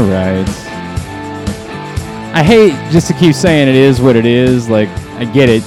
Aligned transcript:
All 0.00 0.06
right. 0.06 0.48
I 2.32 2.42
hate 2.42 2.72
just 2.90 3.06
to 3.08 3.12
keep 3.12 3.34
saying 3.34 3.68
it 3.68 3.74
is 3.74 4.00
what 4.00 4.16
it 4.16 4.24
is. 4.24 4.66
Like, 4.66 4.88
I 5.18 5.26
get 5.26 5.50
it. 5.50 5.62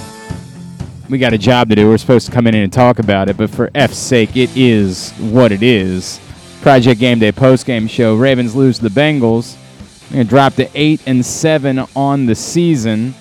We 1.07 1.19
got 1.19 1.33
a 1.33 1.37
job 1.37 1.69
to 1.69 1.75
do. 1.75 1.87
We're 1.87 1.99
supposed 1.99 2.25
to 2.25 2.31
come 2.31 2.47
in 2.47 2.55
and 2.55 2.73
talk 2.73 2.97
about 2.97 3.29
it, 3.29 3.37
but 3.37 3.51
for 3.51 3.69
F's 3.75 3.95
sake, 3.95 4.35
it 4.35 4.49
is 4.57 5.11
what 5.19 5.51
it 5.51 5.61
is. 5.61 6.19
Project 6.61 6.99
Game 6.99 7.19
Day 7.19 7.31
post 7.31 7.67
game 7.67 7.85
show. 7.85 8.15
Ravens 8.15 8.55
lose 8.55 8.79
to 8.79 8.89
the 8.89 8.99
Bengals. 8.99 9.55
They're 10.09 10.15
going 10.15 10.25
to 10.25 10.29
drop 10.31 10.55
to 10.55 10.67
8 10.73 11.03
and 11.05 11.23
7 11.23 11.85
on 11.95 12.25
the 12.25 12.33
season. 12.33 13.13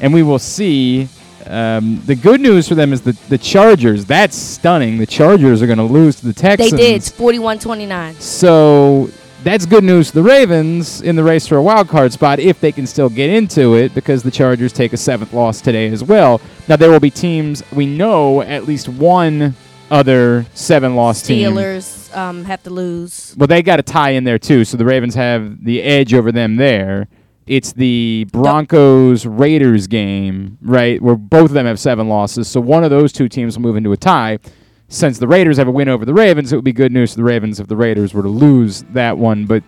And 0.00 0.12
we 0.12 0.24
will 0.24 0.40
see. 0.40 1.06
Um, 1.46 2.02
the 2.06 2.16
good 2.16 2.40
news 2.40 2.66
for 2.66 2.74
them 2.74 2.92
is 2.92 3.02
the, 3.02 3.12
the 3.28 3.38
Chargers. 3.38 4.04
That's 4.04 4.36
stunning. 4.36 4.98
The 4.98 5.06
Chargers 5.06 5.62
are 5.62 5.66
going 5.66 5.78
to 5.78 5.84
lose 5.84 6.16
to 6.16 6.26
the 6.26 6.32
Texans. 6.32 6.72
They 6.72 6.76
did. 6.76 6.96
It's 6.96 7.10
41-29. 7.12 8.20
So 8.20 9.10
that's 9.42 9.64
good 9.64 9.84
news 9.84 10.10
for 10.10 10.16
the 10.16 10.22
Ravens 10.22 11.00
in 11.00 11.16
the 11.16 11.24
race 11.24 11.46
for 11.46 11.56
a 11.56 11.62
wild 11.62 11.88
card 11.88 12.12
spot 12.12 12.38
if 12.38 12.60
they 12.60 12.72
can 12.72 12.86
still 12.86 13.08
get 13.08 13.30
into 13.30 13.74
it 13.74 13.94
because 13.94 14.22
the 14.22 14.30
Chargers 14.30 14.72
take 14.72 14.92
a 14.92 14.96
seventh 14.96 15.32
loss 15.32 15.60
today 15.60 15.88
as 15.88 16.04
well. 16.04 16.40
Now 16.68 16.76
there 16.76 16.90
will 16.90 17.00
be 17.00 17.10
teams 17.10 17.62
we 17.72 17.86
know 17.86 18.42
at 18.42 18.66
least 18.66 18.88
one 18.88 19.54
other 19.90 20.44
seven 20.54 20.94
loss 20.94 21.22
team. 21.22 21.52
Steelers 21.52 22.14
um, 22.16 22.44
have 22.44 22.62
to 22.64 22.70
lose. 22.70 23.34
Well, 23.38 23.46
they 23.46 23.62
got 23.62 23.80
a 23.80 23.82
tie 23.82 24.10
in 24.10 24.24
there 24.24 24.38
too, 24.38 24.64
so 24.64 24.76
the 24.76 24.84
Ravens 24.84 25.14
have 25.14 25.64
the 25.64 25.82
edge 25.82 26.12
over 26.12 26.30
them 26.30 26.56
there. 26.56 27.08
It's 27.46 27.72
the 27.72 28.26
Broncos 28.30 29.26
Raiders 29.26 29.86
game, 29.86 30.58
right? 30.62 31.00
Where 31.02 31.16
both 31.16 31.50
of 31.50 31.52
them 31.52 31.66
have 31.66 31.80
seven 31.80 32.08
losses. 32.08 32.46
So 32.46 32.60
one 32.60 32.84
of 32.84 32.90
those 32.90 33.12
two 33.12 33.28
teams 33.28 33.56
will 33.56 33.62
move 33.62 33.76
into 33.76 33.92
a 33.92 33.96
tie. 33.96 34.38
Since 34.92 35.18
the 35.18 35.28
Raiders 35.28 35.56
have 35.56 35.68
a 35.68 35.70
win 35.70 35.88
over 35.88 36.04
the 36.04 36.12
Ravens, 36.12 36.52
it 36.52 36.56
would 36.56 36.64
be 36.64 36.72
good 36.72 36.92
news 36.92 37.12
for 37.12 37.18
the 37.18 37.24
Ravens 37.24 37.60
if 37.60 37.68
the 37.68 37.76
Raiders 37.76 38.12
were 38.12 38.22
to 38.22 38.28
lose 38.28 38.82
that 38.92 39.16
one. 39.16 39.46
But 39.46 39.62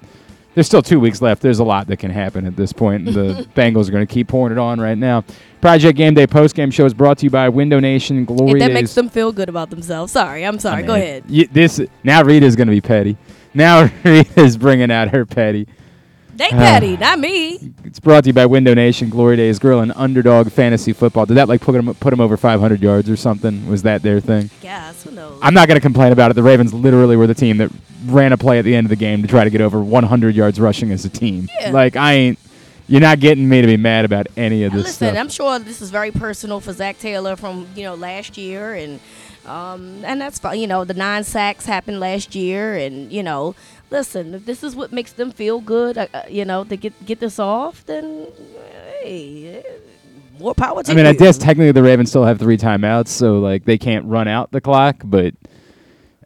there's 0.54 0.66
still 0.66 0.82
two 0.82 0.98
weeks 1.00 1.22
left. 1.22 1.40
There's 1.40 1.60
a 1.60 1.64
lot 1.64 1.86
that 1.86 1.98
can 1.98 2.10
happen 2.10 2.44
at 2.44 2.56
this 2.56 2.72
point. 2.72 3.06
and 3.06 3.14
The 3.16 3.46
Bengals 3.54 3.88
are 3.88 3.92
going 3.92 4.06
to 4.06 4.12
keep 4.12 4.26
pouring 4.28 4.52
it 4.52 4.58
on 4.58 4.80
right 4.80 4.98
now. 4.98 5.24
Project 5.60 5.96
Game 5.96 6.12
Day 6.14 6.26
post 6.26 6.56
game 6.56 6.72
show 6.72 6.84
is 6.84 6.92
brought 6.92 7.18
to 7.18 7.24
you 7.26 7.30
by 7.30 7.48
Window 7.48 7.78
Nation. 7.78 8.24
Glory 8.24 8.54
If 8.54 8.58
that 8.58 8.66
Days. 8.68 8.74
makes 8.74 8.94
them 8.94 9.08
feel 9.08 9.30
good 9.32 9.48
about 9.48 9.70
themselves. 9.70 10.12
Sorry, 10.12 10.44
I'm 10.44 10.58
sorry. 10.58 10.82
I 10.82 10.86
Go 10.86 10.94
ahead. 10.96 11.24
y- 11.30 11.48
this 11.52 11.80
now 12.02 12.22
Rita's 12.24 12.56
gonna 12.56 12.72
be 12.72 12.80
petty. 12.80 13.16
Now 13.54 13.88
Rita's 14.04 14.56
bringing 14.56 14.90
out 14.90 15.08
her 15.10 15.24
petty. 15.24 15.68
They 16.42 16.50
petty, 16.50 16.96
not 16.96 17.20
me. 17.20 17.72
It's 17.84 18.00
brought 18.00 18.24
to 18.24 18.30
you 18.30 18.32
by 18.32 18.46
Window 18.46 18.74
Nation, 18.74 19.10
Glory 19.10 19.36
Days, 19.36 19.60
Girl, 19.60 19.78
and 19.78 19.92
Underdog 19.94 20.50
Fantasy 20.50 20.92
Football. 20.92 21.26
Did 21.26 21.34
that 21.34 21.48
like 21.48 21.60
put 21.60 21.72
them 21.72 21.94
put 21.94 22.10
them 22.10 22.20
over 22.20 22.36
500 22.36 22.82
yards 22.82 23.08
or 23.08 23.14
something? 23.16 23.68
Was 23.68 23.82
that 23.84 24.02
their 24.02 24.18
thing? 24.18 24.50
Guess 24.60 25.04
who 25.04 25.12
knows? 25.12 25.38
I'm 25.40 25.54
not 25.54 25.68
gonna 25.68 25.80
complain 25.80 26.10
about 26.10 26.32
it. 26.32 26.34
The 26.34 26.42
Ravens 26.42 26.74
literally 26.74 27.16
were 27.16 27.28
the 27.28 27.34
team 27.34 27.58
that 27.58 27.70
ran 28.06 28.32
a 28.32 28.38
play 28.38 28.58
at 28.58 28.64
the 28.64 28.74
end 28.74 28.86
of 28.86 28.88
the 28.88 28.96
game 28.96 29.22
to 29.22 29.28
try 29.28 29.44
to 29.44 29.50
get 29.50 29.60
over 29.60 29.80
100 29.80 30.34
yards 30.34 30.58
rushing 30.58 30.90
as 30.90 31.04
a 31.04 31.08
team. 31.08 31.48
Yeah. 31.60 31.70
Like 31.70 31.94
I 31.94 32.14
ain't. 32.14 32.38
You're 32.88 33.00
not 33.00 33.20
getting 33.20 33.48
me 33.48 33.60
to 33.60 33.66
be 33.66 33.76
mad 33.76 34.04
about 34.04 34.26
any 34.36 34.64
of 34.64 34.72
this 34.72 34.82
Listen, 34.82 35.08
stuff. 35.08 35.16
I'm 35.16 35.28
sure 35.28 35.58
this 35.60 35.80
is 35.80 35.90
very 35.90 36.10
personal 36.10 36.58
for 36.58 36.72
Zac 36.72 36.98
Taylor 36.98 37.36
from 37.36 37.68
you 37.76 37.84
know 37.84 37.94
last 37.94 38.36
year, 38.36 38.74
and 38.74 38.98
um, 39.46 40.04
and 40.04 40.20
that's 40.20 40.38
fine. 40.38 40.58
You 40.58 40.66
know, 40.66 40.84
the 40.84 40.94
nine 40.94 41.24
sacks 41.24 41.66
happened 41.66 42.00
last 42.00 42.34
year, 42.34 42.74
and 42.74 43.12
you 43.12 43.22
know, 43.22 43.54
listen, 43.92 44.34
if 44.34 44.44
this 44.46 44.64
is 44.64 44.74
what 44.74 44.90
makes 44.90 45.12
them 45.12 45.30
feel 45.30 45.60
good, 45.60 45.96
uh, 45.96 46.06
uh, 46.12 46.22
you 46.28 46.44
know, 46.44 46.64
to 46.64 46.76
get 46.76 46.92
get 47.06 47.20
this 47.20 47.38
off, 47.38 47.86
then 47.86 48.26
hey, 49.02 49.62
more 50.40 50.54
power 50.54 50.82
to 50.82 50.90
I 50.90 50.94
mean, 50.94 51.04
you. 51.04 51.10
I 51.10 51.14
guess 51.14 51.38
technically 51.38 51.72
the 51.72 51.82
Ravens 51.82 52.10
still 52.10 52.24
have 52.24 52.40
three 52.40 52.58
timeouts, 52.58 53.08
so 53.08 53.38
like 53.38 53.64
they 53.64 53.78
can't 53.78 54.04
run 54.06 54.26
out 54.26 54.50
the 54.50 54.60
clock. 54.60 54.96
But 55.04 55.34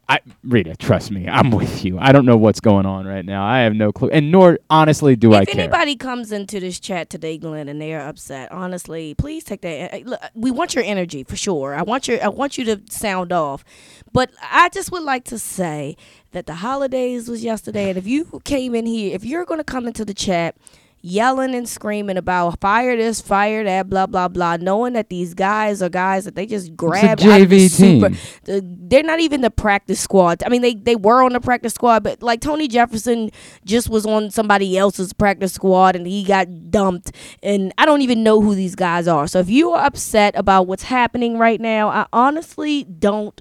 I, 0.09 0.21
Rita, 0.45 0.77
trust 0.77 1.11
me, 1.11 1.27
I'm 1.27 1.51
with 1.51 1.85
you. 1.85 1.99
I 1.99 2.13
don't 2.13 2.27
know 2.27 2.37
what's 2.37 2.61
going 2.61 2.87
on 2.87 3.07
right 3.07 3.25
now. 3.25 3.45
I 3.45 3.61
have 3.61 3.75
no 3.75 3.91
clue, 3.91 4.09
and 4.11 4.31
nor 4.31 4.61
honestly 4.71 5.17
do 5.17 5.35
I 5.35 5.43
if 5.43 5.49
anybody 5.49 5.97
comes 5.97 6.31
into 6.31 6.61
this 6.61 6.79
chat 6.79 7.11
today, 7.11 7.39
Glenn, 7.39 7.69
and 7.69 7.81
they 7.81 7.93
are 7.93 8.07
upset, 8.07 8.53
honestly, 8.53 9.15
please 9.15 9.43
take 9.43 9.63
that. 9.63 9.93
uh, 9.95 9.99
Look, 10.05 10.21
we 10.35 10.53
want 10.53 10.77
your 10.77 10.85
energy 10.85 11.25
for 11.25 11.35
sure. 11.35 11.75
I 11.75 11.83
want 11.83 12.07
your, 12.07 12.23
I 12.23 12.29
want 12.29 12.57
you 12.57 12.65
to 12.67 12.81
sound 12.89 13.33
off, 13.33 13.65
but 14.13 14.31
I 14.41 14.69
just 14.69 14.93
would 14.93 15.03
like 15.03 15.25
to 15.25 15.41
say 15.41 15.97
that 16.31 16.47
the 16.47 16.55
holidays 16.55 17.29
was 17.29 17.43
yesterday, 17.43 17.89
and 17.89 17.99
if 17.99 18.07
you 18.07 18.41
came 18.45 18.77
in 18.77 18.87
here, 18.87 19.13
if 19.13 19.25
you're 19.25 19.45
going 19.45 19.59
to 19.59 19.65
come 19.65 19.89
into 19.89 20.05
the 20.05 20.15
chat 20.15 20.55
yelling 21.03 21.55
and 21.55 21.69
screaming 21.69 22.17
about 22.17 22.61
fire 22.61 22.97
this, 22.97 23.21
fire 23.21 23.63
that, 23.65 23.89
blah 23.89 24.07
blah 24.07 24.29
blah, 24.29 24.57
knowing 24.57 24.95
that 24.95 25.09
these 25.09 25.35
guys 25.35 25.81
are 25.83 25.89
guys 25.89 26.25
that 26.25 26.35
they 26.35 26.47
just 26.47 26.77
grab 26.77 27.21
out 27.21 27.41
of 27.41 27.49
the 27.49 27.67
JV 27.67 27.71
super. 27.71 28.09
team. 28.09 28.19
the- 28.45 28.77
they're 28.89 29.03
not 29.03 29.21
even 29.21 29.41
the 29.41 29.51
practice 29.51 30.01
squad. 30.01 30.43
I 30.45 30.49
mean, 30.49 30.63
they 30.63 30.75
they 30.75 30.97
were 30.97 31.23
on 31.23 31.33
the 31.33 31.41
practice 31.41 31.75
squad, 31.75 32.03
but 32.03 32.23
like 32.23 32.41
Tony 32.41 32.69
Jefferson 32.69 33.31
just 33.65 33.89
was 33.89 34.07
on 34.07 34.31
somebody 34.31 34.77
else's 34.79 35.13
practice 35.13 35.53
squad 35.53 35.97
and 35.97 36.07
he 36.07 36.23
got 36.25 36.71
dumped. 36.71 37.13
And 37.43 37.73
I 37.79 37.87
don't 37.87 38.03
even 38.03 38.23
know 38.23 38.41
who 38.41 38.55
these 38.55 38.75
guys 38.75 39.07
are. 39.09 39.27
So 39.27 39.39
if 39.39 39.49
you 39.51 39.71
are 39.73 39.85
upset 39.85 40.35
about 40.37 40.67
what's 40.67 40.85
happening 40.85 41.37
right 41.39 41.61
now, 41.61 41.89
I 41.89 42.07
honestly 42.13 42.85
don't 42.85 43.41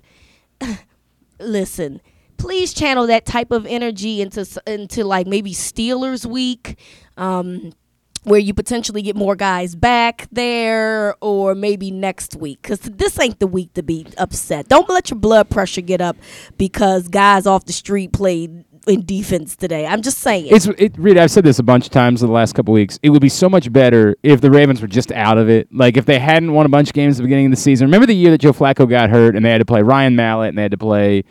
listen. 1.39 2.01
Please 2.37 2.73
channel 2.73 3.07
that 3.07 3.25
type 3.25 3.51
of 3.51 3.65
energy 3.65 4.21
into 4.21 4.45
into 4.67 5.03
like 5.03 5.25
maybe 5.27 5.51
Steelers 5.51 6.25
week. 6.25 6.77
Um, 7.17 7.73
where 8.25 8.39
you 8.39 8.53
potentially 8.53 9.03
get 9.03 9.15
more 9.15 9.35
guys 9.35 9.75
back 9.75 10.27
there 10.31 11.15
or 11.21 11.53
maybe 11.53 11.91
next 11.91 12.35
week 12.35 12.59
because 12.61 12.79
this 12.79 13.19
ain't 13.19 13.39
the 13.39 13.47
week 13.47 13.73
to 13.75 13.83
be 13.83 14.05
upset 14.17 14.67
don't 14.67 14.89
let 14.89 15.11
your 15.11 15.19
blood 15.19 15.49
pressure 15.49 15.81
get 15.81 16.01
up 16.01 16.17
because 16.57 17.07
guys 17.07 17.45
off 17.45 17.65
the 17.65 17.73
street 17.73 18.11
played 18.11 18.65
in 18.87 19.05
defense 19.05 19.55
today 19.55 19.85
i'm 19.85 20.01
just 20.01 20.17
saying 20.19 20.47
It's 20.47 20.65
it. 20.65 20.97
I've 21.17 21.31
said 21.31 21.43
this 21.43 21.59
a 21.59 21.63
bunch 21.63 21.85
of 21.85 21.91
times 21.91 22.21
in 22.21 22.27
the 22.27 22.33
last 22.33 22.53
couple 22.53 22.73
weeks. 22.73 22.99
It 23.03 23.09
would 23.11 23.21
be 23.21 23.29
so 23.29 23.47
much 23.47 23.71
better 23.71 24.15
if 24.23 24.41
the 24.41 24.51
Ravens 24.51 24.81
were 24.81 24.87
just 24.87 25.11
out 25.11 25.37
of 25.37 25.49
it. 25.49 25.67
Like 25.71 25.95
if 25.97 26.05
they 26.05 26.19
hadn't 26.19 26.51
won 26.51 26.65
a 26.65 26.69
bunch 26.69 26.89
of 26.89 26.93
games 26.93 27.15
at 27.15 27.17
the 27.17 27.23
beginning 27.23 27.47
of 27.47 27.51
the 27.51 27.57
season. 27.57 27.85
Remember 27.87 28.05
the 28.05 28.15
year 28.15 28.31
that 28.31 28.39
Joe 28.39 28.53
Flacco 28.53 28.89
got 28.89 29.09
hurt 29.09 29.35
and 29.35 29.45
they 29.45 29.49
had 29.49 29.59
to 29.59 29.65
play 29.65 29.81
Ryan 29.81 30.15
Mallett 30.15 30.49
and 30.49 30.57
they 30.57 30.63
had 30.63 30.71
to 30.71 30.77
play 30.77 31.23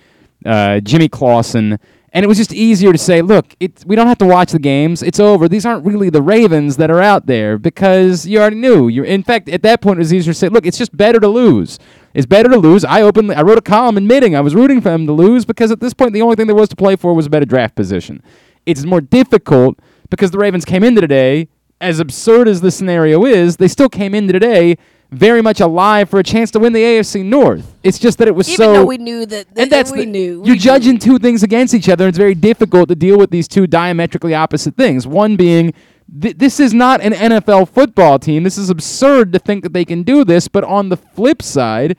uh, 0.44 0.80
Jimmy 0.80 1.08
Clausen. 1.08 1.78
And 2.14 2.22
it 2.22 2.28
was 2.28 2.38
just 2.38 2.52
easier 2.52 2.92
to 2.92 2.98
say, 2.98 3.22
look, 3.22 3.56
we 3.86 3.96
don't 3.96 4.06
have 4.06 4.18
to 4.18 4.26
watch 4.26 4.52
the 4.52 4.60
games. 4.60 5.02
It's 5.02 5.18
over. 5.18 5.48
These 5.48 5.66
aren't 5.66 5.84
really 5.84 6.10
the 6.10 6.22
Ravens 6.22 6.76
that 6.76 6.88
are 6.88 7.00
out 7.00 7.26
there 7.26 7.58
because 7.58 8.24
you 8.24 8.38
already 8.38 8.56
knew. 8.56 8.86
You're, 8.86 9.04
in 9.04 9.24
fact, 9.24 9.48
at 9.48 9.62
that 9.62 9.80
point, 9.80 9.98
it 9.98 10.02
was 10.02 10.14
easier 10.14 10.32
to 10.32 10.38
say, 10.38 10.48
look, 10.48 10.64
it's 10.64 10.78
just 10.78 10.96
better 10.96 11.18
to 11.18 11.26
lose. 11.26 11.80
It's 12.14 12.24
better 12.24 12.48
to 12.50 12.56
lose. 12.56 12.84
I 12.84 13.02
openly, 13.02 13.34
I 13.34 13.42
wrote 13.42 13.58
a 13.58 13.62
column 13.62 13.96
admitting 13.96 14.36
I 14.36 14.42
was 14.42 14.54
rooting 14.54 14.80
for 14.80 14.90
them 14.90 15.06
to 15.06 15.12
lose 15.12 15.44
because 15.44 15.72
at 15.72 15.80
this 15.80 15.92
point, 15.92 16.12
the 16.12 16.22
only 16.22 16.36
thing 16.36 16.46
there 16.46 16.54
was 16.54 16.68
to 16.68 16.76
play 16.76 16.94
for 16.94 17.14
was 17.14 17.26
a 17.26 17.30
better 17.30 17.46
draft 17.46 17.74
position. 17.74 18.22
It's 18.64 18.84
more 18.84 19.00
difficult 19.00 19.80
because 20.08 20.30
the 20.30 20.38
Ravens 20.38 20.64
came 20.64 20.84
into 20.84 21.00
today, 21.00 21.48
as 21.80 21.98
absurd 21.98 22.46
as 22.46 22.60
the 22.60 22.70
scenario 22.70 23.24
is, 23.24 23.56
they 23.56 23.66
still 23.66 23.88
came 23.88 24.14
into 24.14 24.32
today 24.32 24.78
very 25.14 25.42
much 25.42 25.60
alive 25.60 26.08
for 26.10 26.18
a 26.18 26.22
chance 26.22 26.50
to 26.52 26.58
win 26.58 26.72
the 26.72 26.80
AFC 26.82 27.24
North. 27.24 27.74
It's 27.82 27.98
just 27.98 28.18
that 28.18 28.28
it 28.28 28.34
was 28.34 28.48
even 28.48 28.56
so 28.64 28.72
though 28.72 28.84
we 28.86 28.98
knew 28.98 29.26
that, 29.26 29.46
and 29.56 29.70
that's 29.70 29.92
we 29.92 30.00
the- 30.00 30.06
knew 30.06 30.42
you're 30.44 30.54
we 30.54 30.58
judging 30.58 30.94
knew. 30.94 30.98
two 31.00 31.18
things 31.18 31.42
against 31.42 31.74
each 31.74 31.88
other. 31.88 32.04
and 32.04 32.08
It's 32.10 32.18
very 32.18 32.34
difficult 32.34 32.88
to 32.88 32.94
deal 32.94 33.18
with 33.18 33.30
these 33.30 33.48
two 33.48 33.66
diametrically 33.66 34.34
opposite 34.34 34.76
things. 34.76 35.06
One 35.06 35.36
being 35.36 35.72
th- 36.20 36.36
this 36.38 36.60
is 36.60 36.74
not 36.74 37.00
an 37.00 37.12
NFL 37.12 37.68
football 37.68 38.18
team. 38.18 38.42
This 38.44 38.58
is 38.58 38.70
absurd 38.70 39.32
to 39.32 39.38
think 39.38 39.62
that 39.62 39.72
they 39.72 39.84
can 39.84 40.02
do 40.02 40.24
this. 40.24 40.48
But 40.48 40.64
on 40.64 40.88
the 40.88 40.96
flip 40.96 41.42
side, 41.42 41.96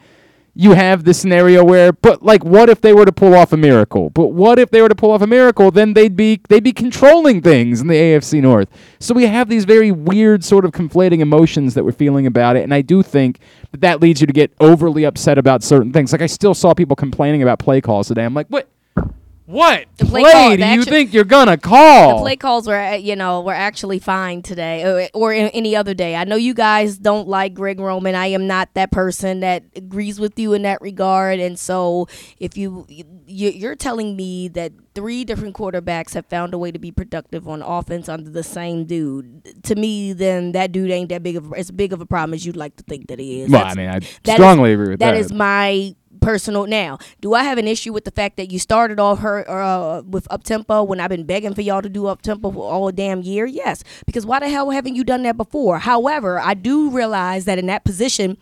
you 0.57 0.71
have 0.71 1.03
the 1.03 1.13
scenario 1.13 1.65
where, 1.65 1.91
but 1.91 2.23
like, 2.23 2.45
what 2.45 2.69
if 2.69 2.79
they 2.79 2.93
were 2.93 3.03
to 3.03 3.11
pull 3.11 3.35
off 3.35 3.51
a 3.51 3.57
miracle? 3.57 4.09
But 4.09 4.27
what 4.27 4.57
if 4.57 4.71
they 4.71 4.81
were 4.81 4.87
to 4.87 4.95
pull 4.95 5.11
off 5.11 5.21
a 5.21 5.27
miracle? 5.27 5.69
Then 5.69 5.93
they'd 5.93 6.15
be 6.15 6.39
they'd 6.47 6.63
be 6.63 6.71
controlling 6.71 7.41
things 7.41 7.81
in 7.81 7.87
the 7.87 7.95
AFC 7.95 8.41
North. 8.41 8.69
So 8.99 9.13
we 9.13 9.25
have 9.25 9.49
these 9.49 9.65
very 9.65 9.91
weird 9.91 10.45
sort 10.45 10.63
of 10.63 10.71
conflating 10.71 11.19
emotions 11.19 11.73
that 11.73 11.83
we're 11.83 11.91
feeling 11.91 12.25
about 12.25 12.55
it, 12.55 12.63
and 12.63 12.73
I 12.73 12.81
do 12.81 13.03
think 13.03 13.39
that 13.71 13.81
that 13.81 14.01
leads 14.01 14.21
you 14.21 14.27
to 14.27 14.33
get 14.33 14.53
overly 14.61 15.03
upset 15.03 15.37
about 15.37 15.61
certain 15.61 15.91
things. 15.91 16.13
Like 16.13 16.21
I 16.21 16.27
still 16.27 16.53
saw 16.53 16.73
people 16.73 16.95
complaining 16.95 17.43
about 17.43 17.59
play 17.59 17.81
calls 17.81 18.07
today. 18.07 18.23
I'm 18.23 18.33
like, 18.33 18.47
what? 18.47 18.69
What 19.47 19.85
The 19.97 20.05
play 20.05 20.21
play, 20.23 20.31
call- 20.31 20.49
do 20.51 20.57
the 20.57 20.73
you 20.73 20.83
think 20.85 21.13
you're 21.13 21.23
gonna 21.23 21.55
call? 21.57 22.15
The 22.17 22.21
play 22.23 22.35
calls 22.35 22.67
were, 22.67 22.75
uh, 22.79 22.95
you 22.95 23.15
know, 23.15 23.41
were 23.41 23.53
actually 23.53 23.99
fine 23.99 24.41
today, 24.41 24.83
or, 25.13 25.31
or 25.31 25.33
any 25.33 25.75
other 25.75 25.93
day. 25.93 26.15
I 26.15 26.23
know 26.23 26.35
you 26.35 26.55
guys 26.55 26.97
don't 26.97 27.27
like 27.27 27.53
Greg 27.53 27.79
Roman. 27.79 28.15
I 28.15 28.27
am 28.27 28.47
not 28.47 28.69
that 28.73 28.91
person 28.91 29.41
that 29.41 29.61
agrees 29.75 30.19
with 30.19 30.39
you 30.39 30.53
in 30.53 30.63
that 30.63 30.81
regard. 30.81 31.39
And 31.39 31.59
so, 31.59 32.07
if 32.39 32.57
you, 32.57 32.87
you 32.89 33.05
you're 33.27 33.75
telling 33.75 34.15
me 34.15 34.47
that 34.49 34.71
three 34.95 35.23
different 35.23 35.55
quarterbacks 35.55 36.15
have 36.15 36.25
found 36.25 36.53
a 36.55 36.57
way 36.57 36.71
to 36.71 36.79
be 36.79 36.91
productive 36.91 37.47
on 37.47 37.61
offense 37.61 38.09
under 38.09 38.31
the 38.31 38.43
same 38.43 38.85
dude, 38.85 39.63
to 39.63 39.75
me, 39.75 40.11
then 40.13 40.53
that 40.53 40.71
dude 40.71 40.89
ain't 40.89 41.09
that 41.09 41.21
big 41.21 41.35
of 41.35 41.53
as 41.53 41.69
big 41.69 41.93
of 41.93 42.01
a 42.01 42.05
problem 42.07 42.33
as 42.33 42.47
you'd 42.47 42.55
like 42.57 42.75
to 42.77 42.83
think 42.85 43.07
that 43.09 43.19
he 43.19 43.41
is. 43.41 43.49
well, 43.51 43.59
That's- 43.59 43.77
I 43.77 43.79
mean, 43.79 43.89
I 43.89 43.99
that 43.99 44.03
is- 44.05 44.33
strongly 44.33 44.73
agree 44.73 44.89
with 44.89 44.99
that. 45.01 45.11
that 45.11 45.17
is 45.19 45.31
my 45.31 45.95
personal. 46.25 46.65
Now 46.65 46.97
do 47.21 47.33
i 47.33 47.43
have 47.43 47.57
an 47.57 47.67
issue 47.67 47.93
with 47.93 48.05
the 48.05 48.11
fact 48.11 48.37
that 48.37 48.51
you 48.51 48.59
started 48.59 48.99
off 48.99 49.19
her 49.19 49.49
uh, 49.49 50.01
with 50.01 50.27
up 50.31 50.43
tempo 50.43 50.83
when 50.83 50.99
i've 50.99 51.09
been 51.09 51.25
begging 51.25 51.53
for 51.53 51.61
y'all 51.61 51.81
to 51.81 51.89
do 51.89 52.07
up 52.07 52.21
tempo 52.21 52.51
for 52.51 52.71
all 52.71 52.91
damn 52.91 53.21
year? 53.21 53.45
Yes. 53.45 53.83
Because 54.05 54.25
why 54.25 54.39
the 54.39 54.49
hell 54.49 54.69
haven't 54.71 54.95
you 54.95 55.03
done 55.03 55.23
that 55.23 55.37
before? 55.37 55.79
However 55.79 56.39
i 56.39 56.53
do 56.53 56.89
realize 56.89 57.45
that 57.45 57.59
in 57.59 57.67
that 57.67 57.85
position 57.85 58.37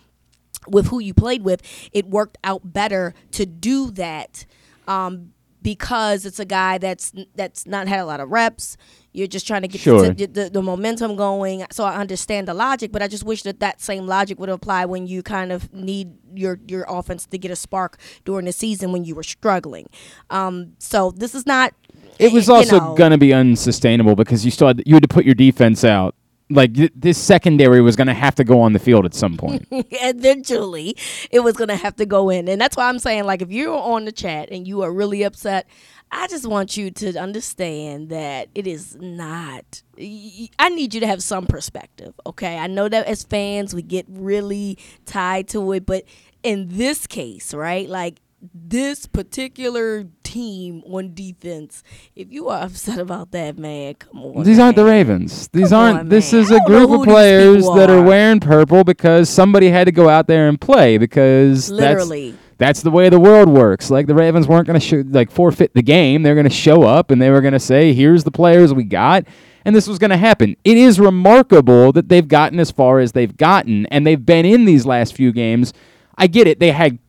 with 0.67 0.87
who 0.87 0.99
you 0.99 1.13
played 1.13 1.43
with 1.43 1.61
it 1.91 2.05
worked 2.07 2.37
out 2.43 2.73
better 2.73 3.13
to 3.31 3.45
do 3.45 3.91
that 3.91 4.45
um, 4.87 5.33
because 5.61 6.25
it's 6.25 6.39
a 6.39 6.45
guy 6.45 6.77
that's 6.77 7.13
that's 7.35 7.65
not 7.65 7.87
had 7.87 7.99
a 7.99 8.05
lot 8.05 8.19
of 8.19 8.29
reps 8.29 8.77
You're 9.13 9.27
just 9.27 9.45
trying 9.45 9.61
to 9.61 9.67
get 9.67 9.79
Sure. 9.81 10.09
the, 10.09 10.25
the, 10.25 10.49
the 10.49 10.61
momentum 10.61 11.15
going. 11.15 11.65
So 11.71 11.83
I 11.83 11.95
understand 11.95 12.47
the 12.47 12.53
logic, 12.55 12.91
but 12.91 13.01
I 13.03 13.07
just 13.07 13.23
wish 13.23 13.43
that 13.43 13.59
that 13.59 13.79
same 13.79 14.07
logic 14.07 14.39
would 14.39 14.49
apply 14.49 14.85
when 14.85 15.05
you 15.05 15.21
kind 15.21 15.51
of 15.51 15.71
need 15.71 16.13
your 16.33 16.59
your 16.67 16.83
offense 16.89 17.27
to 17.27 17.37
get 17.37 17.51
a 17.51 17.55
spark 17.55 17.99
during 18.25 18.45
the 18.45 18.51
season 18.51 18.91
when 18.91 19.03
you 19.05 19.13
were 19.13 19.23
struggling. 19.23 19.87
Um, 20.31 20.73
so 20.79 21.11
this 21.11 21.35
is 21.35 21.45
not. 21.45 21.73
It 22.19 22.31
was 22.33 22.49
also 22.49 22.79
know, 22.79 22.95
gonna 22.95 23.17
be 23.19 23.33
unsustainable 23.33 24.15
because 24.15 24.43
you 24.45 24.51
still 24.51 24.67
had, 24.67 24.81
you 24.85 24.95
had 24.95 25.03
to 25.03 25.07
put 25.09 25.25
your 25.25 25.35
defense 25.35 25.83
out. 25.83 26.15
Like 26.49 26.73
th- 26.75 26.91
this 26.95 27.17
secondary 27.17 27.81
was 27.81 27.95
gonna 27.95 28.13
have 28.13 28.35
to 28.35 28.43
go 28.43 28.61
on 28.61 28.73
the 28.73 28.79
field 28.79 29.05
at 29.05 29.13
some 29.13 29.37
point. 29.37 29.67
eventually 29.71 30.95
it 31.31 31.39
was 31.41 31.55
gonna 31.55 31.75
have 31.75 31.95
to 31.97 32.05
go 32.05 32.29
in 32.29 32.47
and 32.47 32.59
that's 32.59 32.75
why 32.77 32.89
i'm 32.89 32.99
saying 32.99 33.23
like 33.23 33.41
if 33.41 33.51
you're 33.51 33.75
on 33.75 34.05
the 34.05 34.11
chat 34.11 34.49
and 34.51 34.67
you 34.67 34.81
are 34.81 34.91
really 34.91 35.23
upset 35.23 35.67
i 36.13 36.27
just 36.27 36.47
want 36.47 36.77
you 36.77 36.91
to 36.91 37.17
understand 37.17 38.09
that 38.09 38.47
it 38.55 38.67
is 38.67 38.95
not 38.99 39.81
I 39.97 40.69
need 40.69 40.93
you 40.93 40.99
to 41.01 41.07
have 41.07 41.21
some 41.21 41.45
perspective 41.45 42.13
okay 42.25 42.57
i 42.57 42.67
know 42.67 42.87
that 42.89 43.05
as 43.07 43.23
fans 43.23 43.73
we 43.75 43.81
get 43.81 44.05
really 44.09 44.77
tied 45.05 45.47
to 45.49 45.71
it 45.73 45.85
but 45.85 46.03
in 46.43 46.67
this 46.69 47.05
case 47.07 47.53
right 47.53 47.87
like 47.89 48.19
this 48.53 49.05
particular 49.05 50.05
team 50.23 50.83
on 50.85 51.13
defense 51.13 51.81
if 52.15 52.29
you 52.31 52.49
are 52.49 52.63
upset 52.63 52.99
about 52.99 53.31
that 53.31 53.57
man 53.57 53.93
come 53.93 54.19
on 54.21 54.43
These 54.43 54.59
aren't 54.59 54.75
the. 54.75 54.83
Ravens. 54.83 55.47
These 55.53 55.69
Come 55.69 55.79
aren't. 55.79 55.99
on, 56.01 56.09
this 56.09 56.33
man. 56.33 56.41
is 56.41 56.51
a 56.51 56.59
group 56.65 56.89
of 56.89 57.03
players 57.03 57.63
that 57.75 57.89
are 57.89 57.99
are. 57.99 58.03
wearing 58.03 58.39
purple 58.41 58.83
because 58.83 59.29
somebody 59.29 59.69
had 59.69 59.85
to 59.85 59.91
go 59.93 60.09
out 60.09 60.27
there 60.27 60.49
and 60.49 60.59
play 60.59 60.97
because 60.97 61.69
literally 61.71 62.31
That's 62.31 62.42
the 62.57 62.91
way 62.91 63.09
the 63.09 63.19
world 63.19 63.49
works. 63.49 63.89
Like 63.89 64.07
the 64.07 64.15
Ravens 64.15 64.47
weren't 64.47 64.67
going 64.67 64.79
to 64.79 64.85
sh- 64.85 65.05
like 65.09 65.31
forfeit 65.31 65.73
the 65.73 65.81
game. 65.81 66.23
They're 66.23 66.35
going 66.35 66.45
to 66.45 66.49
show 66.49 66.83
up 66.83 67.11
and 67.11 67.21
they 67.21 67.29
were 67.29 67.41
going 67.41 67.53
to 67.53 67.59
say, 67.59 67.93
"Here's 67.93 68.23
the 68.23 68.31
players 68.31 68.73
we 68.73 68.83
got." 68.83 69.25
And 69.65 69.75
this 69.75 69.87
was 69.87 69.97
going 69.97 70.11
to 70.11 70.17
happen. 70.17 70.57
It 70.63 70.77
is 70.77 70.99
remarkable 70.99 71.93
that 71.93 72.09
they've 72.09 72.27
gotten 72.27 72.59
as 72.59 72.69
far 72.69 72.99
as 72.99 73.13
they've 73.13 73.35
gotten 73.35 73.85
and 73.87 74.05
they've 74.05 74.25
been 74.25 74.45
in 74.45 74.65
these 74.65 74.85
last 74.85 75.15
few 75.15 75.31
games. 75.31 75.73
I 76.17 76.27
get 76.27 76.47
it. 76.47 76.59
They 76.59 76.71
had 76.71 76.99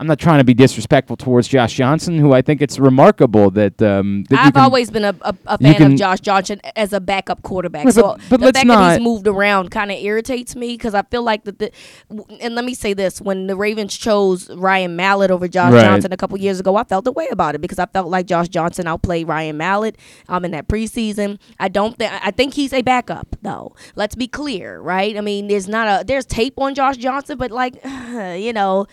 I'm 0.00 0.06
not 0.06 0.18
trying 0.18 0.38
to 0.38 0.44
be 0.44 0.54
disrespectful 0.54 1.16
towards 1.18 1.46
Josh 1.46 1.74
Johnson, 1.74 2.18
who 2.18 2.32
I 2.32 2.40
think 2.40 2.62
it's 2.62 2.78
remarkable 2.78 3.50
that 3.50 3.80
um 3.82 4.24
that 4.30 4.38
I've 4.46 4.54
can- 4.54 4.62
always 4.62 4.90
been 4.90 5.04
a, 5.04 5.14
a, 5.20 5.34
a 5.46 5.58
fan 5.58 5.74
can- 5.74 5.92
of 5.92 5.98
Josh 5.98 6.20
Johnson 6.20 6.58
as 6.74 6.94
a 6.94 7.00
backup 7.00 7.42
quarterback. 7.42 7.84
Right, 7.84 7.94
so 7.94 8.16
but- 8.30 8.40
but 8.40 8.40
the 8.40 8.52
fact 8.54 8.66
that 8.68 8.92
he's 8.94 9.04
moved 9.04 9.26
around 9.28 9.70
kind 9.70 9.90
of 9.92 9.98
irritates 9.98 10.56
me 10.56 10.68
because 10.74 10.94
I 10.94 11.02
feel 11.02 11.22
like 11.22 11.44
that. 11.44 11.58
The, 11.58 11.70
and 12.40 12.54
let 12.54 12.64
me 12.64 12.72
say 12.72 12.94
this: 12.94 13.20
when 13.20 13.46
the 13.46 13.54
Ravens 13.56 13.94
chose 13.94 14.48
Ryan 14.50 14.96
Mallett 14.96 15.30
over 15.30 15.46
Josh 15.46 15.74
Right. 15.74 15.84
Johnson 15.84 16.12
a 16.14 16.16
couple 16.16 16.38
years 16.38 16.58
ago, 16.60 16.76
I 16.76 16.84
felt 16.84 17.06
a 17.06 17.12
way 17.12 17.28
about 17.30 17.54
it 17.54 17.60
because 17.60 17.78
I 17.78 17.84
felt 17.84 18.08
like 18.08 18.24
Josh 18.24 18.48
Johnson 18.48 18.86
outplayed 18.86 19.28
Ryan 19.28 19.58
Mallett 19.58 19.98
um, 20.30 20.46
in 20.46 20.50
that 20.52 20.66
preseason. 20.66 21.38
I 21.58 21.68
don't 21.68 21.98
think 21.98 22.10
I 22.24 22.30
think 22.30 22.54
he's 22.54 22.72
a 22.72 22.80
backup 22.80 23.36
though. 23.42 23.74
Let's 23.96 24.14
be 24.14 24.28
clear, 24.28 24.80
right? 24.80 25.14
I 25.18 25.20
mean, 25.20 25.48
there's 25.48 25.68
not 25.68 25.86
a 26.00 26.04
there's 26.06 26.24
tape 26.24 26.54
on 26.58 26.74
Josh 26.74 26.96
Johnson, 26.96 27.36
but 27.36 27.50
like 27.50 27.74
you 27.84 28.54
know 28.54 28.86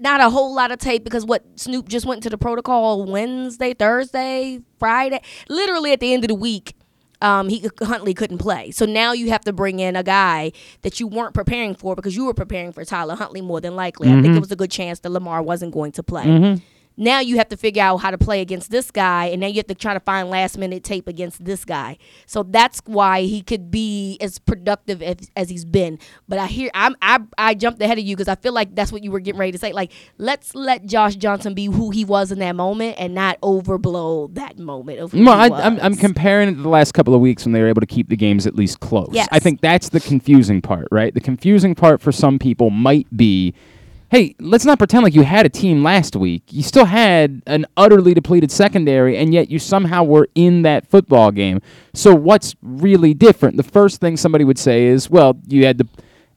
not 0.00 0.20
a 0.20 0.30
whole 0.30 0.54
lot 0.54 0.70
of 0.70 0.78
tape 0.78 1.04
because 1.04 1.24
what 1.24 1.44
Snoop 1.56 1.88
just 1.88 2.06
went 2.06 2.22
to 2.22 2.30
the 2.30 2.38
protocol 2.38 3.04
Wednesday, 3.04 3.74
Thursday, 3.74 4.60
Friday, 4.78 5.20
literally 5.48 5.92
at 5.92 6.00
the 6.00 6.12
end 6.12 6.24
of 6.24 6.28
the 6.28 6.34
week. 6.34 6.74
Um, 7.22 7.50
he 7.50 7.68
Huntley 7.82 8.14
couldn't 8.14 8.38
play, 8.38 8.70
so 8.70 8.86
now 8.86 9.12
you 9.12 9.28
have 9.28 9.42
to 9.42 9.52
bring 9.52 9.78
in 9.78 9.94
a 9.94 10.02
guy 10.02 10.52
that 10.80 11.00
you 11.00 11.06
weren't 11.06 11.34
preparing 11.34 11.74
for 11.74 11.94
because 11.94 12.16
you 12.16 12.24
were 12.24 12.32
preparing 12.32 12.72
for 12.72 12.82
Tyler 12.82 13.14
Huntley 13.14 13.42
more 13.42 13.60
than 13.60 13.76
likely. 13.76 14.08
I 14.08 14.12
think 14.22 14.34
it 14.36 14.40
was 14.40 14.50
a 14.50 14.56
good 14.56 14.70
chance 14.70 15.00
that 15.00 15.10
Lamar 15.10 15.42
wasn't 15.42 15.74
going 15.74 15.92
to 15.92 16.02
play. 16.02 16.58
Now 17.00 17.20
you 17.20 17.38
have 17.38 17.48
to 17.48 17.56
figure 17.56 17.82
out 17.82 17.96
how 17.96 18.10
to 18.10 18.18
play 18.18 18.42
against 18.42 18.70
this 18.70 18.90
guy, 18.90 19.26
and 19.26 19.40
now 19.40 19.46
you 19.46 19.56
have 19.56 19.68
to 19.68 19.74
try 19.74 19.94
to 19.94 20.00
find 20.00 20.28
last 20.28 20.58
minute 20.58 20.84
tape 20.84 21.08
against 21.08 21.42
this 21.42 21.64
guy. 21.64 21.96
So 22.26 22.42
that's 22.42 22.82
why 22.84 23.22
he 23.22 23.40
could 23.40 23.70
be 23.70 24.18
as 24.20 24.38
productive 24.38 25.02
as, 25.02 25.30
as 25.34 25.48
he's 25.48 25.64
been. 25.64 25.98
But 26.28 26.38
I 26.38 26.46
hear 26.46 26.70
I'm 26.74 26.94
I 27.00 27.20
I 27.38 27.54
jumped 27.54 27.80
ahead 27.80 27.96
of 27.96 28.04
you 28.04 28.14
because 28.14 28.28
I 28.28 28.34
feel 28.34 28.52
like 28.52 28.74
that's 28.74 28.92
what 28.92 29.02
you 29.02 29.10
were 29.10 29.20
getting 29.20 29.38
ready 29.38 29.52
to 29.52 29.58
say. 29.58 29.72
Like 29.72 29.92
let's 30.18 30.54
let 30.54 30.84
Josh 30.84 31.16
Johnson 31.16 31.54
be 31.54 31.66
who 31.66 31.90
he 31.90 32.04
was 32.04 32.30
in 32.30 32.38
that 32.40 32.54
moment 32.54 32.96
and 32.98 33.14
not 33.14 33.40
overblow 33.40 34.34
that 34.34 34.58
moment 34.58 34.98
of 34.98 35.14
No, 35.14 35.32
I, 35.32 35.46
I'm, 35.46 35.80
I'm 35.80 35.96
comparing 35.96 36.50
it 36.50 36.56
to 36.56 36.62
the 36.62 36.68
last 36.68 36.92
couple 36.92 37.14
of 37.14 37.22
weeks 37.22 37.46
when 37.46 37.52
they 37.52 37.62
were 37.62 37.68
able 37.68 37.80
to 37.80 37.86
keep 37.86 38.10
the 38.10 38.16
games 38.16 38.46
at 38.46 38.54
least 38.54 38.80
close. 38.80 39.08
Yes. 39.12 39.26
I 39.32 39.38
think 39.38 39.62
that's 39.62 39.88
the 39.88 40.00
confusing 40.00 40.60
part, 40.60 40.88
right? 40.92 41.14
The 41.14 41.20
confusing 41.20 41.74
part 41.74 42.02
for 42.02 42.12
some 42.12 42.38
people 42.38 42.68
might 42.68 43.06
be 43.16 43.54
hey, 44.10 44.34
let's 44.40 44.64
not 44.64 44.78
pretend 44.78 45.04
like 45.04 45.14
you 45.14 45.22
had 45.22 45.46
a 45.46 45.48
team 45.48 45.84
last 45.84 46.16
week. 46.16 46.42
You 46.50 46.64
still 46.64 46.84
had 46.84 47.42
an 47.46 47.64
utterly 47.76 48.12
depleted 48.12 48.50
secondary, 48.50 49.16
and 49.16 49.32
yet 49.32 49.50
you 49.50 49.58
somehow 49.58 50.02
were 50.02 50.28
in 50.34 50.62
that 50.62 50.86
football 50.88 51.30
game. 51.30 51.60
So 51.94 52.14
what's 52.14 52.56
really 52.60 53.14
different? 53.14 53.56
The 53.56 53.62
first 53.62 54.00
thing 54.00 54.16
somebody 54.16 54.44
would 54.44 54.58
say 54.58 54.86
is, 54.86 55.08
well, 55.08 55.38
you 55.46 55.64
had 55.64 55.78
the. 55.78 55.88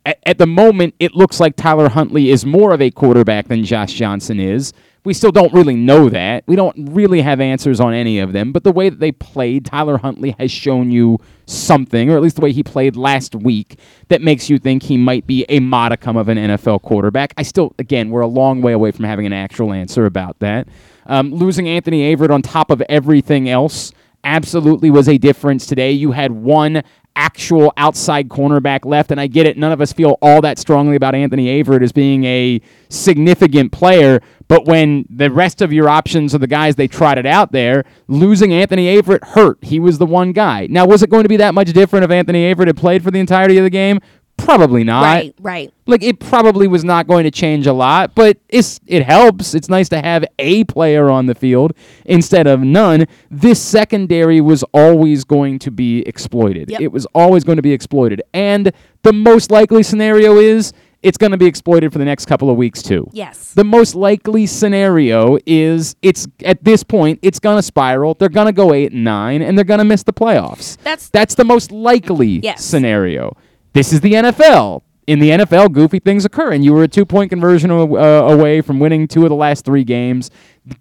At, 0.06 0.38
the 0.38 0.46
moment, 0.46 0.96
it 1.00 1.16
looks 1.16 1.40
like 1.40 1.56
Tyler 1.56 1.88
Huntley 1.88 2.30
is 2.30 2.46
more 2.46 2.74
of 2.74 2.82
a 2.82 2.92
quarterback 2.92 3.48
than 3.48 3.64
Josh 3.64 3.94
Johnson 3.94 4.38
is. 4.38 4.74
We 5.06 5.14
still 5.14 5.32
don't 5.32 5.54
really 5.54 5.76
know 5.76 6.08
that. 6.10 6.44
We 6.48 6.56
don't 6.56 6.90
really 6.92 7.22
have 7.22 7.42
answers 7.42 7.80
on 7.80 7.94
any 7.94 8.20
of 8.20 8.32
them. 8.32 8.52
But 8.52 8.64
the 8.64 8.72
way 8.72 8.90
that 8.90 9.00
they 9.00 9.12
played, 9.12 9.66
Tyler 9.66 9.98
Huntley 9.98 10.36
has 10.40 10.50
shown 10.50 10.92
you 10.92 11.20
something, 11.46 12.10
or 12.10 12.16
at 12.16 12.22
least 12.22 12.38
the 12.38 12.42
way 12.42 12.54
he 12.54 12.64
played 12.64 12.96
last 12.96 13.36
week, 13.36 13.78
that 14.08 14.22
makes 14.22 14.50
you 14.50 14.60
think 14.60 14.84
he 14.84 14.98
might 14.98 15.28
be 15.28 15.46
a 15.50 15.60
modicum 15.60 16.16
of 16.16 16.30
an 16.30 16.38
NFL 16.38 16.84
quarterback. 16.84 17.34
I 17.38 17.44
still, 17.44 17.76
again, 17.80 18.12
we're 18.12 18.22
a 18.22 18.28
long 18.28 18.62
way 18.62 18.72
away 18.72 18.92
from 18.92 19.06
having 19.06 19.26
an 19.26 19.34
actual 19.34 19.74
answer 19.74 20.06
about 20.06 20.40
that. 20.40 20.68
Um, 21.06 21.34
losing 21.34 21.68
Anthony 21.68 22.16
Averett 22.16 22.32
on 22.32 22.42
top 22.42 22.72
of 22.72 22.82
everything 22.88 23.50
else 23.50 23.92
absolutely 24.24 24.90
was 24.90 25.10
a 25.10 25.18
difference 25.18 25.66
today. 25.66 25.92
You 25.92 26.12
had 26.12 26.32
one 26.32 26.82
actual 27.16 27.74
outside 27.78 28.30
cornerback 28.30 28.86
left, 28.86 29.12
and 29.12 29.20
I 29.20 29.28
get 29.28 29.46
it. 29.46 29.58
None 29.58 29.72
of 29.72 29.82
us 29.82 29.94
feel 29.94 30.18
all 30.22 30.42
that 30.42 30.58
strongly 30.58 30.96
about 30.96 31.16
Anthony 31.16 31.62
Averett 31.62 31.84
as 31.84 31.92
being 31.92 32.24
a 32.26 32.62
significant 32.90 33.72
player. 33.72 34.22
But 34.48 34.66
when 34.66 35.06
the 35.10 35.32
rest 35.32 35.62
of 35.62 35.72
your 35.72 35.90
options 35.90 36.36
are 36.36 36.40
the 36.40 36.48
guys 36.48 36.76
they 36.76 36.88
trotted 36.88 37.26
out 37.26 37.52
there, 37.52 37.86
losing 38.08 38.54
Anthony 38.54 38.96
Averett 38.98 39.24
hurt. 39.30 39.58
He 39.62 39.80
was 39.80 39.98
the 39.98 40.06
one 40.06 40.32
guy. 40.32 40.68
Now, 40.70 40.86
was 40.86 41.04
it 41.04 41.10
going 41.10 41.24
to 41.24 41.30
be 41.30 41.38
that 41.38 41.54
much 41.54 41.72
different 41.74 42.04
if 42.04 42.12
Anthony 42.12 42.54
Averett 42.54 42.68
had 42.68 42.78
played 42.78 43.04
for 43.04 43.12
the 43.12 43.20
entirety 43.20 43.58
of 43.58 43.64
the 43.64 43.70
game? 43.70 44.00
Probably 44.38 44.84
not. 44.84 45.04
right, 45.04 45.36
right. 45.40 45.74
Like 45.86 46.04
it 46.04 46.20
probably 46.20 46.68
was 46.68 46.84
not 46.84 47.08
going 47.08 47.24
to 47.24 47.32
change 47.32 47.66
a 47.66 47.74
lot, 47.74 48.14
but 48.16 48.38
it's 48.50 48.80
it 48.88 49.04
helps. 49.06 49.54
It's 49.54 49.70
nice 49.70 49.88
to 49.90 50.02
have 50.02 50.26
a 50.38 50.64
player 50.66 51.10
on 51.10 51.28
the 51.28 51.36
field 51.36 51.74
instead 52.06 52.46
of 52.48 52.60
none. 52.62 53.06
This 53.32 53.62
secondary 53.62 54.42
was 54.42 54.64
always 54.74 55.24
going 55.24 55.60
to 55.60 55.72
be 55.72 56.02
exploited. 56.02 56.70
Yep. 56.72 56.82
It 56.82 56.92
was 56.92 57.06
always 57.16 57.44
going 57.44 57.56
to 57.58 57.62
be 57.62 57.72
exploited. 57.72 58.22
And 58.34 58.72
the 59.04 59.14
most 59.14 59.50
likely 59.52 59.82
scenario 59.84 60.38
is 60.38 60.74
it's 61.04 61.18
going 61.18 61.32
to 61.34 61.38
be 61.38 61.46
exploited 61.46 61.92
for 61.92 62.00
the 62.00 62.06
next 62.06 62.26
couple 62.26 62.50
of 62.50 62.56
weeks 62.58 62.82
too. 62.82 63.08
Yes. 63.14 63.54
The 63.54 63.64
most 63.66 63.94
likely 63.96 64.46
scenario 64.46 65.38
is 65.46 65.96
it's 66.02 66.28
at 66.46 66.64
this 66.64 66.84
point 66.84 67.20
it's 67.22 67.40
going 67.40 67.58
to 67.58 67.64
spiral. 67.64 68.14
They're 68.16 68.30
going 68.30 68.48
to 68.48 68.54
go 68.54 68.74
8 68.74 68.92
and 68.94 69.04
9 69.04 69.42
and 69.42 69.58
they're 69.58 69.66
going 69.66 69.80
to 69.80 69.86
miss 69.86 70.04
the 70.04 70.14
playoffs. 70.14 70.78
That's 70.84 71.10
That's 71.10 71.36
the 71.36 71.46
most 71.46 71.72
likely 71.72 72.40
Yes. 72.42 72.64
scenario. 72.64 73.36
This 73.74 73.92
is 73.92 74.02
the 74.02 74.14
NFL. 74.14 74.84
In 75.08 75.20
the 75.20 75.32
NFL, 75.32 75.74
goofy 75.74 76.00
things 76.00 76.24
occur, 76.24 76.54
and 76.54 76.64
you 76.64 76.74
were 76.74 76.84
a 76.84 76.88
two-point 76.88 77.30
conversion 77.30 77.72
uh, 77.72 77.76
away 77.76 78.62
from 78.62 78.80
winning 78.80 79.08
two 79.08 79.24
of 79.24 79.30
the 79.30 79.36
last 79.36 79.66
three 79.66 79.84
games. 79.84 80.32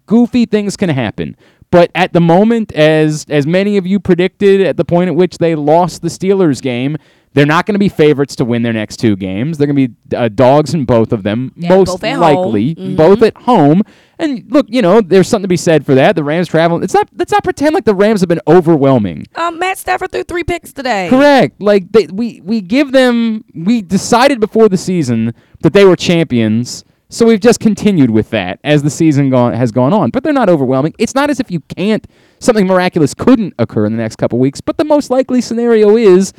Goofy 0.05 0.45
things 0.45 0.77
can 0.77 0.89
happen, 0.89 1.35
but 1.71 1.91
at 1.93 2.13
the 2.13 2.21
moment, 2.21 2.71
as 2.71 3.25
as 3.29 3.45
many 3.45 3.75
of 3.75 3.85
you 3.85 3.99
predicted, 3.99 4.61
at 4.61 4.77
the 4.77 4.85
point 4.85 5.09
at 5.09 5.15
which 5.15 5.39
they 5.39 5.55
lost 5.55 6.03
the 6.03 6.07
Steelers 6.07 6.61
game, 6.61 6.95
they're 7.33 7.45
not 7.45 7.65
going 7.65 7.73
to 7.73 7.79
be 7.79 7.89
favorites 7.89 8.35
to 8.37 8.45
win 8.45 8.61
their 8.63 8.73
next 8.73 8.97
two 8.97 9.15
games. 9.15 9.57
They're 9.57 9.67
going 9.67 9.75
to 9.75 9.87
be 9.89 10.15
uh, 10.15 10.29
dogs 10.29 10.73
in 10.73 10.85
both 10.85 11.11
of 11.11 11.23
them, 11.23 11.51
Yeah, 11.55 11.69
most 11.69 11.99
both 11.99 12.03
likely, 12.19 12.75
Mhm. 12.75 12.95
both 12.95 13.21
at 13.23 13.35
home. 13.37 13.81
And 14.19 14.45
look, 14.51 14.67
you 14.69 14.81
know, 14.81 15.01
there's 15.01 15.27
something 15.27 15.43
to 15.43 15.47
be 15.47 15.57
said 15.57 15.85
for 15.85 15.95
that. 15.95 16.15
The 16.15 16.23
Rams 16.23 16.47
traveling. 16.47 16.83
It's 16.83 16.93
not. 16.93 17.09
Let's 17.17 17.31
not 17.31 17.43
pretend 17.43 17.73
like 17.73 17.85
the 17.85 17.95
Rams 17.95 18.21
have 18.21 18.29
been 18.29 18.41
overwhelming. 18.47 19.25
um, 19.35 19.59
Matt 19.59 19.77
Stafford 19.77 20.11
threw 20.11 20.23
three 20.23 20.43
picks 20.43 20.71
today. 20.71 21.07
Correct. 21.09 21.61
Like 21.61 21.91
they, 21.91 22.05
we 22.07 22.39
we 22.43 22.61
give 22.61 22.91
them. 22.91 23.43
We 23.55 23.81
decided 23.81 24.39
before 24.39 24.69
the 24.69 24.77
season 24.77 25.33
that 25.61 25.73
they 25.73 25.85
were 25.85 25.95
champions. 25.95 26.83
So 27.09 27.27
we've 27.27 27.39
just 27.39 27.59
continued 27.59 28.09
with 28.09 28.31
that 28.31 28.59
as 28.63 28.81
the 28.81 28.89
season 28.89 29.29
gone 29.29 29.53
has 29.53 29.71
gone 29.71 29.93
on. 29.93 30.09
But 30.09 30.23
they're 30.23 30.33
not 30.33 30.49
overwhelming. 30.49 30.93
It's 30.97 31.13
not 31.13 31.29
as 31.29 31.39
if 31.39 31.51
you 31.51 31.59
can't 31.75 32.07
something 32.39 32.65
miraculous 32.65 33.13
couldn't 33.13 33.53
occur 33.59 33.85
in 33.85 33.91
the 33.95 34.01
next 34.01 34.15
couple 34.15 34.39
weeks. 34.39 34.61
But 34.61 34.77
the 34.77 34.83
most 34.83 35.09
likely 35.11 35.39
scenario 35.41 35.95
is 35.95 36.33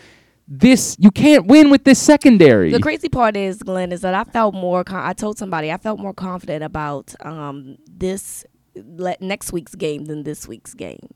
this. 0.46 0.96
You 0.98 1.10
can't 1.10 1.46
win 1.46 1.70
with 1.70 1.84
this 1.84 1.98
secondary. 1.98 2.70
The 2.70 2.80
crazy 2.80 3.08
part 3.08 3.36
is, 3.36 3.62
Glenn, 3.62 3.92
is 3.92 4.02
that 4.02 4.14
I 4.14 4.24
felt 4.24 4.54
more. 4.54 4.84
Con- 4.84 5.04
I 5.04 5.12
told 5.12 5.38
somebody 5.38 5.72
I 5.72 5.76
felt 5.76 5.98
more 5.98 6.14
confident 6.14 6.62
about 6.64 7.14
um, 7.20 7.76
this 7.88 8.44
le- 8.76 9.16
next 9.20 9.52
week's 9.52 9.74
game 9.74 10.06
than 10.06 10.22
this 10.24 10.46
week's 10.48 10.74
game 10.74 11.08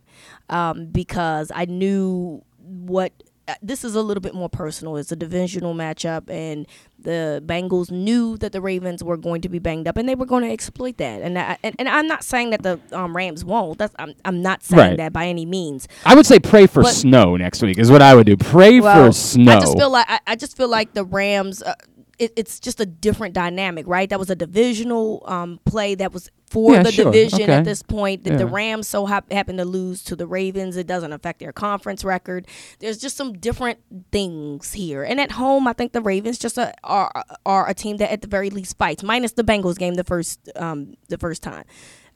um, 0.49 0.87
because 0.87 1.51
I 1.55 1.65
knew 1.67 2.43
what 2.59 3.13
this 3.63 3.85
is 3.85 3.95
a 3.95 4.03
little 4.03 4.21
bit 4.21 4.35
more 4.35 4.49
personal. 4.49 4.97
It's 4.97 5.13
a 5.13 5.17
divisional 5.17 5.75
matchup, 5.75 6.29
and 6.31 6.67
the 6.99 7.43
Bengals 7.47 7.91
knew 7.91 8.37
that 8.39 8.53
the 8.53 8.61
Ravens 8.61 9.03
were 9.05 9.17
going 9.17 9.41
to 9.43 9.49
be 9.49 9.59
banged 9.59 9.87
up, 9.89 9.97
and 9.97 10.09
they 10.09 10.15
were 10.15 10.27
going 10.27 10.45
to 10.45 10.51
exploit 10.51 10.97
that. 10.99 11.23
And 11.23 11.39
I, 11.39 11.57
and, 11.63 11.75
and 11.79 11.89
I'm 11.89 12.07
not 12.07 12.25
saying 12.25 12.51
that 12.51 12.63
the 12.63 12.81
um, 12.93 13.17
Rams 13.17 13.45
won't. 13.45 13.79
That's 13.79 13.95
I'm, 13.99 14.15
I'm 14.25 14.43
not 14.43 14.63
saying 14.63 14.79
Right. 14.81 14.97
that 14.99 15.13
by 15.13 15.27
any 15.27 15.47
means. 15.47 15.89
I 16.05 16.15
would 16.15 16.27
say 16.27 16.39
pray 16.39 16.67
for 16.67 16.83
But- 16.83 16.93
snow 16.95 17.37
next 17.37 17.63
week 17.63 17.79
is 17.79 17.91
what 17.91 18.03
I 18.03 18.15
would 18.15 18.27
do. 18.27 18.37
Pray 18.37 18.81
Well, 18.81 19.07
for 19.07 19.13
snow. 19.13 19.57
I 19.57 19.61
just 19.61 19.79
feel 19.79 19.91
like 19.91 20.07
I, 20.09 20.21
I 20.27 20.37
just 20.37 20.57
feel 20.57 20.69
like 20.69 20.95
the 20.95 21.05
Rams. 21.05 21.63
Uh, 21.63 21.75
it, 22.19 22.33
it's 22.37 22.59
just 22.61 22.81
a 22.81 22.87
different 22.87 23.35
dynamic, 23.35 23.87
right? 23.87 24.09
That 24.11 24.19
was 24.19 24.31
a 24.31 24.35
divisional 24.37 25.23
um, 25.27 25.61
play 25.65 25.95
that 25.95 26.13
was 26.13 26.31
for 26.51 26.73
Yeah, 26.73 26.83
the 26.83 26.93
sure. 26.93 27.05
division 27.07 27.43
Okay. 27.43 27.53
at 27.53 27.65
this 27.65 27.83
point. 27.83 28.25
That 28.25 28.39
the 28.39 28.47
Rams 28.47 28.89
so 28.89 29.07
hap- 29.07 29.31
happen 29.31 29.57
to 29.59 29.65
lose 29.65 30.03
to 30.05 30.17
the 30.17 30.27
Ravens, 30.27 30.77
it 30.77 30.87
doesn't 30.87 31.13
affect 31.13 31.41
their 31.41 31.53
conference 31.53 32.05
record. 32.05 32.47
There's 32.81 32.99
just 32.99 33.17
some 33.17 33.35
different 33.35 33.79
things 34.11 34.73
here. 34.73 35.03
And 35.05 35.21
at 35.21 35.33
home, 35.33 35.69
I 35.69 35.73
think 35.75 35.93
the 35.93 36.01
Ravens 36.01 36.39
just 36.39 36.59
a, 36.59 36.73
are 36.83 37.13
are 37.47 37.69
a 37.69 37.75
team 37.75 37.99
that 37.99 38.11
at 38.11 38.23
the 38.23 38.29
very 38.29 38.51
least 38.51 38.79
fights, 38.79 39.03
minus 39.03 39.33
the 39.33 39.45
Bengals 39.45 39.79
game 39.79 39.95
the 39.95 40.05
first 40.05 40.49
um, 40.57 40.95
the 41.09 41.19
first 41.19 41.43
time. 41.43 41.65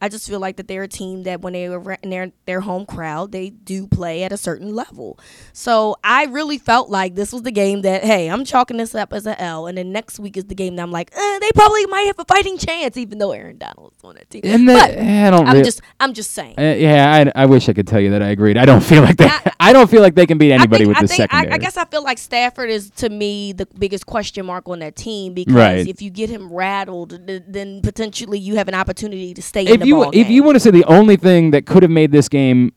I 0.02 0.08
just 0.08 0.28
feel 0.28 0.40
like 0.40 0.56
that 0.56 0.66
they're 0.66 0.82
a 0.82 0.88
team 0.88 1.22
that 1.22 1.40
when 1.42 1.52
they 1.52 1.66
are 1.68 1.92
in 2.02 2.10
their 2.10 2.32
their 2.44 2.60
home 2.60 2.84
crowd, 2.86 3.30
they 3.30 3.50
do 3.50 3.86
play 3.86 4.24
at 4.24 4.32
a 4.32 4.36
certain 4.36 4.74
level. 4.74 5.18
So 5.52 5.96
I 6.02 6.24
really 6.24 6.58
felt 6.58 6.90
like 6.90 7.14
this 7.14 7.32
was 7.32 7.42
the 7.42 7.52
game 7.52 7.82
that 7.82 8.02
hey, 8.02 8.28
I'm 8.28 8.44
chalking 8.44 8.78
this 8.78 8.94
up 8.96 9.12
as 9.12 9.26
an 9.26 9.36
L, 9.38 9.66
and 9.68 9.78
then 9.78 9.92
next 9.92 10.18
week 10.18 10.36
is 10.36 10.44
the 10.46 10.56
game 10.56 10.74
that 10.76 10.82
I'm 10.82 10.90
like, 10.90 11.10
eh, 11.16 11.38
they 11.38 11.50
probably 11.54 11.86
might 11.86 12.02
have 12.08 12.18
a 12.18 12.24
fighting 12.24 12.58
chance, 12.58 12.96
even 12.96 13.18
though 13.18 13.30
Aaron 13.30 13.58
Donald's 13.58 14.02
on 14.02 14.16
that 14.16 14.28
team. 14.28 14.40
and 14.44 14.68
I 14.70 15.30
don't 15.30 15.46
I'm 15.46 15.56
rea- 15.58 15.62
just 15.62 15.80
I'm 16.00 16.12
just 16.14 16.32
saying. 16.32 16.56
Uh, 16.58 16.74
yeah, 16.76 17.30
I, 17.36 17.42
I 17.42 17.46
wish 17.46 17.68
I 17.68 17.72
could 17.72 17.86
tell 17.86 18.00
you 18.00 18.10
that 18.10 18.22
I 18.22 18.30
agreed. 18.30 18.58
I 18.58 18.64
don't 18.64 18.80
feel 18.92 19.02
like 19.02 19.18
that. 19.18 19.54
I, 19.60 19.72
don't 19.72 19.88
feel 19.88 20.02
like 20.02 20.16
they 20.16 20.26
can 20.26 20.36
beat 20.38 20.50
anybody 20.52 20.84
I 20.84 20.86
think, 20.86 20.88
with 20.88 20.96
I 20.98 21.02
the 21.02 21.08
secondary. 21.08 21.52
I, 21.52 21.54
I 21.54 21.58
guess 21.58 21.76
I 21.76 21.84
feel 21.84 22.02
like 22.02 22.18
Stafford 22.18 22.68
is 22.70 22.90
to 22.96 23.08
me 23.08 23.52
the 23.52 23.66
biggest 23.78 24.06
question 24.06 24.44
mark 24.46 24.68
on 24.68 24.80
that 24.80 24.96
team 24.96 25.34
because 25.34 25.54
Right. 25.54 25.86
if 25.86 26.02
you 26.02 26.10
get 26.10 26.28
him 26.28 26.52
rattled, 26.52 27.24
th- 27.26 27.44
then 27.46 27.80
potentially 27.82 28.40
you 28.40 28.56
have 28.56 28.66
an 28.66 28.74
opportunity 28.74 29.32
to 29.34 29.40
stay 29.42 29.62
in 29.66 29.68
if 29.74 29.80
the 29.80 29.91
you 29.92 30.10
if 30.12 30.28
you 30.28 30.42
want 30.42 30.56
to 30.56 30.60
say 30.60 30.70
the 30.70 30.84
only 30.84 31.16
thing 31.16 31.50
that 31.52 31.66
could 31.66 31.82
have 31.82 31.90
made 31.90 32.12
this 32.12 32.28
game 32.28 32.72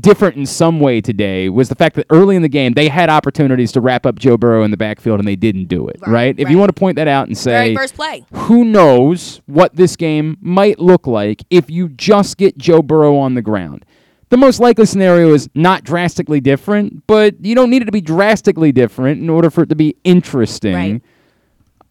different 0.00 0.36
in 0.36 0.44
some 0.46 0.80
way 0.80 1.00
today 1.00 1.48
was 1.48 1.68
the 1.68 1.74
fact 1.74 1.94
that 1.94 2.06
early 2.10 2.34
in 2.34 2.42
the 2.42 2.48
game 2.48 2.72
they 2.72 2.88
had 2.88 3.08
opportunities 3.08 3.70
to 3.72 3.80
wrap 3.80 4.04
up 4.04 4.18
Joe 4.18 4.36
Burrow 4.36 4.64
in 4.64 4.72
the 4.72 4.76
backfield 4.76 5.20
and 5.20 5.28
they 5.28 5.36
didn't 5.36 5.66
do 5.66 5.86
it. 5.88 5.96
Right. 6.00 6.10
Right, 6.12 6.40
If 6.40 6.50
you 6.50 6.58
want 6.58 6.70
to 6.70 6.78
point 6.78 6.96
that 6.96 7.06
out 7.06 7.28
and 7.28 7.38
very 7.38 7.68
say 7.68 7.74
first 7.76 7.94
play. 7.94 8.24
who 8.32 8.64
knows 8.64 9.40
what 9.46 9.76
this 9.76 9.94
game 9.94 10.38
might 10.40 10.80
look 10.80 11.06
like 11.06 11.44
if 11.50 11.70
you 11.70 11.88
just 11.90 12.36
get 12.36 12.58
Joe 12.58 12.82
Burrow 12.82 13.16
on 13.16 13.34
the 13.34 13.42
ground. 13.42 13.84
The 14.28 14.36
most 14.36 14.58
likely 14.58 14.86
scenario 14.86 15.32
is 15.32 15.48
not 15.54 15.84
drastically 15.84 16.40
different, 16.40 17.06
but 17.06 17.36
you 17.44 17.54
don't 17.54 17.70
need 17.70 17.82
it 17.82 17.84
to 17.84 17.92
be 17.92 18.00
drastically 18.00 18.72
different 18.72 19.22
in 19.22 19.30
order 19.30 19.50
for 19.50 19.62
it 19.62 19.68
to 19.68 19.76
be 19.76 19.94
interesting. 20.02 20.74
Right. 20.74 21.02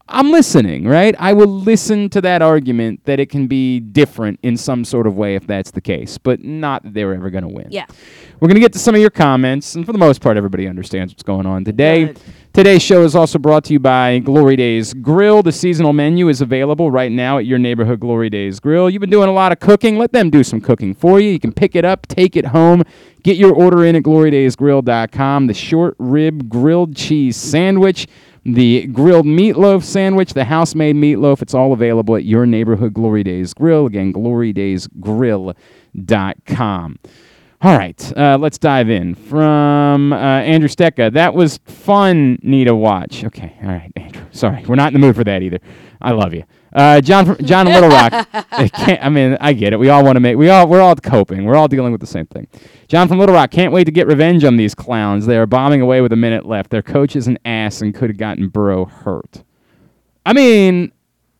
I'm 0.08 0.30
listening, 0.30 0.86
right? 0.86 1.16
I 1.18 1.32
will 1.32 1.48
listen 1.48 2.08
to 2.10 2.20
that 2.20 2.40
argument 2.40 3.04
that 3.06 3.18
it 3.18 3.28
can 3.28 3.48
be 3.48 3.80
different 3.80 4.38
in 4.42 4.56
some 4.56 4.84
sort 4.84 5.06
of 5.06 5.16
way 5.16 5.34
if 5.34 5.46
that's 5.46 5.72
the 5.72 5.80
case, 5.80 6.16
but 6.16 6.44
not 6.44 6.84
that 6.84 6.94
they 6.94 7.04
were 7.04 7.14
ever 7.14 7.28
going 7.28 7.42
to 7.42 7.52
win. 7.52 7.68
Yeah. 7.70 7.86
We're 8.38 8.46
going 8.46 8.54
to 8.56 8.60
get 8.60 8.72
to 8.74 8.78
some 8.78 8.94
of 8.94 9.00
your 9.00 9.10
comments, 9.10 9.74
and 9.74 9.84
for 9.84 9.92
the 9.92 9.98
most 9.98 10.20
part, 10.20 10.36
everybody 10.36 10.68
understands 10.68 11.12
what's 11.12 11.24
going 11.24 11.46
on 11.46 11.64
today. 11.64 12.06
Good. 12.06 12.20
Today's 12.52 12.82
show 12.82 13.02
is 13.02 13.14
also 13.14 13.38
brought 13.38 13.64
to 13.64 13.72
you 13.72 13.80
by 13.80 14.18
Glory 14.20 14.56
Days 14.56 14.94
Grill. 14.94 15.42
The 15.42 15.52
seasonal 15.52 15.92
menu 15.92 16.28
is 16.28 16.40
available 16.40 16.90
right 16.90 17.12
now 17.12 17.36
at 17.36 17.44
your 17.44 17.58
neighborhood 17.58 18.00
Glory 18.00 18.30
Days 18.30 18.60
Grill. 18.60 18.88
You've 18.88 19.00
been 19.00 19.10
doing 19.10 19.28
a 19.28 19.32
lot 19.32 19.52
of 19.52 19.60
cooking. 19.60 19.98
Let 19.98 20.12
them 20.12 20.30
do 20.30 20.42
some 20.42 20.60
cooking 20.60 20.94
for 20.94 21.20
you. 21.20 21.30
You 21.30 21.40
can 21.40 21.52
pick 21.52 21.74
it 21.74 21.84
up, 21.84 22.06
take 22.06 22.36
it 22.36 22.46
home, 22.46 22.82
get 23.24 23.36
your 23.36 23.52
order 23.52 23.84
in 23.84 23.96
at 23.96 24.04
glorydaysgrill.com. 24.04 25.48
The 25.48 25.54
short 25.54 25.96
rib 25.98 26.48
grilled 26.48 26.96
cheese 26.96 27.36
sandwich, 27.36 28.06
the 28.46 28.86
grilled 28.86 29.26
meatloaf 29.26 29.82
sandwich, 29.82 30.32
the 30.32 30.44
house 30.44 30.74
made 30.74 30.96
meatloaf. 30.96 31.42
It's 31.42 31.52
all 31.54 31.72
available 31.72 32.16
at 32.16 32.24
your 32.24 32.46
neighborhood 32.46 32.94
Glory 32.94 33.22
Days 33.24 33.52
Grill. 33.52 33.86
Again, 33.86 34.12
glorydaysgrill.com. 34.12 36.98
All 37.62 37.76
right, 37.76 38.12
uh, 38.16 38.38
let's 38.38 38.58
dive 38.58 38.88
in. 38.90 39.14
From 39.14 40.12
uh, 40.12 40.16
Andrew 40.16 40.68
Stecca, 40.68 41.12
that 41.14 41.34
was 41.34 41.58
fun, 41.64 42.38
need 42.42 42.66
to 42.66 42.74
watch. 42.74 43.24
Okay, 43.24 43.56
all 43.62 43.68
right, 43.68 43.90
Andrew. 43.96 44.26
Sorry, 44.30 44.62
we're 44.66 44.74
not 44.76 44.88
in 44.88 44.94
the 45.00 45.06
mood 45.06 45.16
for 45.16 45.24
that 45.24 45.42
either. 45.42 45.58
I 46.00 46.12
love 46.12 46.34
you, 46.34 46.44
uh, 46.76 47.00
John. 47.00 47.26
From, 47.26 47.44
John 47.44 47.66
Little 47.66 47.88
Rock. 47.88 48.12
I, 48.32 49.08
mean, 49.08 49.36
I 49.40 49.52
get 49.52 49.72
it. 49.72 49.78
We 49.78 49.88
all 49.88 50.04
want 50.04 50.16
to 50.16 50.20
make. 50.20 50.36
We 50.36 50.50
all. 50.50 50.68
We're 50.68 50.82
all 50.82 50.94
coping. 50.94 51.44
We're 51.44 51.56
all 51.56 51.68
dealing 51.68 51.90
with 51.90 52.00
the 52.00 52.06
same 52.06 52.26
thing. 52.26 52.46
John 52.86 53.08
from 53.08 53.18
Little 53.18 53.34
Rock 53.34 53.50
can't 53.50 53.72
wait 53.72 53.84
to 53.84 53.90
get 53.90 54.06
revenge 54.06 54.44
on 54.44 54.56
these 54.56 54.74
clowns. 54.74 55.26
They 55.26 55.38
are 55.38 55.46
bombing 55.46 55.80
away 55.80 56.02
with 56.02 56.12
a 56.12 56.16
minute 56.16 56.44
left. 56.44 56.70
Their 56.70 56.82
coach 56.82 57.16
is 57.16 57.26
an 57.26 57.38
ass 57.44 57.80
and 57.80 57.94
could 57.94 58.10
have 58.10 58.18
gotten 58.18 58.48
Burrow 58.48 58.84
hurt. 58.84 59.42
I 60.24 60.32
mean, 60.32 60.92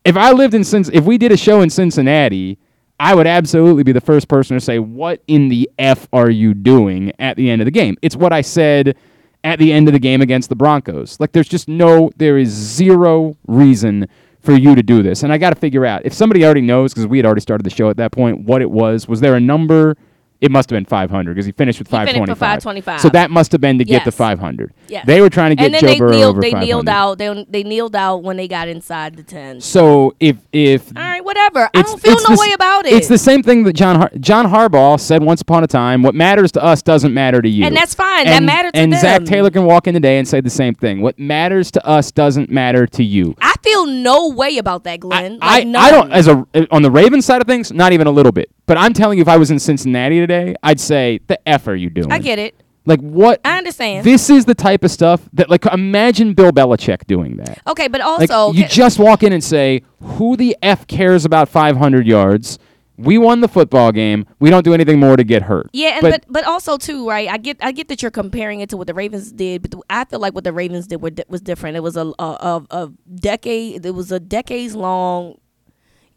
if 0.04 0.16
I 0.16 0.32
lived 0.32 0.54
in 0.54 0.62
Cinc, 0.62 0.88
if 0.92 1.04
we 1.04 1.18
did 1.18 1.32
a 1.32 1.36
show 1.36 1.60
in 1.60 1.68
Cincinnati, 1.68 2.58
I 2.98 3.14
would 3.14 3.26
absolutely 3.26 3.82
be 3.82 3.92
the 3.92 4.00
first 4.00 4.28
person 4.28 4.56
to 4.56 4.60
say, 4.60 4.78
"What 4.78 5.22
in 5.26 5.48
the 5.48 5.70
f 5.78 6.08
are 6.12 6.30
you 6.30 6.54
doing?" 6.54 7.12
At 7.18 7.36
the 7.36 7.50
end 7.50 7.60
of 7.60 7.66
the 7.66 7.72
game, 7.72 7.96
it's 8.00 8.16
what 8.16 8.32
I 8.32 8.40
said 8.40 8.96
at 9.44 9.58
the 9.58 9.72
end 9.72 9.86
of 9.86 9.92
the 9.92 10.00
game 10.00 10.22
against 10.22 10.48
the 10.48 10.56
Broncos. 10.56 11.20
Like, 11.20 11.32
there's 11.32 11.48
just 11.48 11.68
no, 11.68 12.10
there 12.16 12.36
is 12.38 12.48
zero 12.48 13.36
reason 13.46 14.08
for 14.46 14.52
you 14.52 14.74
to 14.74 14.82
do 14.82 15.02
this, 15.02 15.24
and 15.24 15.32
I 15.32 15.38
got 15.38 15.50
to 15.50 15.56
figure 15.56 15.84
out 15.84 16.06
if 16.06 16.14
somebody 16.14 16.44
already 16.44 16.62
knows 16.62 16.94
because 16.94 17.06
we 17.06 17.18
had 17.18 17.26
already 17.26 17.42
started 17.42 17.64
the 17.64 17.70
show 17.70 17.90
at 17.90 17.98
that 17.98 18.12
point. 18.12 18.44
What 18.44 18.62
it 18.62 18.70
was? 18.70 19.06
Was 19.06 19.20
there 19.20 19.34
a 19.34 19.40
number? 19.40 19.96
It 20.40 20.50
must 20.50 20.68
have 20.68 20.76
been 20.76 20.84
500 20.84 21.32
because 21.34 21.46
he 21.46 21.52
finished 21.52 21.78
with 21.78 21.88
He 21.88 21.92
finished 21.96 22.14
525. 22.16 22.28
with 22.28 22.38
525. 22.84 23.00
So 23.00 23.08
that 23.10 23.30
must 23.30 23.52
have 23.52 23.60
been 23.60 23.78
to 23.78 23.84
get 23.84 24.04
the 24.04 24.12
500. 24.12 24.72
Yes. 24.88 25.06
They 25.06 25.20
were 25.22 25.30
trying 25.30 25.50
to 25.50 25.56
get 25.56 25.64
and 25.66 25.74
then 25.74 25.80
Joe 25.80 25.86
they 25.86 25.98
Burrow 25.98 26.10
kneeled. 26.10 26.30
over 26.30 26.40
They 26.42 26.50
500. 26.50 26.66
kneeled 26.66 26.88
out. 26.88 27.18
They 27.18 27.46
they 27.48 27.62
kneeled 27.64 27.96
out 27.96 28.22
when 28.22 28.36
they 28.36 28.46
got 28.46 28.68
inside 28.68 29.16
the 29.16 29.22
ten. 29.22 29.60
So 29.60 30.14
if 30.20 30.36
if 30.52 30.88
All 30.96 31.02
right, 31.02 31.24
whatever. 31.24 31.70
I 31.74 31.82
don't 31.82 32.00
feel 32.00 32.16
no 32.16 32.34
the 32.36 32.40
way 32.40 32.52
about 32.52 32.86
it. 32.86 32.92
It's 32.92 33.08
the 33.08 33.16
same 33.18 33.42
thing 33.42 33.64
that 33.64 33.72
John 33.72 33.96
Har- 33.96 34.10
John 34.20 34.46
Harbaugh 34.46 35.00
said 35.00 35.22
once 35.22 35.40
upon 35.40 35.64
a 35.64 35.66
time. 35.66 36.02
What 36.02 36.14
matters 36.14 36.52
to 36.52 36.62
us 36.62 36.82
doesn't 36.82 37.14
matter 37.14 37.40
to 37.40 37.48
you, 37.48 37.64
And 37.64 37.74
that's 37.76 37.94
fine. 37.94 38.26
That 38.26 38.42
matters 38.42 38.72
to 38.72 38.78
And 38.78 38.94
Zac. 38.94 39.24
Taylor 39.24 39.50
can 39.50 39.64
walk 39.64 39.86
in 39.86 39.94
today 39.94 40.18
and 40.18 40.28
say 40.28 40.40
the 40.42 40.50
same 40.50 40.74
thing. 40.74 41.00
What 41.00 41.18
matters 41.18 41.70
to 41.72 41.86
us 41.86 42.10
doesn't 42.10 42.50
matter 42.50 42.86
to 42.88 43.02
you. 43.04 43.34
I 43.40 43.54
feel 43.62 43.86
no 43.86 44.28
way 44.28 44.58
about 44.58 44.84
that, 44.84 45.00
Glenn. 45.00 45.38
I, 45.40 45.60
like, 45.60 45.76
I 45.76 45.90
don't 45.90 46.12
as 46.12 46.28
a 46.28 46.46
on 46.70 46.82
the 46.82 46.90
Ravens 46.90 47.24
side 47.24 47.40
of 47.40 47.46
things, 47.46 47.72
not 47.72 47.92
even 47.92 48.06
a 48.06 48.10
little 48.10 48.32
bit. 48.32 48.50
But 48.66 48.76
I'm 48.78 48.92
telling 48.92 49.18
you, 49.18 49.22
if 49.22 49.28
I 49.28 49.36
was 49.36 49.50
in 49.50 49.58
Cincinnati 49.58 50.18
today, 50.18 50.54
I'd 50.62 50.80
say 50.80 51.20
the 51.28 51.48
f 51.48 51.68
are 51.68 51.76
you 51.76 51.88
doing? 51.88 52.12
I 52.12 52.18
get 52.18 52.38
it. 52.38 52.60
Like 52.84 53.00
what? 53.00 53.40
I 53.44 53.58
understand. 53.58 54.04
This 54.04 54.30
is 54.30 54.44
the 54.44 54.54
type 54.54 54.84
of 54.84 54.90
stuff 54.90 55.28
that 55.32 55.50
like 55.50 55.66
imagine 55.66 56.34
Bill 56.34 56.52
Belichick 56.52 57.06
doing 57.06 57.36
that. 57.38 57.60
okay, 57.66 57.88
but 57.88 58.00
Like 58.00 58.30
also 58.30 58.52
you 58.52 58.62
ca- 58.64 58.68
just 58.68 58.98
walk 58.98 59.22
in 59.22 59.32
and 59.32 59.42
say, 59.42 59.82
"Who 60.00 60.36
the 60.36 60.56
f 60.62 60.86
cares 60.86 61.24
about 61.24 61.48
500 61.48 62.06
yards? 62.06 62.58
We 62.98 63.18
won 63.18 63.40
the 63.40 63.48
football 63.48 63.92
game. 63.92 64.24
We 64.38 64.48
don't 64.50 64.64
do 64.64 64.72
anything 64.72 64.98
more 65.00 65.16
to 65.16 65.24
get 65.24 65.42
hurt." 65.42 65.68
Yeah, 65.72 65.94
and 65.94 66.02
but, 66.02 66.10
but, 66.10 66.24
but 66.28 66.44
also 66.46 66.76
too, 66.76 67.08
right? 67.08 67.28
I 67.28 67.38
get 67.38 67.56
I 67.60 67.72
get 67.72 67.88
that 67.88 68.02
you're 68.02 68.12
comparing 68.12 68.60
it 68.60 68.68
to 68.70 68.76
what 68.76 68.86
the 68.86 68.94
Ravens 68.94 69.32
did, 69.32 69.62
but 69.62 69.74
I 69.90 70.04
feel 70.04 70.20
like 70.20 70.34
what 70.34 70.44
the 70.44 70.52
Ravens 70.52 70.86
did 70.86 71.02
were, 71.02 71.10
was 71.28 71.40
different. 71.40 71.76
It 71.76 71.82
was 71.82 71.96
a 71.96 72.12
a, 72.20 72.24
a 72.24 72.66
a 72.70 72.92
decade. 73.16 73.84
It 73.84 73.94
was 73.94 74.12
a 74.12 74.20
decades 74.20 74.76
long, 74.76 75.38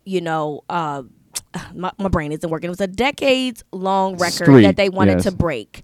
you 0.06 0.22
know. 0.22 0.62
Uh, 0.70 1.03
my, 1.74 1.91
my 1.98 2.10
brain 2.10 2.32
isn't 2.32 2.50
working. 2.50 2.68
It 2.68 2.72
was 2.72 2.82
a 2.82 2.88
decades 2.88 3.63
long 3.72 4.18
record 4.18 4.46
Streak, 4.46 4.65
that 4.65 4.75
they 4.77 4.89
wanted 4.89 5.15
yes. 5.15 5.24
to 5.24 5.32
break. 5.32 5.84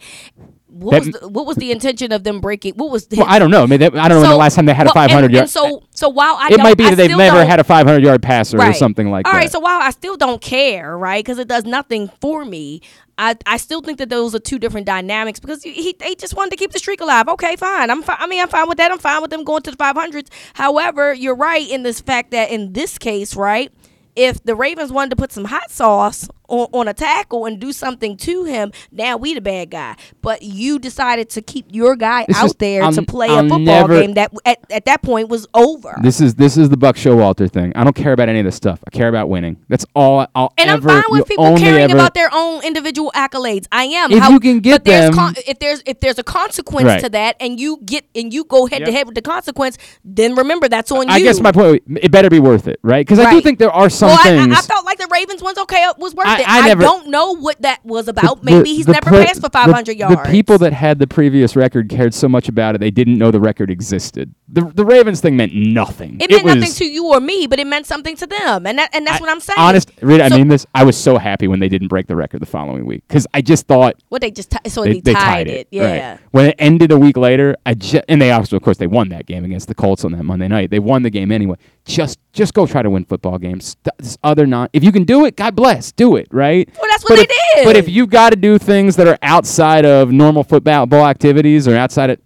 What 0.67 0.91
That- 0.91 1.05
was 1.05 1.21
the, 1.21 1.29
what 1.29 1.45
was 1.45 1.55
the 1.55 1.71
intention 1.71 2.11
of 2.11 2.25
them 2.25 2.41
breaking? 2.41 2.73
What 2.73 2.91
was 2.91 3.07
the 3.07 3.17
well, 3.17 3.27
I 3.29 3.39
don't 3.39 3.49
know. 3.49 3.63
I 3.63 3.65
mean, 3.65 3.79
that, 3.79 3.95
I 3.95 4.09
don't 4.09 4.17
know 4.17 4.23
when 4.23 4.29
the 4.29 4.35
last 4.35 4.55
time 4.55 4.65
they 4.65 4.73
had 4.73 4.87
a 4.87 4.91
well, 4.93 5.03
and- 5.03 5.11
500 5.11 5.25
and, 5.25 5.33
yard. 5.33 5.49
so 5.49 5.83
so 5.91 6.09
while 6.09 6.35
I 6.37 6.49
it 6.51 6.57
might 6.57 6.77
be 6.77 6.85
I 6.85 6.89
that 6.89 6.95
they've 6.97 7.15
never 7.15 7.45
had 7.45 7.59
a 7.59 7.63
500 7.63 8.03
yard 8.03 8.21
passer 8.21 8.61
or 8.61 8.73
something 8.73 9.09
like 9.09 9.25
All 9.25 9.31
that. 9.31 9.37
All 9.37 9.41
right. 9.41 9.51
so 9.51 9.59
while 9.59 9.81
I 9.81 9.91
still 9.91 10.17
don't 10.17 10.41
care, 10.41 10.97
right, 10.97 11.23
because 11.23 11.39
it 11.39 11.47
does 11.47 11.63
nothing 11.63 12.09
for 12.19 12.43
me, 12.43 12.81
I, 13.17 13.37
I 13.45 13.55
still 13.55 13.79
think 13.79 13.99
that 13.99 14.09
those 14.09 14.35
are 14.35 14.39
two 14.39 14.59
different 14.59 14.85
dynamics 14.85 15.39
because 15.39 15.63
he, 15.63 15.71
he 15.71 15.95
they 15.97 16.15
just 16.15 16.35
wanted 16.35 16.51
to 16.51 16.57
keep 16.57 16.71
the 16.71 16.79
streak 16.79 16.99
alive. 16.99 17.29
Okay, 17.29 17.55
fine. 17.55 17.89
I'm 17.89 18.03
fi- 18.03 18.17
I 18.19 18.27
mean 18.27 18.41
I'm 18.41 18.49
fine 18.49 18.67
with 18.67 18.77
that. 18.79 18.91
I'm 18.91 18.99
fine 18.99 19.21
with 19.21 19.31
them 19.31 19.45
going 19.45 19.61
to 19.63 19.71
the 19.71 19.77
500s. 19.77 20.27
However, 20.55 21.13
you're 21.13 21.35
right 21.35 21.69
in 21.69 21.83
this 21.83 22.01
fact 22.01 22.31
that 22.31 22.51
in 22.51 22.73
this 22.73 22.97
case, 22.97 23.35
right, 23.35 23.71
if 24.15 24.43
the 24.43 24.55
Ravens 24.55 24.91
wanted 24.91 25.11
to 25.11 25.15
put 25.15 25.31
some 25.31 25.45
hot 25.45 25.71
sauce 25.71 26.27
on, 26.47 26.67
on 26.73 26.87
a 26.87 26.93
tackle 26.93 27.45
and 27.45 27.59
do 27.59 27.71
something 27.71 28.17
to 28.17 28.43
him, 28.43 28.71
now 28.91 29.17
we 29.17 29.33
the 29.33 29.41
bad 29.41 29.71
guy. 29.71 29.95
But 30.21 30.41
you 30.41 30.79
decided 30.79 31.29
to 31.31 31.41
keep 31.41 31.65
your 31.71 31.95
guy 31.95 32.25
This 32.27 32.37
out 32.37 32.45
is- 32.47 32.53
there 32.55 32.83
I'll- 32.83 32.91
to 32.93 33.01
play 33.03 33.27
I'll 33.27 33.39
a 33.39 33.49
football 33.49 33.57
never- 33.59 34.01
game 34.01 34.13
that 34.15 34.31
at, 34.45 34.59
at 34.69 34.85
that 34.85 35.01
point 35.01 35.29
was 35.29 35.47
over. 35.53 35.97
This 36.01 36.21
is 36.21 36.35
this 36.35 36.57
is 36.57 36.69
the 36.69 36.77
Buck 36.77 36.95
Showalter 36.95 37.49
thing. 37.51 37.71
I 37.75 37.83
don't 37.83 37.95
care 37.95 38.13
about 38.13 38.29
any 38.29 38.39
of 38.39 38.45
this 38.45 38.55
stuff. 38.55 38.79
I 38.85 38.89
care 38.89 39.07
about 39.07 39.29
winning. 39.29 39.57
That's 39.69 39.85
all 39.95 40.25
I'll 40.35 40.53
And 40.57 40.69
ever. 40.69 40.89
I'm 40.89 41.01
fine 41.03 41.11
with 41.11 41.27
people 41.27 41.57
caring 41.57 41.83
ever, 41.83 41.93
about 41.93 42.13
their 42.13 42.29
own 42.33 42.63
individual 42.63 43.11
accolades. 43.15 43.65
I 43.71 43.83
am. 43.85 44.11
If 44.11 44.27
you 44.29 44.39
can 44.39 44.59
get 44.59 44.83
but 44.83 44.85
there's 44.85 45.15
them- 45.15 45.33
if 45.47 45.59
there's 45.59 45.81
if 45.85 45.99
there's 45.99 46.19
a 46.19 46.23
consequence 46.23 46.85
Right. 46.87 47.01
to 47.03 47.09
that, 47.09 47.35
and 47.39 47.59
you 47.59 47.79
get 47.85 48.05
and 48.15 48.33
you 48.33 48.43
go 48.43 48.65
head 48.65 48.85
to 48.85 48.91
head 48.91 49.05
with 49.05 49.15
the 49.15 49.21
consequence, 49.21 49.77
then 50.03 50.35
remember 50.35 50.67
that's 50.67 50.91
on 50.91 51.09
I 51.09 51.17
you. 51.17 51.23
I 51.25 51.27
guess 51.27 51.39
my 51.39 51.51
point. 51.51 51.83
It 52.01 52.11
better 52.11 52.29
be 52.29 52.39
worth 52.39 52.67
it, 52.67 52.79
right? 52.83 53.05
Because 53.05 53.19
I 53.19 53.31
do 53.31 53.39
think 53.41 53.59
there 53.59 53.71
are 53.71 53.89
some 53.89 54.09
well, 54.09 54.17
things. 54.17 54.53
I, 54.53 54.59
I 54.59 54.61
felt 54.61 54.74
like 54.97 55.07
the 55.09 55.13
Ravens 55.13 55.41
ones, 55.41 55.57
okay, 55.57 55.83
it 55.83 55.97
was 55.97 56.13
worth 56.15 56.27
I- 56.27 56.39
it. 56.41 56.49
I 56.49 56.59
I, 56.59 56.67
never- 56.67 56.81
don't 56.83 57.07
know 57.07 57.35
what 57.35 57.61
that 57.61 57.83
was 57.85 58.07
about. 58.07 58.41
The- 58.43 58.51
Maybe 58.51 58.73
he's 58.75 58.87
never 58.87 59.09
passed 59.09 59.35
for 59.35 59.41
the- 59.41 59.49
500 59.49 59.97
yards. 59.97 60.15
The 60.23 60.29
people 60.31 60.57
that 60.59 60.73
had 60.73 60.99
the 60.99 61.07
previous 61.07 61.55
record 61.55 61.89
cared 61.89 62.13
so 62.13 62.27
much 62.29 62.47
about 62.49 62.75
it, 62.75 62.79
they 62.79 62.91
didn't 62.91 63.17
know 63.17 63.31
the 63.31 63.39
record 63.39 63.69
existed. 63.69 64.33
The 64.47 64.61
the 64.61 64.85
Ravens 64.85 65.21
thing 65.21 65.35
meant 65.35 65.55
nothing. 65.55 66.17
it 66.21 66.29
meant 66.29 66.43
was, 66.43 66.55
nothing 66.55 66.71
to 66.73 66.85
you 66.85 67.07
or 67.07 67.19
me, 67.19 67.47
but 67.47 67.59
it 67.59 67.65
meant 67.65 67.87
something 67.87 68.15
to 68.17 68.27
them, 68.27 68.67
and 68.67 68.77
that 68.77 68.93
and 68.93 69.05
that's 69.07 69.17
I- 69.17 69.21
what 69.21 69.29
I'm 69.31 69.39
saying. 69.39 69.57
Honest, 69.59 69.91
Rita, 70.01 70.29
So- 70.29 70.35
I 70.35 70.37
mean 70.37 70.49
this. 70.49 70.67
I 70.75 70.83
was 70.83 70.95
so 70.95 71.17
happy 71.17 71.47
when 71.47 71.59
they 71.59 71.67
didn't 71.67 71.87
break 71.87 72.05
the 72.05 72.15
record 72.15 72.41
the 72.41 72.45
following 72.45 72.85
week 72.85 73.03
because 73.07 73.25
I 73.33 73.41
just 73.41 73.65
thought 73.65 73.95
what 74.09 74.21
they 74.21 74.29
just 74.29 74.51
t- 74.51 74.69
so 74.69 74.83
they, 74.83 74.93
they, 74.93 74.99
they 74.99 75.13
tied, 75.13 75.47
it. 75.47 75.67
right. 75.73 75.95
Yeah. 75.95 76.17
When 76.29 76.45
it 76.45 76.55
ended 76.59 76.91
a 76.91 76.97
week 76.97 77.17
later, 77.17 77.55
I 77.65 77.73
ju- 77.73 78.01
and 78.07 78.21
they 78.21 78.29
also, 78.31 78.55
of 78.55 78.61
course, 78.61 78.77
they 78.77 78.85
won 78.85 79.09
that 79.09 79.25
game 79.25 79.43
against 79.45 79.67
the 79.67 79.73
Colts 79.73 80.05
on 80.05 80.11
that 80.11 80.23
Monday 80.23 80.47
night. 80.47 80.69
They 80.69 80.79
won 80.79 81.01
the 81.01 81.09
game 81.09 81.31
anyway. 81.31 81.55
Just, 81.83 82.19
just 82.31 82.53
go 82.53 82.67
try 82.67 82.83
to 82.83 82.89
win 82.89 83.05
football 83.05 83.39
games. 83.39 83.77
This 83.97 84.17
other 84.23 84.45
non, 84.45 84.69
if 84.73 84.83
you 84.83 84.91
can 84.91 85.05
do 85.05 85.25
it, 85.25 85.35
God 85.37 85.55
bless, 85.55 85.91
do 85.91 86.17
it. 86.17 86.27
Right. 86.31 86.69
Well, 86.79 86.89
that's 86.91 87.03
what 87.03 87.09
but 87.09 87.15
they 87.15 87.23
if, 87.23 87.55
did. 87.55 87.65
But 87.65 87.75
if 87.77 87.89
you 87.89 88.05
got 88.05 88.29
to 88.29 88.35
do 88.35 88.59
things 88.59 88.95
that 88.97 89.07
are 89.07 89.17
outside 89.23 89.85
of 89.85 90.11
normal 90.11 90.43
football 90.43 90.93
activities 91.05 91.67
or 91.67 91.75
outside 91.75 92.11
of 92.11 92.19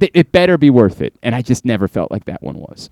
it 0.00 0.32
better 0.32 0.56
be 0.56 0.70
worth 0.70 1.00
it. 1.00 1.14
And 1.22 1.34
I 1.34 1.42
just 1.42 1.64
never 1.64 1.86
felt 1.88 2.10
like 2.10 2.24
that 2.24 2.42
one 2.42 2.56
was. 2.56 2.90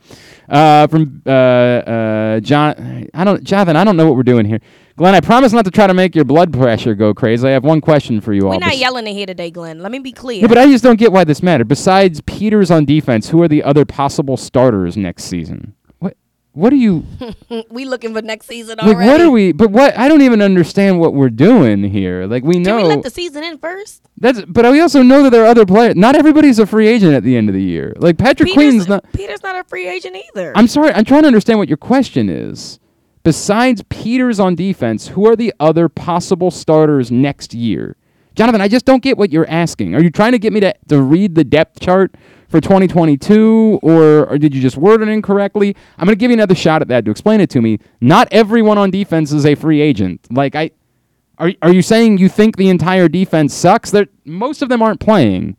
Uh, 0.48 0.86
from 0.86 1.22
uh, 1.26 1.30
uh, 1.30 2.40
John, 2.40 3.08
I 3.14 3.24
don't, 3.24 3.42
Jonathan, 3.42 3.76
I 3.76 3.84
don't 3.84 3.96
know 3.96 4.06
what 4.06 4.16
we're 4.16 4.22
doing 4.22 4.44
here. 4.44 4.60
Glenn, 4.96 5.14
I 5.14 5.20
promise 5.20 5.52
not 5.52 5.64
to 5.64 5.70
try 5.70 5.86
to 5.86 5.94
make 5.94 6.14
your 6.14 6.26
blood 6.26 6.52
pressure 6.52 6.94
go 6.94 7.14
crazy. 7.14 7.48
I 7.48 7.52
have 7.52 7.64
one 7.64 7.80
question 7.80 8.20
for 8.20 8.34
you 8.34 8.42
all. 8.42 8.50
We're 8.50 8.58
not 8.58 8.76
yelling 8.76 9.06
in 9.06 9.14
here 9.14 9.24
today, 9.24 9.50
Glenn. 9.50 9.80
Let 9.80 9.92
me 9.92 9.98
be 9.98 10.12
clear. 10.12 10.42
yeah, 10.42 10.46
but 10.46 10.58
I 10.58 10.66
just 10.66 10.84
don't 10.84 10.98
get 10.98 11.10
why 11.10 11.24
this 11.24 11.42
mattered. 11.42 11.68
Besides 11.68 12.20
Peters 12.22 12.70
on 12.70 12.84
defense, 12.84 13.30
who 13.30 13.42
are 13.42 13.48
the 13.48 13.62
other 13.62 13.86
possible 13.86 14.36
starters 14.36 14.98
next 14.98 15.24
season? 15.24 15.74
What? 16.52 16.72
Are 16.72 16.76
you? 16.76 17.04
we 17.70 17.84
looking 17.84 18.12
for 18.12 18.22
next 18.22 18.46
season 18.46 18.78
Like, 18.78 18.88
already. 18.96 19.10
what 19.10 19.20
are 19.20 19.30
we? 19.30 19.52
But 19.52 19.70
what? 19.70 19.96
I 19.96 20.08
don't 20.08 20.22
even 20.22 20.42
understand 20.42 20.98
what 20.98 21.14
we're 21.14 21.30
doing 21.30 21.84
here. 21.84 22.26
Like, 22.26 22.42
we 22.42 22.58
know 22.58 22.78
Can 22.78 22.88
we 22.88 22.94
let 22.94 23.02
the 23.04 23.10
season 23.10 23.44
in 23.44 23.58
first? 23.58 24.02
that's. 24.16 24.42
But 24.42 24.70
we 24.72 24.80
also 24.80 25.02
know 25.02 25.22
that 25.22 25.30
there 25.30 25.44
are 25.44 25.48
other 25.48 25.64
players. 25.64 25.94
Not 25.94 26.16
everybody's 26.16 26.58
a 26.58 26.66
free 26.66 26.88
agent 26.88 27.14
at 27.14 27.22
the 27.22 27.36
end 27.36 27.48
of 27.48 27.54
the 27.54 27.62
year. 27.62 27.94
Like 27.96 28.18
Patrick 28.18 28.48
Peter's, 28.48 28.56
Queen's 28.56 28.88
not. 28.88 29.04
Peter's 29.12 29.42
not 29.42 29.54
a 29.56 29.64
free 29.64 29.86
agent 29.88 30.16
either. 30.16 30.52
I'm 30.56 30.66
sorry. 30.66 30.92
I'm 30.92 31.04
trying 31.04 31.22
to 31.22 31.28
understand 31.28 31.58
what 31.58 31.68
your 31.68 31.76
question 31.78 32.28
is. 32.28 32.78
Besides 33.22 33.84
Peters 33.90 34.40
on 34.40 34.54
defense, 34.54 35.08
who 35.08 35.26
are 35.28 35.36
the 35.36 35.52
other 35.60 35.88
possible 35.88 36.50
starters 36.50 37.10
next 37.12 37.52
year? 37.54 37.96
Jonathan, 38.34 38.60
I 38.60 38.68
just 38.68 38.84
don't 38.84 39.02
get 39.02 39.18
what 39.18 39.32
you're 39.32 39.48
asking. 39.48 39.94
Are 39.94 40.02
you 40.02 40.10
trying 40.10 40.32
to 40.32 40.38
get 40.38 40.52
me 40.52 40.60
to, 40.60 40.74
to 40.88 41.02
read 41.02 41.34
the 41.34 41.44
depth 41.44 41.80
chart 41.80 42.14
for 42.48 42.60
2022, 42.60 43.80
or, 43.82 44.26
or 44.26 44.38
did 44.38 44.54
you 44.54 44.60
just 44.60 44.76
word 44.76 45.02
it 45.02 45.08
incorrectly? 45.08 45.76
I'm 45.98 46.06
going 46.06 46.16
to 46.16 46.18
give 46.18 46.30
you 46.30 46.36
another 46.36 46.54
shot 46.54 46.82
at 46.82 46.88
that 46.88 47.04
to 47.04 47.10
explain 47.10 47.40
it 47.40 47.50
to 47.50 47.60
me. 47.60 47.78
Not 48.00 48.28
everyone 48.32 48.78
on 48.78 48.90
defense 48.90 49.32
is 49.32 49.46
a 49.46 49.54
free 49.54 49.80
agent. 49.80 50.26
Like 50.30 50.54
I, 50.56 50.70
are 51.38 51.52
are 51.62 51.72
you 51.72 51.82
saying 51.82 52.18
you 52.18 52.28
think 52.28 52.56
the 52.56 52.68
entire 52.68 53.08
defense 53.08 53.54
sucks? 53.54 53.90
That 53.92 54.08
most 54.24 54.62
of 54.62 54.68
them 54.68 54.82
aren't 54.82 55.00
playing. 55.00 55.56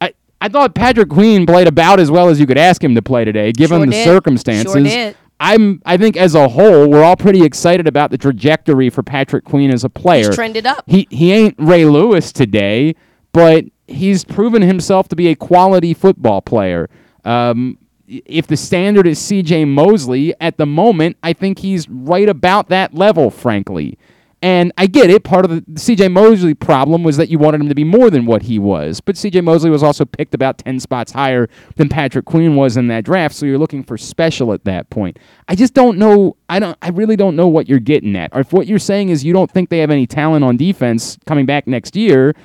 I 0.00 0.12
I 0.40 0.48
thought 0.48 0.74
Patrick 0.74 1.08
Queen 1.08 1.46
played 1.46 1.66
about 1.66 1.98
as 1.98 2.10
well 2.10 2.28
as 2.28 2.38
you 2.38 2.46
could 2.46 2.58
ask 2.58 2.82
him 2.84 2.94
to 2.94 3.00
play 3.02 3.24
today, 3.24 3.52
given 3.52 3.78
Sure 3.78 3.86
the 3.86 3.92
did. 3.92 4.04
circumstances. 4.04 4.72
Sure 4.72 4.82
did. 4.82 5.16
I'm 5.40 5.80
I 5.84 5.96
think 5.96 6.16
as 6.16 6.34
a 6.34 6.48
whole, 6.48 6.88
we're 6.88 7.04
all 7.04 7.16
pretty 7.16 7.42
excited 7.44 7.86
about 7.86 8.10
the 8.10 8.18
trajectory 8.18 8.90
for 8.90 9.02
Patrick 9.02 9.44
Queen 9.44 9.70
as 9.72 9.84
a 9.84 9.88
player. 9.90 10.26
He's 10.26 10.34
trended 10.34 10.66
up. 10.66 10.84
He 10.86 11.06
he 11.10 11.32
ain't 11.32 11.54
Ray 11.58 11.84
Lewis 11.84 12.32
today, 12.32 12.94
but 13.32 13.64
he's 13.86 14.24
proven 14.24 14.62
himself 14.62 15.08
to 15.08 15.16
be 15.16 15.28
a 15.28 15.34
quality 15.34 15.94
football 15.94 16.40
player. 16.40 16.88
Um, 17.24 17.78
if 18.06 18.46
the 18.46 18.56
standard 18.56 19.06
is 19.06 19.18
C.J. 19.18 19.66
Mosley 19.66 20.34
at 20.40 20.56
the 20.56 20.64
moment, 20.64 21.18
I 21.22 21.34
think 21.34 21.58
he's 21.58 21.88
right 21.90 22.28
about 22.28 22.70
that 22.70 22.94
level, 22.94 23.30
frankly. 23.30 23.98
And 24.40 24.72
I 24.78 24.86
get 24.86 25.10
it. 25.10 25.24
Part 25.24 25.44
of 25.44 25.50
the 25.50 25.80
C.J. 25.80 26.08
Mosley 26.08 26.54
problem 26.54 27.02
was 27.02 27.16
that 27.16 27.28
you 27.28 27.40
wanted 27.40 27.60
him 27.60 27.68
to 27.68 27.74
be 27.74 27.82
more 27.82 28.08
than 28.08 28.24
what 28.24 28.42
he 28.42 28.58
was. 28.58 29.00
But 29.00 29.16
C.J. 29.16 29.40
Mosley 29.40 29.68
was 29.68 29.82
also 29.82 30.04
picked 30.04 30.32
about 30.32 30.58
10 30.58 30.78
spots 30.78 31.10
higher 31.10 31.48
than 31.74 31.88
Patrick 31.88 32.24
Queen 32.24 32.54
was 32.54 32.76
in 32.76 32.86
that 32.86 33.04
draft, 33.04 33.34
so 33.34 33.46
you're 33.46 33.58
looking 33.58 33.82
for 33.82 33.98
special 33.98 34.52
at 34.52 34.64
that 34.64 34.90
point. 34.90 35.18
I 35.48 35.56
just 35.56 35.74
don't 35.74 35.98
know. 35.98 36.36
I 36.48 36.60
don't. 36.60 36.78
I 36.80 36.90
really 36.90 37.16
don't 37.16 37.34
know 37.34 37.48
what 37.48 37.68
you're 37.68 37.80
getting 37.80 38.14
at. 38.14 38.32
Or 38.32 38.40
if 38.40 38.52
what 38.52 38.68
you're 38.68 38.78
saying 38.78 39.08
is 39.08 39.24
you 39.24 39.32
don't 39.32 39.50
think 39.50 39.70
they 39.70 39.78
have 39.78 39.90
any 39.90 40.06
talent 40.06 40.44
on 40.44 40.56
defense 40.56 41.18
coming 41.26 41.44
back 41.44 41.66
next 41.66 41.96
year, 41.96 42.36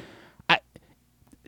I, 0.49 0.59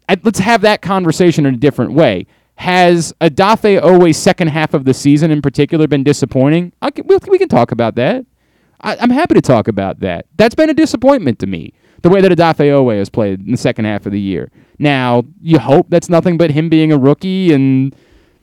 I, 0.08 0.18
let's 0.24 0.40
have 0.40 0.62
that 0.62 0.84
conversation 0.84 1.48
in 1.48 1.56
a 1.56 1.58
different 1.58 1.94
way. 1.94 2.28
Has 2.58 3.14
Odafe 3.20 3.82
Oweh's 3.82 4.18
second 4.18 4.50
half 4.50 4.76
of 4.76 4.86
the 4.86 4.94
season 4.94 5.32
in 5.32 5.42
particular 5.42 5.88
been 5.88 6.04
disappointing? 6.04 6.72
Can, 6.94 7.08
we, 7.08 7.18
we 7.28 7.38
can 7.40 7.50
talk 7.50 7.72
about 7.72 7.96
that. 7.96 8.26
I, 8.82 8.98
I'm 8.98 9.10
happy 9.10 9.34
to 9.36 9.42
talk 9.42 9.68
about 9.68 10.00
that. 10.02 10.26
That's 10.38 10.56
been 10.56 10.70
a 10.70 10.74
disappointment 10.74 11.40
to 11.40 11.48
me, 11.48 11.74
the 12.02 12.10
way 12.10 12.22
that 12.22 12.32
Odafe 12.32 12.58
Oweh 12.58 12.98
has 12.98 13.10
played 13.10 13.42
in 13.42 13.52
the 13.52 13.58
second 13.58 13.86
half 13.86 14.06
of 14.06 14.12
the 14.12 14.20
year. 14.20 14.52
Now, 14.80 15.24
you 15.42 15.60
hope 15.60 15.88
that's 15.90 16.10
nothing 16.10 16.38
but 16.38 16.52
him 16.52 16.70
being 16.70 16.92
a 16.92 16.98
rookie 16.98 17.54
and, 17.54 17.96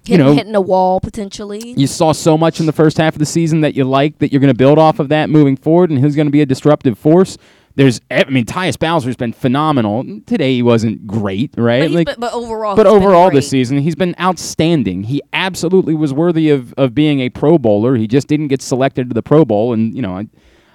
you 0.04 0.18
know, 0.18 0.34
hitting 0.34 0.54
a 0.54 0.60
wall 0.60 0.98
potentially. 1.00 1.74
you 1.76 1.86
saw 1.86 2.12
so 2.12 2.36
much 2.38 2.58
in 2.58 2.66
the 2.66 2.72
first 2.72 2.96
half 2.96 3.14
of 3.14 3.18
the 3.18 3.26
season 3.26 3.60
that 3.60 3.74
you 3.74 3.84
like 3.84 4.18
that 4.18 4.32
you're 4.32 4.40
going 4.40 4.52
to 4.52 4.56
build 4.56 4.78
off 4.78 4.98
of 4.98 5.08
that 5.10 5.30
moving 5.30 5.56
forward, 5.56 5.90
and 5.90 6.02
he's 6.02 6.16
going 6.16 6.26
to 6.26 6.32
be 6.32 6.40
a 6.40 6.46
disruptive 6.46 6.98
force. 6.98 7.36
There's, 7.74 8.00
I 8.10 8.24
mean, 8.24 8.44
Tyus 8.44 8.78
Bowser's 8.78 9.16
been 9.16 9.32
phenomenal. 9.32 10.04
Today 10.26 10.54
he 10.54 10.62
wasn't 10.62 11.06
great, 11.06 11.54
right? 11.56 11.82
but, 11.82 11.90
Like, 11.90 12.06
been- 12.06 12.16
but 12.20 12.32
overall, 12.34 12.76
but 12.76 12.86
overall 12.86 13.30
this 13.30 13.48
season, 13.48 13.78
he's 13.78 13.94
been 13.94 14.14
outstanding. 14.20 15.04
He 15.04 15.22
absolutely 15.32 15.94
was 15.94 16.12
worthy 16.12 16.50
of, 16.50 16.74
of 16.74 16.94
being 16.94 17.20
a 17.20 17.30
Pro 17.30 17.56
Bowler. 17.58 17.96
He 17.96 18.06
just 18.06 18.28
didn't 18.28 18.48
get 18.48 18.60
selected 18.60 19.08
to 19.08 19.14
the 19.14 19.22
Pro 19.22 19.44
Bowl, 19.44 19.72
and 19.72 19.94
you 19.94 20.02
know, 20.02 20.16
I, 20.18 20.26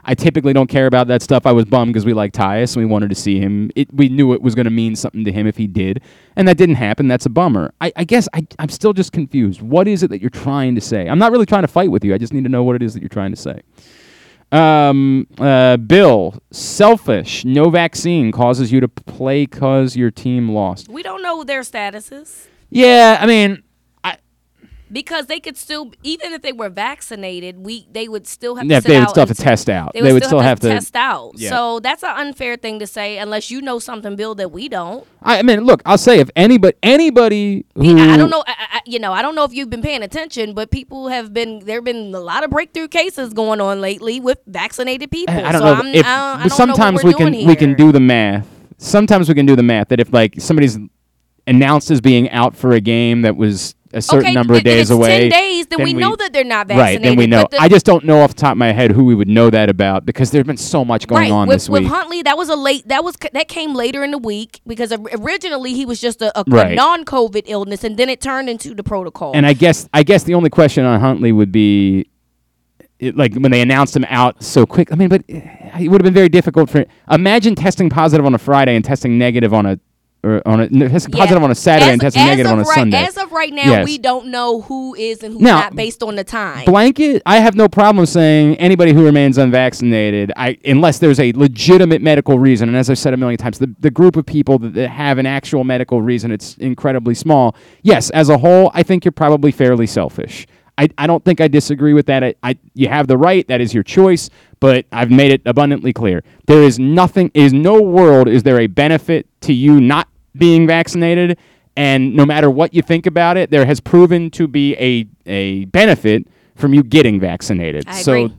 I 0.10 0.16
typically 0.16 0.54
don't 0.54 0.70
care 0.70 0.88
about 0.88 1.08
that 1.10 1.22
stuff. 1.22 1.46
I 1.46 1.52
was 1.52 1.66
bummed 1.66 1.94
because 1.94 2.06
we 2.06 2.14
like 2.14 2.32
Tyus 2.32 2.76
and 2.76 2.84
we 2.86 2.90
wanted 2.90 3.10
to 3.10 3.16
see 3.16 3.40
him. 3.40 3.70
It, 3.76 3.94
we 3.94 4.08
knew 4.10 4.34
it 4.34 4.42
was 4.42 4.56
going 4.56 4.64
to 4.66 4.72
mean 4.72 4.96
something 4.96 5.24
to 5.26 5.32
him 5.32 5.46
if 5.46 5.58
he 5.58 5.68
did, 5.68 6.02
and 6.36 6.48
that 6.48 6.58
didn't 6.58 6.76
happen. 6.76 7.08
That's 7.08 7.26
a 7.26 7.30
bummer. 7.30 7.74
I, 7.82 7.92
I 7.96 8.06
guess 8.06 8.28
I, 8.34 8.48
I'm 8.58 8.70
still 8.70 8.94
just 8.94 9.12
confused. 9.12 9.62
What 9.62 9.88
is 9.88 10.02
it 10.04 10.10
that 10.10 10.22
you're 10.22 10.30
trying 10.30 10.74
to 10.76 10.82
say? 10.82 11.08
I'm 11.10 11.20
not 11.20 11.32
really 11.32 11.46
trying 11.46 11.64
to 11.64 11.68
fight 11.68 11.92
with 11.92 12.04
you. 12.04 12.16
I 12.16 12.18
just 12.18 12.34
need 12.34 12.44
to 12.44 12.50
know 12.50 12.64
what 12.64 12.76
it 12.76 12.82
is 12.82 12.94
that 12.96 13.02
you're 13.02 13.10
trying 13.10 13.32
to 13.32 13.38
say. 13.38 13.62
Um, 14.52 15.28
uh, 15.40 15.78
Bill, 15.78 16.42
selfish. 16.52 17.44
No 17.44 17.70
vaccine 17.70 18.32
causes 18.32 18.72
you 18.72 18.80
to 18.80 18.88
play 18.88 19.46
cause 19.46 19.96
your 19.96 20.12
team 20.12 20.50
lost. 20.50 20.88
We 20.88 21.04
don't 21.04 21.22
know 21.22 21.44
their 21.44 21.62
statuses 21.62 22.48
Yeah, 22.70 23.18
I 23.20 23.26
mean, 23.26 23.64
because 24.92 25.28
they 25.28 25.40
could 25.40 25.58
still, 25.58 25.92
even 26.04 26.34
if 26.34 26.42
they 26.42 26.54
were 26.54 26.70
vaccinated, 26.70 27.60
we 27.60 27.88
they 27.92 28.08
would 28.08 28.28
still 28.28 28.56
have 28.56 28.66
yeah, 28.66 28.80
to 28.80 28.88
they 28.88 29.00
would 29.00 29.10
still 29.10 29.26
have 29.26 29.36
to 29.36 29.44
test 29.44 29.70
out. 29.70 29.94
They 29.94 30.14
would, 30.14 30.24
still, 30.24 30.40
have, 30.40 30.60
to, 30.62 30.68
to. 30.70 30.74
test 30.76 30.96
out. 30.96 31.34
Yeah. 31.36 31.50
So 31.50 31.80
that's 31.80 32.04
an 32.04 32.16
unfair 32.16 32.56
thing 32.56 32.80
to 32.80 32.88
say, 32.88 33.18
unless 33.18 33.52
you 33.52 33.62
know 33.62 33.80
something, 33.80 34.16
Bill, 34.16 34.36
that 34.36 34.52
we 34.52 34.70
don't. 34.70 35.06
I, 35.22 35.40
I 35.40 35.42
mean, 35.42 35.62
look, 35.62 35.82
I'll 35.86 35.98
say 35.98 36.20
if 36.20 36.30
anybody, 36.36 36.78
anybody 36.84 37.66
who 37.76 37.98
I 37.98 38.14
I 38.14 38.18
don't 38.18 38.30
know. 38.30 38.44
I, 38.48 38.56
I, 38.58 38.82
you 38.86 39.00
know, 39.00 39.12
I 39.12 39.22
don't 39.22 39.36
know 39.36 39.44
if 39.44 39.54
you've 39.54 39.70
been 39.70 39.82
paying 39.82 40.04
attention, 40.04 40.54
but 40.54 40.72
people 40.72 41.10
have 41.10 41.34
been. 41.34 41.60
There 41.60 41.78
have 41.78 41.86
been 41.86 42.14
a 42.14 42.20
lot 42.20 42.44
of 42.44 42.50
breakthrough 42.50 42.88
cases 42.88 43.34
going 43.34 43.62
on 43.62 43.82
lately 43.82 44.20
with 44.20 44.40
vaccinated 44.48 45.12
people. 45.12 45.36
I 45.36 45.52
don't 45.52 45.62
so 45.62 45.66
know 45.66 45.74
I'm, 45.74 45.88
if 45.88 46.06
I 46.06 46.40
don't, 46.40 46.50
sometimes 46.52 47.04
know 47.04 47.08
we 47.10 47.14
can 47.14 47.32
doing 47.32 47.48
we 47.48 47.56
can 47.56 47.74
do 47.74 47.92
the 47.92 48.00
math. 48.00 48.48
Sometimes 48.78 49.28
we 49.28 49.36
can 49.36 49.46
do 49.46 49.56
the 49.56 49.64
math 49.64 49.90
that 49.90 50.00
if 50.00 50.14
like 50.14 50.36
somebody's 50.40 50.78
announced 51.48 51.90
as 51.90 52.02
being 52.02 52.30
out 52.30 52.56
for 52.56 52.74
a 52.74 52.82
game 52.82 53.22
that 53.22 53.38
was 53.38 53.74
a 53.98 54.02
certain 54.02 54.26
okay, 54.28 54.34
number 54.34 54.54
of 54.56 54.64
days 54.64 54.90
away, 54.90 55.30
Ten 55.30 55.30
days, 55.30 55.68
then, 55.68 55.80
then 55.80 55.86
we, 55.86 55.94
we- 55.96 56.00
know 56.02 56.16
that 56.16 56.32
they're 56.34 56.44
not 56.44 56.68
vaccinated. 56.68 57.02
right? 57.02 57.10
Then 57.10 57.18
we 57.18 57.28
know. 57.28 57.48
the- 57.50 57.62
I 57.62 57.68
just 57.68 57.86
don't 57.86 58.06
know 58.06 58.22
off 58.22 58.36
the 58.36 58.42
top 58.42 58.52
of 58.54 58.58
my 58.58 58.72
head 58.72 58.92
who 58.92 59.04
we 59.04 59.16
would 59.16 59.28
know 59.28 59.50
that 59.50 59.70
about 59.70 60.06
because 60.06 60.32
there's 60.32 60.46
been 60.46 60.58
so 60.58 60.86
much 60.86 61.08
going 61.08 61.24
right, 61.24 61.32
on 61.32 61.48
with, 61.48 61.56
this 61.56 61.70
with 61.70 61.84
week. 61.84 61.92
Huntley, 61.92 62.22
that 62.24 62.38
was 62.38 62.50
a 62.50 62.56
late. 62.56 62.88
That 62.88 63.04
was 63.04 63.16
that 63.34 63.48
came 63.48 63.74
later 63.74 64.04
in 64.04 64.12
the 64.12 64.18
week 64.18 64.62
because 64.68 64.92
originally 65.14 65.74
he 65.74 65.86
was 65.86 66.00
just 66.00 66.22
a, 66.22 66.38
a, 66.40 66.44
Right. 66.48 66.76
non-COVID 66.76 67.44
illness, 67.48 67.84
and 67.84 67.98
then 67.98 68.10
it 68.10 68.22
turned 68.22 68.50
into 68.50 68.74
the 68.74 68.84
protocol. 68.84 69.32
And 69.36 69.46
I 69.46 69.54
guess 69.54 69.90
I 69.94 70.04
guess 70.04 70.24
the 70.24 70.34
only 70.34 70.50
question 70.50 70.86
on 70.86 71.00
Huntley 71.00 71.32
would 71.32 71.52
be, 71.52 72.10
it, 73.00 73.16
like 73.16 73.34
when 73.36 73.52
they 73.52 73.62
announced 73.62 73.96
him 73.96 74.06
out 74.10 74.44
so 74.44 74.66
quick. 74.66 74.92
I 74.92 74.96
mean, 74.96 75.10
but 75.10 75.24
it 75.28 75.90
would 75.90 76.02
have 76.02 76.06
been 76.06 76.14
very 76.14 76.30
difficult 76.30 76.70
for. 76.70 76.86
Imagine 77.12 77.54
testing 77.56 77.90
positive 77.90 78.26
on 78.26 78.34
a 78.34 78.38
Friday 78.38 78.76
and 78.76 78.84
testing 78.84 79.18
negative 79.18 79.54
on 79.54 79.66
a, 79.66 79.80
or 80.28 80.42
on 80.46 80.62
a 80.62 80.70
no, 80.70 80.86
Yeah. 80.86 80.92
positive 81.12 81.44
on 81.44 81.52
a 81.52 81.56
Saturday 81.56 81.88
as, 81.88 81.94
and 81.94 82.04
as 82.04 82.16
negative 82.16 82.52
on 82.52 82.60
a 82.60 82.64
right, 82.64 82.76
Sunday. 82.76 82.98
As 82.98 83.18
of 83.18 83.32
right 83.32 83.54
now, 83.54 83.64
Yes. 83.70 83.86
we 83.86 83.98
don't 83.98 84.28
know 84.28 84.62
who 84.62 84.96
is 84.96 85.24
and 85.24 85.34
who's 85.34 85.42
Now, 85.42 85.62
not 85.62 85.76
based 85.76 86.04
on 86.04 86.16
the 86.16 86.24
time. 86.24 86.66
Blanket, 86.66 87.22
I 87.26 87.40
have 87.40 87.56
no 87.56 87.68
problem 87.68 88.06
saying 88.06 88.56
anybody 88.56 88.94
who 88.94 89.04
remains 89.06 89.38
unvaccinated, 89.38 90.32
I 90.36 90.58
unless 90.66 91.00
there's 91.00 91.20
a 91.20 91.32
legitimate 91.34 92.02
medical 92.02 92.40
reason. 92.40 92.70
And 92.70 92.78
as 92.78 92.90
I've 92.90 93.00
said 93.00 93.14
a 93.14 93.18
million 93.18 93.38
times, 93.38 93.60
the, 93.60 93.74
the 93.80 93.92
group 93.92 94.16
of 94.16 94.26
people 94.26 94.60
that, 94.60 94.74
that 94.74 94.90
have 94.90 95.18
an 95.18 95.26
actual 95.26 95.64
medical 95.64 96.02
reason, 96.02 96.32
it's 96.32 96.56
incredibly 96.58 97.16
small. 97.16 97.56
Yes, 97.82 98.10
as 98.12 98.30
a 98.30 98.38
whole, 98.38 98.72
I 98.74 98.84
think 98.84 99.06
you're 99.06 99.12
probably 99.12 99.52
fairly 99.52 99.88
selfish. 99.88 100.46
I, 100.80 100.90
I 100.98 101.08
don't 101.08 101.26
think 101.26 101.42
I 101.42 101.48
disagree 101.48 101.94
with 101.94 102.06
that. 102.06 102.24
I, 102.24 102.36
I 102.44 102.58
you 102.76 102.88
have 102.88 103.08
the 103.08 103.18
right, 103.18 103.48
that 103.48 103.62
is 103.62 103.74
your 103.74 103.84
choice, 103.84 104.30
but 104.60 104.86
I've 104.92 105.10
made 105.10 105.32
it 105.32 105.42
abundantly 105.46 105.92
clear. 105.92 106.24
There 106.46 106.62
is 106.62 106.78
nothing 106.78 107.32
is 107.34 107.52
no 107.52 107.82
world 107.82 108.28
is 108.28 108.44
there 108.44 108.60
a 108.60 108.68
benefit 108.68 109.28
to 109.42 109.54
you 109.54 109.82
not 109.82 110.08
being 110.38 110.68
vaccinated 110.68 111.38
and 111.78 112.16
no 112.16 112.26
matter 112.26 112.50
what 112.50 112.74
you 112.74 112.82
think 112.82 113.06
about 113.06 113.38
it, 113.38 113.52
there 113.52 113.66
has 113.66 113.80
proven 113.80 114.32
to 114.32 114.48
be 114.48 114.76
a 114.76 115.08
a 115.28 115.66
benefit 115.66 116.28
from 116.56 116.74
you 116.74 116.82
getting 116.82 117.20
vaccinated. 117.20 117.84
I 117.88 118.02
so 118.02 118.30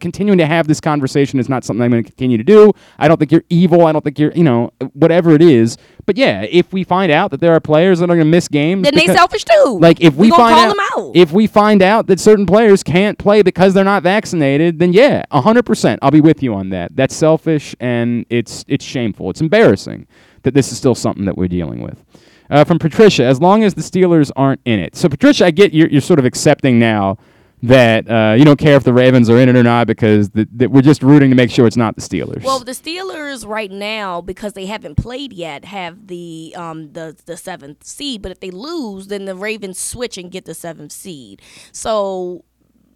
continuing 0.00 0.38
to 0.38 0.46
have 0.46 0.66
this 0.66 0.80
conversation 0.80 1.38
is 1.38 1.48
not 1.48 1.62
something 1.62 1.84
I'm 1.84 1.92
going 1.92 2.02
to 2.02 2.10
continue 2.10 2.36
to 2.36 2.42
do. 2.42 2.72
I 2.98 3.06
don't 3.06 3.16
think 3.16 3.30
you're 3.30 3.44
evil. 3.48 3.86
I 3.86 3.92
don't 3.92 4.02
think 4.02 4.18
you're, 4.18 4.32
you 4.32 4.42
know, 4.42 4.72
whatever 4.94 5.36
it 5.36 5.40
is. 5.40 5.76
But 6.04 6.16
yeah, 6.16 6.42
if 6.50 6.72
we 6.72 6.82
find 6.82 7.12
out 7.12 7.30
that 7.30 7.38
there 7.40 7.52
are 7.54 7.60
players 7.60 8.00
that 8.00 8.06
are 8.06 8.16
going 8.16 8.18
to 8.18 8.24
miss 8.24 8.48
games, 8.48 8.82
Then 8.82 8.96
they 8.96 9.06
selfish 9.06 9.44
too. 9.44 9.78
like 9.80 10.00
if 10.00 10.16
we, 10.16 10.30
gonna 10.30 10.42
find 10.42 10.54
call 10.56 10.64
out, 10.64 10.76
them 10.76 11.06
out. 11.08 11.12
if 11.16 11.30
we 11.30 11.46
find 11.46 11.80
out 11.80 12.08
that 12.08 12.18
certain 12.18 12.44
players 12.46 12.82
can't 12.82 13.16
play 13.18 13.42
because 13.42 13.72
they're 13.72 13.84
not 13.84 14.02
vaccinated, 14.02 14.80
then 14.80 14.92
yeah, 14.92 15.22
hundred 15.30 15.64
percent, 15.64 16.00
I'll 16.02 16.10
be 16.10 16.20
with 16.20 16.42
you 16.42 16.54
on 16.54 16.70
that. 16.70 16.96
That's 16.96 17.14
selfish 17.14 17.76
and 17.78 18.26
it's 18.30 18.64
it's 18.66 18.84
shameful. 18.84 19.30
It's 19.30 19.40
embarrassing 19.40 20.08
that 20.42 20.54
this 20.54 20.72
is 20.72 20.78
still 20.78 20.94
something 20.94 21.24
that 21.24 21.36
we're 21.36 21.48
dealing 21.48 21.82
with. 21.82 22.04
Uh, 22.50 22.64
from 22.64 22.78
Patricia, 22.78 23.24
as 23.24 23.40
long 23.40 23.62
as 23.62 23.74
the 23.74 23.80
Steelers 23.80 24.32
aren't 24.34 24.60
in 24.64 24.80
it. 24.80 24.96
So 24.96 25.08
Patricia, 25.08 25.46
I 25.46 25.50
get 25.52 25.72
you're, 25.72 25.88
you're 25.88 26.00
sort 26.00 26.18
of 26.18 26.24
accepting 26.24 26.80
now 26.80 27.16
that 27.62 28.10
uh, 28.10 28.34
you 28.36 28.44
don't 28.44 28.58
care 28.58 28.76
if 28.76 28.84
the 28.84 28.92
Ravens 28.92 29.28
are 29.28 29.38
in 29.38 29.48
it 29.48 29.54
or 29.54 29.62
not 29.62 29.86
because 29.86 30.30
th- 30.30 30.48
that 30.56 30.70
we're 30.70 30.82
just 30.82 31.02
rooting 31.02 31.30
to 31.30 31.36
make 31.36 31.50
sure 31.50 31.66
it's 31.66 31.76
not 31.76 31.94
the 31.94 32.00
Steelers. 32.00 32.42
Well, 32.42 32.60
the 32.60 32.72
Steelers 32.72 33.46
right 33.46 33.70
now, 33.70 34.20
because 34.20 34.54
they 34.54 34.66
haven't 34.66 34.96
played 34.96 35.32
yet, 35.32 35.66
have 35.66 36.06
the 36.06 36.54
um 36.56 36.92
the 36.92 37.16
the 37.26 37.36
seventh 37.36 37.84
seed. 37.84 38.22
But 38.22 38.32
if 38.32 38.40
they 38.40 38.50
lose, 38.50 39.08
then 39.08 39.26
the 39.26 39.34
Ravens 39.34 39.78
switch 39.78 40.16
and 40.18 40.30
get 40.30 40.44
the 40.44 40.54
seventh 40.54 40.92
seed. 40.92 41.42
So. 41.72 42.44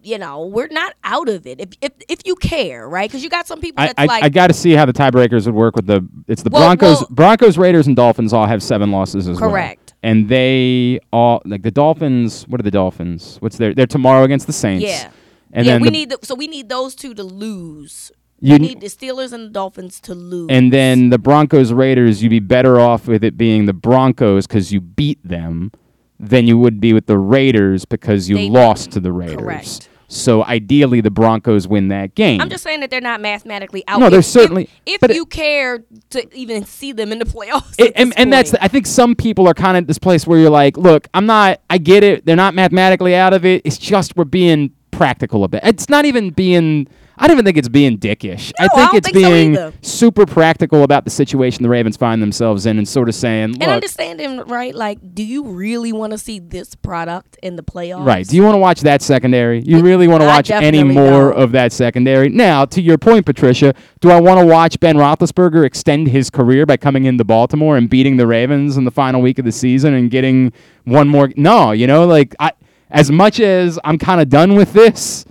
You 0.05 0.17
know, 0.19 0.45
we're 0.45 0.67
not 0.67 0.93
out 1.03 1.29
of 1.29 1.47
it. 1.47 1.59
If 1.59 1.69
if, 1.81 1.91
if 2.07 2.19
you 2.25 2.35
care, 2.35 2.87
right? 2.87 3.09
Because 3.09 3.23
you 3.23 3.29
got 3.29 3.47
some 3.47 3.59
people 3.59 3.83
I, 3.83 3.87
that's 3.87 3.99
I, 3.99 4.05
like, 4.05 4.23
I 4.23 4.29
got 4.29 4.47
to 4.47 4.53
see 4.53 4.73
how 4.73 4.85
the 4.85 4.93
tiebreakers 4.93 5.45
would 5.47 5.55
work 5.55 5.75
with 5.75 5.87
the. 5.87 6.07
It's 6.27 6.43
the 6.43 6.49
Well, 6.51 6.61
Broncos, 6.61 6.99
well- 7.01 7.07
Broncos, 7.11 7.57
Raiders, 7.57 7.87
and 7.87 7.95
Dolphins 7.95 8.31
all 8.33 8.45
have 8.45 8.61
seven 8.61 8.91
losses 8.91 9.27
as 9.27 9.41
well. 9.41 9.49
Correct. 9.49 9.93
And 10.03 10.29
they 10.29 10.99
all 11.11 11.41
like 11.45 11.63
the 11.63 11.71
Dolphins. 11.71 12.47
What 12.47 12.59
are 12.59 12.63
the 12.63 12.69
Dolphins? 12.71 13.37
What's 13.39 13.57
their? 13.57 13.73
They're 13.73 13.87
tomorrow 13.87 14.23
against 14.23 14.45
the 14.47 14.53
Saints. 14.53 14.83
yeah, 14.85 15.09
And 15.51 15.65
yeah. 15.65 15.77
We 15.79 15.85
the- 15.85 15.91
need 15.91 16.09
the, 16.11 16.19
so 16.21 16.35
we 16.35 16.47
need 16.47 16.69
those 16.69 16.93
two 16.93 17.15
to 17.15 17.23
lose. 17.23 18.11
you 18.39 18.53
We 18.53 18.59
need 18.59 18.81
the 18.81 18.87
Steelers 18.87 19.33
and 19.33 19.45
the 19.47 19.49
Dolphins 19.51 19.99
to 20.01 20.13
lose. 20.13 20.47
and 20.51 20.71
then 20.71 21.09
the 21.09 21.17
Broncos 21.17 21.73
Raiders. 21.73 22.21
You'd 22.21 22.29
be 22.29 22.39
better 22.39 22.79
off 22.79 23.07
with 23.07 23.23
it 23.23 23.37
being 23.37 23.65
the 23.65 23.73
Broncos 23.73 24.45
because 24.45 24.71
you 24.71 24.79
beat 24.81 25.17
them 25.27 25.71
than 26.19 26.45
you 26.47 26.57
would 26.57 26.79
be 26.79 26.93
with 26.93 27.07
the 27.07 27.17
Raiders 27.17 27.83
because 27.85 28.29
you 28.29 28.35
They- 28.35 28.49
lost 28.49 28.91
to 28.91 28.99
the 28.99 29.11
Raiders. 29.11 29.37
Correct. 29.37 29.89
So 30.07 30.43
ideally, 30.43 31.01
the 31.01 31.09
Broncos 31.09 31.67
win 31.67 31.87
that 31.89 32.15
game. 32.15 32.39
I'm 32.41 32.49
just 32.49 32.63
saying 32.63 32.79
that 32.81 32.89
they're 32.91 33.01
not 33.01 33.21
mathematically 33.21 33.83
out. 33.87 33.99
No, 33.99 34.09
they're 34.09 34.19
if- 34.19 34.25
certainly- 34.25 34.69
If, 34.85 35.01
it- 35.03 35.15
you 35.15 35.25
care 35.25 35.83
to 36.11 36.37
even 36.37 36.63
see 36.65 36.91
them 36.91 37.11
in 37.11 37.19
the 37.19 37.25
playoffs, 37.25 37.75
It- 37.79 37.93
and, 37.95 38.13
and 38.17 38.31
that's. 38.31 38.53
I 38.55 38.67
think 38.67 38.85
some 38.85 39.15
people 39.15 39.47
are 39.47 39.53
kind 39.53 39.77
of 39.77 39.83
at 39.83 39.87
this 39.87 39.97
place 39.97 40.27
where 40.27 40.39
you're 40.39 40.49
like, 40.49 40.77
look, 40.77 41.07
I'm 41.13 41.25
not. 41.25 41.61
I 41.69 41.77
get 41.79 42.03
it. 42.03 42.25
They're 42.25 42.35
not 42.35 42.53
mathematically 42.53 43.15
out 43.15 43.33
of 43.33 43.45
it. 43.45 43.61
It's 43.65 43.77
just 43.77 44.15
we're 44.15 44.25
being 44.25 44.71
practical 44.91 45.43
a 45.43 45.47
bit. 45.47 45.61
It's 45.63 45.89
not 45.89 46.05
even 46.05 46.29
being. 46.29 46.87
I 47.17 47.27
don't 47.27 47.35
even 47.35 47.45
think 47.45 47.57
it's 47.57 47.69
being 47.69 47.97
dickish. 47.97 48.51
I 48.59 48.63
No, 48.65 48.69
I 48.73 48.75
think 48.75 48.87
don't 48.91 48.95
it's 48.97 49.05
think 49.07 49.15
being 49.15 49.53
either. 49.53 49.73
super 49.81 50.25
practical 50.25 50.83
about 50.83 51.05
the 51.05 51.09
situation 51.11 51.63
the 51.63 51.69
Ravens 51.69 51.95
find 51.97 52.21
themselves 52.21 52.65
in, 52.65 52.77
and 52.77 52.87
sort 52.87 53.07
of 53.07 53.15
saying, 53.15 53.55
and 53.61 53.63
understanding 53.71 54.39
right. 54.47 54.75
Like, 54.75 54.99
do 55.15 55.23
you 55.23 55.45
really 55.45 55.93
want 55.93 56.11
to 56.11 56.17
see 56.17 56.39
this 56.39 56.75
product 56.75 57.37
in 57.41 57.55
the 57.55 57.63
playoffs? 57.63 58.05
right? 58.05 58.27
Do 58.27 58.35
you 58.35 58.43
want 58.43 58.55
to 58.55 58.59
watch 58.59 58.81
that 58.81 59.01
secondary? 59.01 59.61
You 59.61 59.81
really 59.81 60.07
want 60.07 60.21
to 60.21 60.27
watch 60.27 60.51
any 60.51 60.83
more 60.83 61.31
don't. 61.31 61.41
of 61.43 61.51
that 61.53 61.71
secondary? 61.71 62.29
Now, 62.29 62.65
to 62.65 62.81
your 62.81 62.97
point, 62.97 63.25
Patricia, 63.25 63.73
do 64.01 64.09
I 64.11 64.19
want 64.19 64.39
to 64.41 64.45
watch 64.45 64.79
Ben 64.79 64.95
Roethlisberger 64.97 65.65
extend 65.65 66.07
his 66.09 66.29
career 66.29 66.65
by 66.65 66.77
coming 66.77 67.05
into 67.05 67.23
Baltimore 67.23 67.77
and 67.77 67.89
beating 67.89 68.17
the 68.17 68.27
Ravens 68.27 68.75
in 68.77 68.83
the 68.83 68.91
final 68.91 69.21
week 69.21 69.39
of 69.39 69.45
the 69.45 69.51
season 69.51 69.93
and 69.93 70.11
getting 70.11 70.51
one 70.83 71.07
more? 71.07 71.31
No, 71.37 71.71
you 71.71 71.87
know, 71.87 72.05
like 72.05 72.35
I, 72.39 72.51
as 72.89 73.09
much 73.11 73.39
as 73.39 73.79
I'm 73.83 73.97
kind 73.97 74.19
of 74.19 74.29
done 74.29 74.55
with 74.55 74.73
this. 74.73 75.23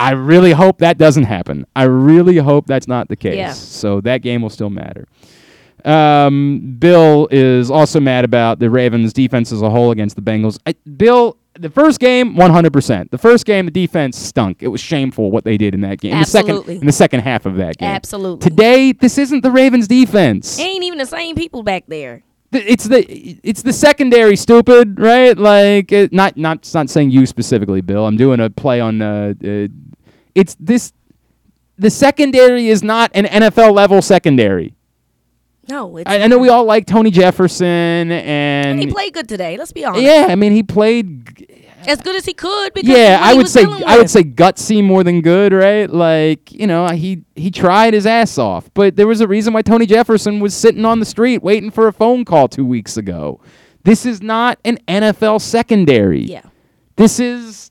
I 0.00 0.12
really 0.12 0.52
hope 0.52 0.78
that 0.78 0.96
doesn't 0.96 1.24
happen. 1.24 1.66
I 1.76 1.82
really 1.82 2.38
hope 2.38 2.66
that's 2.66 2.88
not 2.88 3.08
the 3.08 3.16
case. 3.16 3.36
Yeah. 3.36 3.52
So 3.52 4.00
that 4.00 4.22
game 4.22 4.40
will 4.40 4.48
still 4.48 4.70
matter. 4.70 5.06
Um, 5.84 6.76
Bill 6.78 7.28
is 7.30 7.70
also 7.70 8.00
mad 8.00 8.24
about 8.24 8.60
the 8.60 8.70
Ravens' 8.70 9.12
defense 9.12 9.52
as 9.52 9.60
a 9.60 9.68
whole 9.68 9.90
against 9.90 10.16
the 10.16 10.22
Bengals. 10.22 10.58
I, 10.66 10.74
Bill, 10.96 11.36
the 11.54 11.68
first 11.68 12.00
game, 12.00 12.34
100%. 12.34 13.10
The 13.10 13.18
first 13.18 13.44
game, 13.44 13.66
the 13.66 13.70
defense 13.70 14.18
stunk. 14.18 14.62
It 14.62 14.68
was 14.68 14.80
shameful 14.80 15.30
what 15.30 15.44
they 15.44 15.58
did 15.58 15.74
in 15.74 15.82
that 15.82 16.00
game. 16.00 16.12
In 16.12 16.18
the 16.18 16.22
Absolutely. 16.22 16.60
second, 16.60 16.80
in 16.80 16.86
the 16.86 16.92
second 16.92 17.20
half 17.20 17.44
of 17.44 17.56
that 17.56 17.76
game. 17.76 17.90
Absolutely. 17.90 18.48
Today, 18.48 18.92
this 18.92 19.18
isn't 19.18 19.42
the 19.42 19.50
Ravens' 19.50 19.86
defense. 19.86 20.58
ain't 20.58 20.82
even 20.82 20.98
the 20.98 21.06
same 21.06 21.36
people 21.36 21.62
back 21.62 21.84
there. 21.88 22.22
It's 22.52 22.84
the 22.84 23.04
it's 23.44 23.62
the 23.62 23.72
secondary, 23.72 24.34
stupid, 24.34 24.98
right? 24.98 25.38
Like, 25.38 25.92
it, 25.92 26.12
not 26.12 26.36
not 26.36 26.58
it's 26.58 26.74
not 26.74 26.90
saying 26.90 27.12
you 27.12 27.24
specifically, 27.24 27.80
Bill. 27.80 28.06
I'm 28.06 28.16
doing 28.16 28.40
a 28.40 28.50
play 28.50 28.80
on. 28.80 29.00
Uh, 29.00 29.34
uh, 29.44 29.68
it's 30.34 30.56
this. 30.60 30.92
The 31.78 31.90
secondary 31.90 32.68
is 32.68 32.82
not 32.82 33.10
an 33.14 33.24
NFL 33.24 33.72
level 33.74 34.02
secondary. 34.02 34.74
No, 35.68 35.96
it's 35.96 36.10
I, 36.10 36.20
I 36.22 36.26
know 36.26 36.38
we 36.38 36.48
all 36.48 36.64
like 36.64 36.86
Tony 36.86 37.10
Jefferson 37.10 38.10
and 38.12 38.80
he 38.80 38.86
played 38.88 39.14
good 39.14 39.28
today. 39.28 39.56
Let's 39.56 39.72
be 39.72 39.84
honest. 39.84 40.02
yeah, 40.02 40.26
I 40.28 40.34
mean 40.34 40.52
he 40.52 40.62
played. 40.62 41.36
g- 41.36 41.46
as 41.86 42.00
good 42.02 42.14
as 42.16 42.26
he 42.26 42.34
could. 42.34 42.74
Because 42.74 42.90
Yeah, 42.90 43.18
I 43.22 43.32
would 43.34 43.48
say 43.48 43.64
I 43.86 43.96
would 43.96 44.10
say 44.10 44.22
gutsy 44.22 44.84
more 44.84 45.02
than 45.04 45.22
good, 45.22 45.52
right? 45.52 45.88
Like 45.88 46.52
you 46.52 46.66
know 46.66 46.88
he 46.88 47.22
he 47.36 47.50
tried 47.50 47.94
his 47.94 48.04
ass 48.04 48.36
off, 48.36 48.68
but 48.74 48.96
there 48.96 49.06
was 49.06 49.20
a 49.20 49.28
reason 49.28 49.54
why 49.54 49.62
Tony 49.62 49.86
Jefferson 49.86 50.40
was 50.40 50.54
sitting 50.54 50.84
on 50.84 50.98
the 51.00 51.06
street 51.06 51.42
waiting 51.42 51.70
for 51.70 51.86
a 51.88 51.92
phone 51.92 52.24
call 52.24 52.48
two 52.48 52.66
weeks 52.66 52.96
ago. 52.96 53.40
This 53.84 54.04
is 54.04 54.20
not 54.20 54.58
an 54.64 54.76
NFL 54.88 55.40
secondary. 55.40 56.22
Yeah. 56.24 56.42
This 56.96 57.18
is 57.18 57.70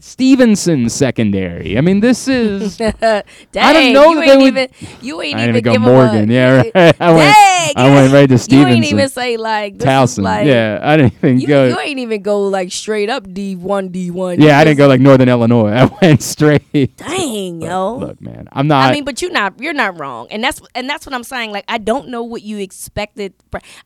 Stevenson 0.00 0.88
secondary. 0.88 1.76
I 1.78 1.80
mean, 1.82 2.00
this 2.00 2.26
is. 2.26 2.76
Dang, 3.52 3.92
know 3.92 4.10
you 4.10 4.20
that 4.20 4.22
ain't 4.22 4.26
they 4.26 4.36
would- 4.36 4.46
even 4.46 4.68
you 5.00 5.22
ain't 5.22 5.36
I 5.38 5.42
even 5.44 5.56
even 5.56 5.74
go 5.74 5.78
Morgan. 5.78 6.30
A, 6.30 6.32
Yeah, 6.34 6.56
right. 6.74 6.96
I 7.00 7.12
went. 7.12 7.36
I 7.76 7.90
went 7.90 8.12
right 8.12 8.28
to 8.28 8.54
You 8.56 8.66
ain't 8.66 8.84
even 8.84 9.08
say 9.08 9.36
like 9.36 9.76
Towson. 9.76 10.22
Like, 10.24 10.46
yeah, 10.46 10.80
I 10.82 10.96
didn't 10.96 11.12
even 11.14 11.40
You, 11.40 11.46
go. 11.46 11.68
you 11.68 11.78
ain't 11.78 11.98
even 11.98 12.22
go 12.22 12.42
like 12.48 12.72
straight 12.72 13.08
up 13.10 13.32
D 13.32 13.54
one 13.56 13.90
D 13.90 14.10
one. 14.10 14.40
yeah, 14.40 14.58
I 14.58 14.64
didn't 14.64 14.78
go 14.78 14.88
like 14.88 15.00
Northern 15.00 15.28
Illinois. 15.28 15.70
I 15.72 15.84
went 16.02 16.22
straight. 16.22 16.96
Dang, 16.96 17.60
yo. 17.60 17.96
Look, 17.96 18.20
man, 18.20 18.48
I'm 18.52 18.66
not. 18.66 18.90
I 18.90 18.92
mean, 18.92 19.04
but 19.04 19.20
you're 19.22 19.30
not 19.30 19.60
you're 19.60 19.72
not 19.74 19.98
wrong, 20.00 20.26
and 20.30 20.42
that's 20.42 20.60
and 20.74 20.88
that's 20.88 21.06
what 21.06 21.14
I'm 21.14 21.24
saying. 21.24 21.52
Like, 21.52 21.64
I 21.68 21.78
don't 21.78 22.08
know 22.08 22.22
what 22.22 22.42
you 22.42 22.58
expected. 22.58 23.34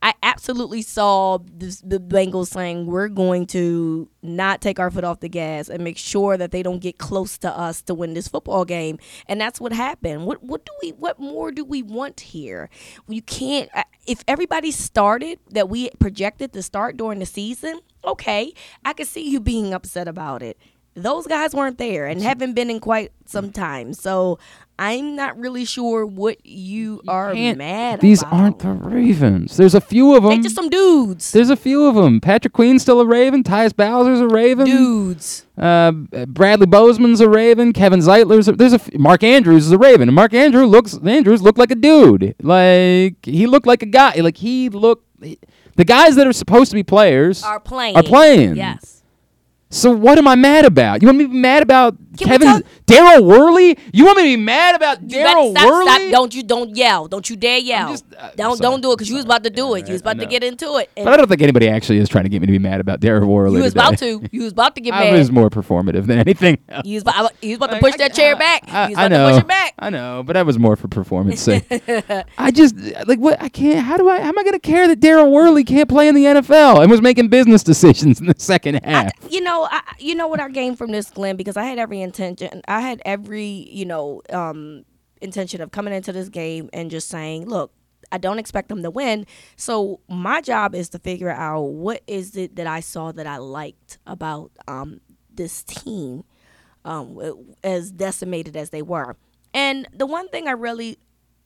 I 0.02 0.14
absolutely 0.22 0.82
saw 0.82 1.38
this, 1.52 1.80
the 1.80 1.98
Bengals 1.98 2.48
saying 2.48 2.86
we're 2.86 3.08
going 3.08 3.46
to 3.48 4.08
not 4.22 4.60
take 4.60 4.78
our 4.78 4.90
foot 4.90 5.04
off 5.04 5.20
the 5.20 5.28
gas 5.28 5.68
and 5.68 5.82
make 5.84 5.98
sure 5.98 6.03
that 6.36 6.50
they 6.50 6.62
don't 6.62 6.80
get 6.80 6.98
close 6.98 7.38
to 7.38 7.50
us 7.50 7.82
to 7.82 7.94
win 7.94 8.14
this 8.14 8.28
football 8.28 8.64
game, 8.64 8.98
and 9.26 9.40
that's 9.40 9.60
what 9.60 9.72
happened. 9.72 10.26
What 10.26 10.42
what 10.42 10.64
do 10.64 10.72
we 10.82 10.90
what 10.90 11.18
more 11.18 11.50
do 11.50 11.64
we 11.64 11.82
want 11.82 12.20
here? 12.20 12.68
You 13.08 13.22
can't. 13.22 13.70
If 14.06 14.22
everybody 14.28 14.70
started 14.70 15.38
that 15.50 15.68
we 15.68 15.90
projected 15.98 16.52
to 16.52 16.62
start 16.62 16.96
during 16.96 17.18
the 17.20 17.26
season, 17.26 17.80
okay, 18.04 18.52
I 18.84 18.92
could 18.92 19.06
see 19.08 19.28
you 19.28 19.40
being 19.40 19.72
upset 19.72 20.08
about 20.08 20.42
it 20.42 20.58
those 20.94 21.26
guys 21.26 21.54
weren't 21.54 21.78
there 21.78 22.06
and 22.06 22.22
haven't 22.22 22.54
been 22.54 22.70
in 22.70 22.80
quite 22.80 23.12
some 23.26 23.50
time. 23.50 23.92
So 23.94 24.38
I'm 24.78 25.14
not 25.16 25.36
really 25.38 25.64
sure 25.64 26.04
what 26.06 26.44
you 26.44 27.00
are 27.08 27.32
mad 27.34 28.00
these 28.00 28.22
about. 28.22 28.32
aren't 28.34 28.58
the 28.60 28.70
Ravens. 28.72 29.56
There's 29.56 29.74
a 29.74 29.80
few 29.80 30.14
of 30.16 30.22
They 30.24 30.30
them. 30.30 30.42
just 30.42 30.54
some 30.56 30.68
dudes. 30.68 31.30
There's 31.32 31.50
a 31.50 31.56
few 31.56 31.86
of 31.86 31.94
them. 31.94 32.20
Patrick 32.20 32.52
Queen's 32.52 32.82
still 32.82 33.00
a 33.00 33.06
Raven. 33.06 33.42
Tyus 33.44 33.74
Bowser's 33.74 34.20
a 34.20 34.26
Raven. 34.28 34.66
dudes. 34.66 35.46
Uh, 35.56 35.92
Bradley 36.26 36.66
Bozeman's 36.66 37.20
a 37.20 37.28
Raven. 37.28 37.72
Kevin 37.72 38.00
Zeitler's. 38.00 38.48
A, 38.48 38.52
there's 38.52 38.72
a 38.72 38.80
Mark 38.98 39.22
Andrews 39.22 39.66
is 39.66 39.72
a 39.72 39.78
Raven. 39.78 40.08
And 40.08 40.14
Mark 40.16 40.34
Andrew 40.34 40.66
looks. 40.66 40.96
Andrews 41.04 41.42
looked 41.42 41.58
like 41.58 41.70
a 41.70 41.76
dude. 41.76 42.34
Like 42.42 43.24
he 43.24 43.46
looked 43.46 43.66
like 43.66 43.82
a 43.82 43.86
guy. 43.86 44.14
Like 44.16 44.36
he 44.38 44.68
looked. 44.68 45.06
The 45.76 45.84
guys 45.84 46.16
that 46.16 46.26
are 46.26 46.32
supposed 46.32 46.70
to 46.70 46.74
be 46.76 46.82
players 46.84 47.42
Are 47.42 47.58
playing. 47.60 47.96
Are 47.96 48.02
playing. 48.02 48.56
Yes. 48.56 49.02
So 49.74 49.90
what 49.90 50.18
am 50.18 50.28
I 50.28 50.36
mad 50.36 50.64
about? 50.64 51.02
You 51.02 51.08
want 51.08 51.18
me 51.18 51.24
to 51.24 51.30
be 51.30 51.36
mad 51.36 51.64
about 51.64 51.96
Can 52.16 52.28
Kevin 52.28 52.62
Daryl 52.86 53.24
Worley? 53.24 53.78
You 53.92 54.04
want 54.06 54.18
me 54.18 54.24
to 54.32 54.36
be 54.36 54.42
mad 54.42 54.74
about 54.74 55.06
Daryl 55.06 55.54
Worley? 55.54 55.84
stop. 55.86 56.10
Don't 56.10 56.34
you 56.34 56.42
don't 56.42 56.76
yell. 56.76 57.08
Don't 57.08 57.28
you 57.28 57.36
dare 57.36 57.58
yell. 57.58 57.90
just- 57.90 58.04
uh, 58.18 58.30
don't 58.36 58.56
sorry. 58.56 58.70
don't 58.70 58.80
do 58.82 58.92
it 58.92 58.96
because 58.96 59.08
you 59.08 59.16
was 59.16 59.24
about 59.24 59.42
to 59.44 59.50
do 59.50 59.74
it. 59.74 59.86
You 59.86 59.92
was 59.92 60.00
about 60.00 60.18
to 60.18 60.26
get 60.26 60.42
into 60.44 60.76
it. 60.76 60.90
But 60.96 61.08
I 61.08 61.16
don't 61.16 61.28
think 61.28 61.42
anybody 61.42 61.68
actually 61.68 61.98
is 61.98 62.08
trying 62.08 62.24
to 62.24 62.28
get 62.30 62.40
me 62.40 62.46
to 62.46 62.52
be 62.52 62.58
mad 62.58 62.80
about 62.80 63.00
Daryl 63.00 63.26
Worley. 63.26 63.56
you 63.58 63.62
was 63.64 63.72
today. 63.74 63.86
about 63.86 63.98
to. 63.98 64.28
You 64.30 64.42
was 64.44 64.52
about 64.52 64.74
to 64.76 64.80
get 64.80 64.94
I 64.94 65.10
mad. 65.10 65.18
was 65.18 65.30
more 65.32 65.50
performative 65.50 66.06
than 66.06 66.18
anything 66.18 66.58
else. 66.68 66.86
you 66.86 66.94
was 66.94 67.02
about, 67.02 67.32
you 67.42 67.50
was 67.50 67.56
about 67.56 67.70
to 67.70 67.78
push 67.80 67.94
I- 67.94 67.96
that 67.98 68.14
chair 68.14 68.36
I- 68.36 68.38
back. 68.38 68.64
I, 68.68 68.82
you 68.84 68.88
was 68.90 68.98
about 68.98 69.10
know. 69.10 69.26
to 69.28 69.34
push 69.34 69.42
it 69.42 69.48
back. 69.48 69.74
I 69.78 69.90
know, 69.90 70.22
but 70.24 70.34
that 70.34 70.46
was 70.46 70.58
more 70.58 70.76
for 70.76 70.88
performance 70.88 71.40
sake. 71.40 71.66
I 72.38 72.50
just 72.52 72.76
like 73.06 73.18
what 73.18 73.40
I 73.42 73.48
can't. 73.48 73.84
How 73.84 73.96
do 73.96 74.08
I? 74.08 74.20
How 74.20 74.28
am 74.28 74.38
I 74.38 74.42
going 74.42 74.52
to 74.52 74.58
care 74.60 74.86
that 74.88 75.00
Daryl 75.00 75.30
Worley 75.30 75.64
can't 75.64 75.88
play 75.88 76.08
in 76.08 76.14
the 76.14 76.24
NFL 76.24 76.80
and 76.80 76.90
was 76.90 77.02
making 77.02 77.28
business 77.28 77.62
decisions 77.62 78.20
in 78.20 78.26
the 78.26 78.34
second 78.38 78.84
half? 78.84 79.10
you 79.30 79.40
know, 79.40 79.66
I, 79.70 79.82
you 79.98 80.14
know 80.14 80.28
what 80.28 80.40
I 80.40 80.48
gained 80.48 80.78
from 80.78 80.92
this, 80.92 81.10
Glenn, 81.10 81.36
because 81.36 81.56
I 81.56 81.64
had 81.64 81.78
every 81.78 82.00
intention. 82.04 82.62
I 82.68 82.80
had 82.80 83.02
every, 83.04 83.68
you 83.70 83.84
know, 83.84 84.22
um, 84.30 84.84
intention 85.20 85.60
of 85.60 85.72
coming 85.72 85.92
into 85.92 86.12
this 86.12 86.28
game 86.28 86.70
and 86.72 86.90
just 86.90 87.08
saying, 87.08 87.48
look, 87.48 87.72
I 88.12 88.18
don't 88.18 88.38
expect 88.38 88.68
them 88.68 88.82
to 88.84 88.90
win. 88.90 89.26
So 89.56 90.00
my 90.08 90.40
job 90.40 90.74
is 90.74 90.88
to 90.90 91.00
figure 91.00 91.30
out 91.30 91.62
what 91.62 92.02
is 92.06 92.36
it 92.36 92.54
that 92.56 92.68
I 92.68 92.80
saw 92.80 93.10
that 93.10 93.26
I 93.26 93.38
liked 93.38 93.98
about 94.06 94.52
um, 94.68 95.00
this 95.34 95.64
team. 95.64 96.22
um, 96.84 97.18
as 97.62 97.90
decimated 97.90 98.56
as 98.56 98.70
they 98.70 98.82
were. 98.82 99.16
And 99.52 99.88
the 99.92 100.06
one 100.06 100.28
thing 100.28 100.48
I 100.48 100.52
really, 100.52 100.98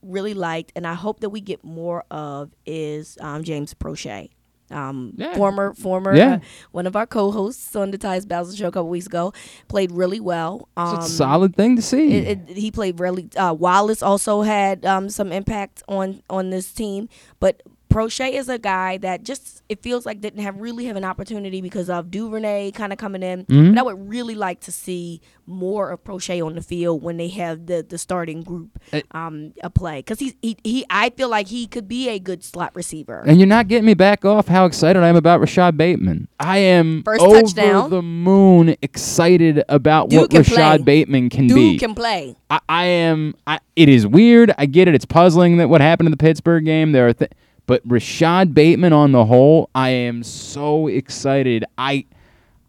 really 0.02 0.34
liked, 0.34 0.72
and 0.74 0.86
I 0.86 0.94
hope 0.94 1.20
that 1.20 1.30
we 1.30 1.40
get 1.40 1.62
more 1.62 2.04
of, 2.10 2.50
is 2.66 3.18
um, 3.20 3.44
James 3.44 3.74
Proche. 3.74 4.30
Um, 4.70 5.12
Yeah. 5.16 5.34
former 5.36 5.72
former 5.74 6.14
Yeah. 6.14 6.34
uh, 6.34 6.38
one 6.72 6.86
of 6.86 6.94
our 6.96 7.06
co-hosts 7.06 7.74
on 7.74 7.90
the 7.90 7.98
Tyus 7.98 8.26
Bowser 8.28 8.56
show 8.56 8.68
a 8.68 8.72
couple 8.72 8.88
weeks 8.90 9.06
ago 9.06 9.32
played 9.68 9.90
really 9.92 10.20
well. 10.20 10.68
Um, 10.76 10.96
It's 10.96 11.06
a 11.08 11.10
solid 11.10 11.56
thing 11.56 11.76
to 11.76 11.82
see. 11.82 12.12
it, 12.12 12.48
it, 12.50 12.56
he 12.56 12.70
played 12.70 13.00
really. 13.00 13.28
Uh, 13.36 13.54
Wallace 13.54 14.02
also 14.02 14.42
had 14.42 14.84
um, 14.84 15.08
some 15.08 15.32
impact 15.32 15.82
on 15.88 16.22
on 16.28 16.50
this 16.50 16.70
team, 16.72 17.08
but 17.40 17.62
Proche 17.90 18.30
is 18.32 18.48
a 18.48 18.58
guy 18.58 18.98
that 18.98 19.22
just 19.22 19.62
it 19.68 19.82
feels 19.82 20.04
like 20.06 20.20
didn't 20.20 20.40
have 20.42 20.56
really 20.60 20.84
have 20.86 20.96
an 20.96 21.04
opportunity 21.04 21.60
because 21.60 21.88
of 21.90 22.10
Duvernay 22.10 22.70
kind 22.72 22.92
of 22.92 22.98
coming 22.98 23.22
in. 23.22 23.44
Mhm. 23.46 23.74
But 23.74 23.78
I 23.80 23.82
would 23.82 24.08
really 24.08 24.34
like 24.34 24.60
to 24.60 24.72
see 24.72 25.20
more 25.46 25.90
of 25.90 26.04
Proche 26.04 26.44
on 26.44 26.54
the 26.54 26.60
field 26.62 27.02
when 27.02 27.16
they 27.16 27.28
have 27.28 27.66
the 27.66 27.84
the 27.88 27.96
starting 27.98 28.42
group 28.42 28.78
Uh, 28.92 29.00
um 29.12 29.52
a 29.62 29.70
play 29.70 30.00
because 30.00 30.18
he's 30.18 30.34
he 30.42 30.56
he 30.64 30.84
I 30.90 31.10
feel 31.10 31.28
like 31.30 31.48
he 31.48 31.66
could 31.66 31.88
be 31.88 32.08
a 32.10 32.18
good 32.18 32.44
slot 32.44 32.72
receiver. 32.74 33.22
And 33.26 33.38
you're 33.38 33.46
not 33.46 33.68
getting 33.68 33.86
me 33.86 33.94
back 33.94 34.24
off 34.24 34.48
how 34.48 34.66
excited 34.66 35.02
I 35.02 35.08
am 35.08 35.16
about 35.16 35.40
Rashad 35.40 35.76
Bateman. 35.76 36.28
I 36.38 36.58
am 36.58 37.02
First 37.04 37.22
over 37.22 37.40
touchdown. 37.40 37.90
the 37.90 38.02
moon 38.02 38.76
excited 38.82 39.64
about 39.68 40.10
Dude 40.10 40.20
what 40.20 40.30
Rashad 40.30 40.54
play. 40.54 40.78
Bateman 40.78 41.30
can 41.30 41.46
Dude 41.46 41.56
be. 41.56 41.78
can 41.78 41.94
play. 41.94 42.36
I, 42.50 42.60
I 42.68 42.84
am. 42.86 43.34
I, 43.46 43.58
it 43.76 43.88
is 43.88 44.06
weird. 44.06 44.52
I 44.58 44.66
get 44.66 44.88
it. 44.88 44.94
It's 44.94 45.04
puzzling 45.06 45.56
that 45.58 45.68
what 45.68 45.80
happened 45.80 46.06
in 46.06 46.10
the 46.10 46.16
Pittsburgh 46.16 46.64
game. 46.64 46.92
There 46.92 47.08
are, 47.08 47.12
th- 47.12 47.30
but 47.68 47.86
Rashad 47.86 48.54
Bateman 48.54 48.94
on 48.94 49.12
the 49.12 49.26
whole, 49.26 49.68
I 49.74 49.90
am 49.90 50.22
so 50.22 50.86
excited. 50.88 51.66
I, 51.76 52.06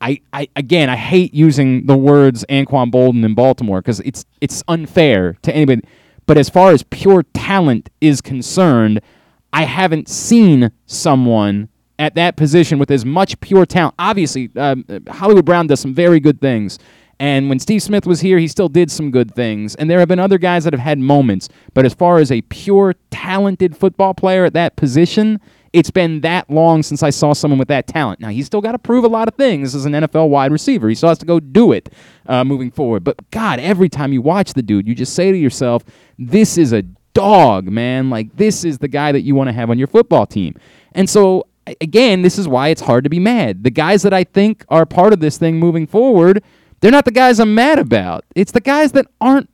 I, 0.01 0.19
I 0.33 0.49
again, 0.57 0.89
I 0.89 0.97
hate 0.97 1.33
using 1.33 1.85
the 1.85 1.95
words 1.95 2.45
Anquan 2.49 2.91
Boldin 2.91 3.23
in 3.23 3.33
Baltimore 3.33 3.81
because 3.81 4.01
it's 4.01 4.25
it's 4.41 4.61
unfair 4.67 5.37
to 5.41 5.55
anybody. 5.55 5.81
But 6.25 6.37
as 6.37 6.49
far 6.49 6.71
as 6.71 6.83
pure 6.83 7.23
talent 7.33 7.89
is 8.01 8.19
concerned, 8.19 8.99
I 9.53 9.63
haven't 9.63 10.09
seen 10.09 10.69
someone 10.85 11.69
at 11.97 12.15
that 12.15 12.35
position 12.35 12.77
with 12.77 12.91
as 12.91 13.05
much 13.05 13.39
pure 13.39 13.65
talent. 13.65 13.95
Obviously, 13.97 14.51
um, 14.57 14.83
Hollywood 15.07 15.45
Brown 15.45 15.67
does 15.67 15.79
some 15.79 15.95
very 15.95 16.19
good 16.19 16.41
things. 16.41 16.77
And 17.19 17.49
when 17.49 17.59
Steve 17.59 17.83
Smith 17.83 18.05
was 18.07 18.21
here, 18.21 18.37
he 18.37 18.47
still 18.47 18.69
did 18.69 18.89
some 18.89 19.11
good 19.11 19.35
things. 19.35 19.75
And 19.75 19.89
there 19.89 19.99
have 19.99 20.07
been 20.07 20.19
other 20.19 20.37
guys 20.37 20.63
that 20.63 20.71
have 20.71 20.79
had 20.79 20.99
moments. 20.99 21.49
But 21.73 21.85
as 21.85 21.93
far 21.93 22.19
as 22.19 22.31
a 22.31 22.41
pure, 22.43 22.95
talented 23.11 23.75
football 23.75 24.13
player 24.13 24.45
at 24.45 24.53
that 24.53 24.77
position, 24.77 25.41
it's 25.73 25.91
been 25.91 26.21
that 26.21 26.49
long 26.49 26.81
since 26.81 27.03
I 27.03 27.09
saw 27.09 27.33
someone 27.33 27.59
with 27.59 27.67
that 27.67 27.87
talent. 27.87 28.21
Now, 28.21 28.29
he's 28.29 28.45
still 28.45 28.61
got 28.61 28.71
to 28.71 28.79
prove 28.79 29.03
a 29.03 29.09
lot 29.09 29.27
of 29.27 29.35
things 29.35 29.75
as 29.75 29.85
an 29.85 29.93
NFL 29.93 30.29
wide 30.29 30.51
receiver. 30.51 30.87
He 30.87 30.95
still 30.95 31.09
has 31.09 31.17
to 31.19 31.25
go 31.25 31.39
do 31.39 31.73
it 31.73 31.89
uh, 32.25 32.43
moving 32.43 32.71
forward. 32.71 33.03
But 33.03 33.29
God, 33.31 33.59
every 33.59 33.89
time 33.89 34.13
you 34.13 34.21
watch 34.21 34.53
the 34.53 34.63
dude, 34.63 34.87
you 34.87 34.95
just 34.95 35.13
say 35.13 35.31
to 35.31 35.37
yourself, 35.37 35.83
this 36.17 36.57
is 36.57 36.71
a 36.71 36.83
dog, 37.13 37.65
man. 37.67 38.09
Like, 38.09 38.35
this 38.37 38.63
is 38.63 38.77
the 38.77 38.87
guy 38.87 39.11
that 39.11 39.21
you 39.21 39.35
want 39.35 39.49
to 39.49 39.53
have 39.53 39.69
on 39.69 39.77
your 39.77 39.87
football 39.87 40.25
team. 40.25 40.55
And 40.93 41.09
so, 41.09 41.47
again, 41.81 42.21
this 42.21 42.37
is 42.37 42.47
why 42.47 42.69
it's 42.69 42.81
hard 42.81 43.03
to 43.03 43.09
be 43.09 43.19
mad. 43.19 43.63
The 43.63 43.71
guys 43.71 44.01
that 44.03 44.13
I 44.13 44.23
think 44.23 44.65
are 44.69 44.85
part 44.85 45.13
of 45.13 45.19
this 45.19 45.37
thing 45.37 45.59
moving 45.59 45.85
forward, 45.85 46.43
they're 46.81 46.91
not 46.91 47.05
the 47.05 47.11
guys 47.11 47.39
I'm 47.39 47.53
mad 47.55 47.79
about. 47.79 48.25
It's 48.35 48.51
the 48.51 48.61
guys 48.61 48.91
that 48.93 49.05
aren't. 49.21 49.49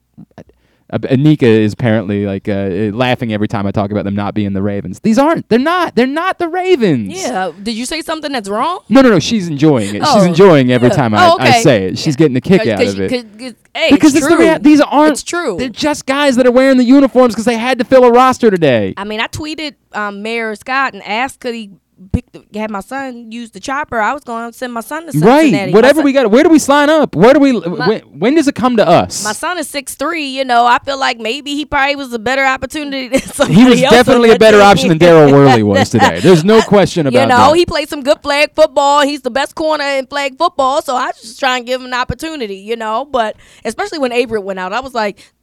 Uh, 0.87 0.99
Anika 0.99 1.41
is 1.43 1.73
apparently 1.73 2.27
like 2.27 2.47
uh, 2.47 2.91
laughing 2.95 3.33
every 3.33 3.47
time 3.47 3.65
I 3.65 3.71
talk 3.71 3.89
about 3.89 4.03
them 4.05 4.13
not 4.13 4.35
being 4.35 4.53
the 4.53 4.61
Ravens. 4.61 4.99
These 4.99 5.17
aren't. 5.17 5.49
They're 5.49 5.57
not. 5.57 5.95
They're 5.95 6.05
not 6.05 6.37
the 6.37 6.47
Ravens. 6.47 7.11
Yeah. 7.11 7.51
Did 7.63 7.73
you 7.73 7.87
say 7.87 8.03
something 8.03 8.31
that's 8.31 8.47
wrong? 8.47 8.81
No, 8.87 9.01
no, 9.01 9.09
no. 9.09 9.19
She's 9.19 9.47
enjoying 9.47 9.95
it. 9.95 10.03
she's 10.05 10.15
Oh, 10.15 10.23
enjoying 10.23 10.71
every 10.71 10.89
yeah. 10.89 10.95
time 10.95 11.15
I, 11.15 11.25
Oh, 11.27 11.37
I 11.39 11.59
say 11.61 11.85
it. 11.87 11.97
She's 11.97 12.15
getting 12.15 12.37
a 12.37 12.41
kick 12.41 12.67
out 12.67 12.79
of 12.83 12.99
it. 12.99 13.11
it. 13.11 13.23
'cause- 13.23 13.31
'cause- 13.39 13.53
hey, 13.73 13.89
because 13.91 14.15
it's 14.15 14.25
it's 14.27 14.35
the 14.35 14.39
rea- 14.39 14.59
these 14.59 14.79
aren't. 14.79 15.13
It's 15.13 15.23
true. 15.23 15.55
They're 15.57 15.69
just 15.69 16.05
guys 16.05 16.35
that 16.35 16.45
are 16.45 16.51
wearing 16.51 16.77
the 16.77 16.83
uniforms 16.85 17.33
because 17.33 17.45
they 17.45 17.57
had 17.57 17.79
to 17.79 17.83
fill 17.83 18.03
a 18.03 18.11
roster 18.11 18.51
today. 18.51 18.93
I 18.95 19.05
mean, 19.05 19.19
I 19.19 19.25
tweeted 19.27 19.73
um, 19.93 20.21
Mayor 20.21 20.53
Scott 20.55 20.93
and 20.93 21.01
asked 21.01 21.39
could 21.39 21.55
he 21.55 21.71
pick 22.11 22.31
the, 22.31 22.45
have 22.59 22.69
my 22.69 22.79
son 22.79 23.31
use 23.31 23.51
the 23.51 23.59
chopper. 23.59 23.99
I 23.99 24.13
was 24.13 24.23
going 24.23 24.51
to 24.51 24.57
send 24.57 24.73
my 24.73 24.81
son 24.81 25.05
to 25.05 25.11
Cincinnati. 25.11 25.51
Right. 25.51 25.73
Whatever 25.73 25.97
son- 25.97 26.05
we 26.05 26.13
got. 26.13 26.29
Where 26.29 26.43
do 26.43 26.49
we 26.49 26.59
sign 26.59 26.89
up? 26.89 27.15
Where 27.15 27.33
do 27.33 27.39
we? 27.39 27.57
when, 27.59 28.01
when 28.19 28.35
does 28.35 28.47
it 28.47 28.55
come 28.55 28.77
to 28.77 28.87
us? 28.87 29.23
My 29.23 29.33
son 29.33 29.57
is 29.57 29.67
six 29.67 29.95
three. 29.95 30.25
You 30.25 30.45
know, 30.45 30.65
I 30.65 30.79
feel 30.79 30.99
like 30.99 31.19
maybe 31.19 31.55
he 31.55 31.65
probably 31.65 31.95
was 31.95 32.13
a 32.13 32.19
better 32.19 32.43
opportunity 32.43 33.07
than 33.07 33.51
he 33.51 33.65
was 33.65 33.81
definitely 33.81 34.31
a 34.31 34.39
better 34.39 34.61
option 34.61 34.89
than 34.89 34.99
Daryl 34.99 35.31
Worley 35.31 35.63
was 35.63 35.89
today. 35.91 36.19
There's 36.19 36.43
no 36.43 36.61
question 36.61 37.07
about 37.07 37.17
it. 37.17 37.21
You 37.21 37.27
know, 37.27 37.51
that. 37.51 37.55
he 37.55 37.65
played 37.65 37.89
some 37.89 38.01
good 38.01 38.21
flag 38.21 38.53
football. 38.53 39.01
He's 39.01 39.21
the 39.21 39.31
best 39.31 39.55
corner 39.55 39.83
in 39.85 40.07
flag 40.07 40.37
football. 40.37 40.81
So 40.81 40.95
I 40.95 41.11
just 41.11 41.39
try 41.39 41.57
and 41.57 41.65
give 41.65 41.81
him 41.81 41.87
an 41.87 41.93
opportunity, 41.93 42.57
you 42.57 42.75
know. 42.75 43.05
But 43.05 43.35
especially 43.63 43.99
when 43.99 44.11
Averett 44.11 44.43
went 44.43 44.59
out, 44.59 44.73
I 44.73 44.79
was 44.79 44.93
like, 44.93 45.33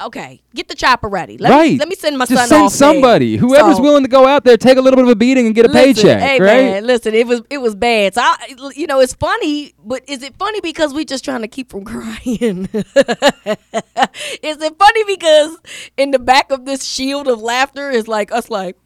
okay, 0.00 0.42
get 0.54 0.68
the 0.68 0.74
chopper 0.74 1.08
ready. 1.08 1.38
Let 1.38 1.50
right. 1.50 1.72
Me, 1.72 1.78
let 1.78 1.88
me 1.88 1.94
send 1.94 2.18
my 2.18 2.26
Just 2.26 2.38
son 2.40 2.48
send 2.48 2.62
off 2.64 2.72
there. 2.72 2.76
somebody. 2.78 3.36
Whoever's 3.36 3.76
So- 3.76 3.82
willing 3.82 4.02
to 4.04 4.08
go 4.08 4.26
out 4.26 4.44
there, 4.44 4.56
take 4.56 4.78
a 4.78 4.80
little 4.80 4.96
bit 4.96 5.04
of 5.04 5.10
a 5.10 5.16
beating 5.16 5.46
and 5.46 5.54
get 5.54 5.66
a 5.66 5.68
Listen, 5.68 5.94
paycheck. 5.94 6.20
Hey 6.20 6.40
right. 6.40 6.64
man, 6.64 6.86
listen, 6.86 7.14
it 7.14 7.26
was 7.26 7.42
it 7.50 7.58
was 7.58 7.74
bad. 7.74 8.14
So 8.14 8.20
I, 8.22 8.54
you 8.74 8.86
know, 8.86 9.00
it's 9.00 9.14
funny, 9.14 9.74
but 9.84 10.02
is 10.08 10.22
it 10.22 10.36
funny 10.38 10.60
because 10.60 10.92
we 10.94 11.04
just 11.04 11.24
trying 11.24 11.42
to 11.42 11.48
keep 11.48 11.70
from 11.70 11.84
crying? 11.92 12.68
is 12.74 14.56
it 14.62 14.78
funny 14.78 15.04
because 15.06 15.56
in 15.96 16.10
the 16.10 16.18
back 16.18 16.50
of 16.50 16.64
this 16.64 16.84
shield 16.84 17.28
of 17.28 17.40
laughter 17.40 17.90
is 17.90 18.08
like 18.08 18.32
us, 18.32 18.50
like. 18.50 18.76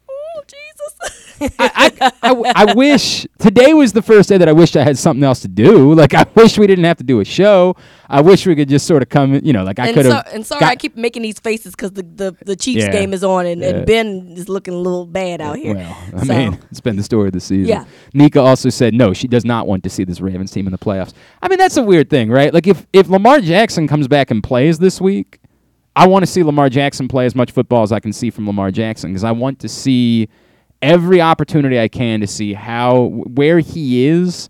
I, 1.57 1.91
I, 2.01 2.11
I 2.21 2.53
I 2.67 2.73
wish 2.75 3.25
today 3.39 3.73
was 3.73 3.93
the 3.93 4.01
first 4.01 4.29
day 4.29 4.37
that 4.37 4.47
I 4.47 4.51
wished 4.51 4.77
I 4.77 4.83
had 4.83 4.97
something 4.97 5.23
else 5.23 5.39
to 5.41 5.47
do. 5.47 5.93
Like 6.01 6.13
I 6.13 6.25
wish 6.35 6.57
we 6.57 6.67
didn't 6.67 6.85
have 6.85 6.97
to 6.97 7.03
do 7.03 7.19
a 7.19 7.25
show. 7.25 7.75
I 8.09 8.21
wish 8.21 8.45
we 8.45 8.55
could 8.55 8.69
just 8.69 8.85
sort 8.87 9.01
of 9.03 9.09
come, 9.09 9.39
you 9.43 9.53
know, 9.53 9.63
like 9.63 9.77
I 9.79 9.93
could 9.93 10.05
so, 10.05 10.13
have. 10.13 10.27
and 10.33 10.45
sorry, 10.45 10.65
I 10.65 10.75
keep 10.75 10.95
making 10.95 11.21
these 11.23 11.39
faces 11.39 11.71
because 11.73 11.91
the, 11.91 12.03
the 12.03 12.35
the 12.45 12.55
Chiefs 12.55 12.83
Yeah. 12.85 12.91
game 12.91 13.13
is 13.13 13.23
on, 13.23 13.45
and, 13.45 13.61
Yeah. 13.61 13.69
and 13.69 13.85
Ben 13.85 14.33
is 14.35 14.49
looking 14.49 14.73
a 14.73 14.77
little 14.77 15.05
bad 15.05 15.41
out 15.41 15.57
here. 15.57 15.75
Well, 15.75 15.97
I 16.15 16.25
So- 16.25 16.33
mean, 16.33 16.59
it's 16.71 16.79
been 16.81 16.95
the 16.95 17.03
story 17.03 17.27
of 17.27 17.33
the 17.33 17.39
season. 17.39 17.67
Yeah. 17.69 17.85
Nika 18.13 18.39
also 18.39 18.69
said 18.69 18.93
no, 18.93 19.13
she 19.13 19.27
does 19.27 19.45
not 19.45 19.67
want 19.67 19.83
to 19.83 19.89
see 19.89 20.03
this 20.03 20.21
Ravens 20.21 20.51
team 20.51 20.67
in 20.67 20.71
the 20.71 20.77
playoffs. 20.79 21.13
I 21.41 21.47
mean, 21.49 21.57
that's 21.59 21.77
a 21.77 21.83
weird 21.83 22.09
thing, 22.09 22.29
right? 22.29 22.53
Like 22.53 22.67
if 22.67 22.85
if 22.93 23.09
Lamar 23.09 23.41
Jackson 23.41 23.87
comes 23.87 24.07
back 24.07 24.31
and 24.31 24.43
plays 24.43 24.79
this 24.79 24.99
week, 25.01 25.39
I 25.95 26.07
want 26.07 26.23
to 26.23 26.27
see 26.31 26.41
Lamar 26.43 26.69
Jackson 26.69 27.07
play 27.07 27.25
as 27.25 27.35
much 27.35 27.51
football 27.51 27.83
as 27.83 27.91
I 27.91 27.99
can 27.99 28.13
see 28.13 28.29
from 28.29 28.47
Lamar 28.47 28.71
Jackson 28.71 29.11
because 29.11 29.23
I 29.23 29.31
want 29.31 29.59
to 29.59 29.67
see 29.69 30.29
every 30.81 31.21
opportunity 31.21 31.79
I 31.79 31.87
can 31.87 32.21
to 32.21 32.27
see 32.27 32.53
how 32.53 33.03
where 33.03 33.59
he 33.59 34.05
is. 34.07 34.49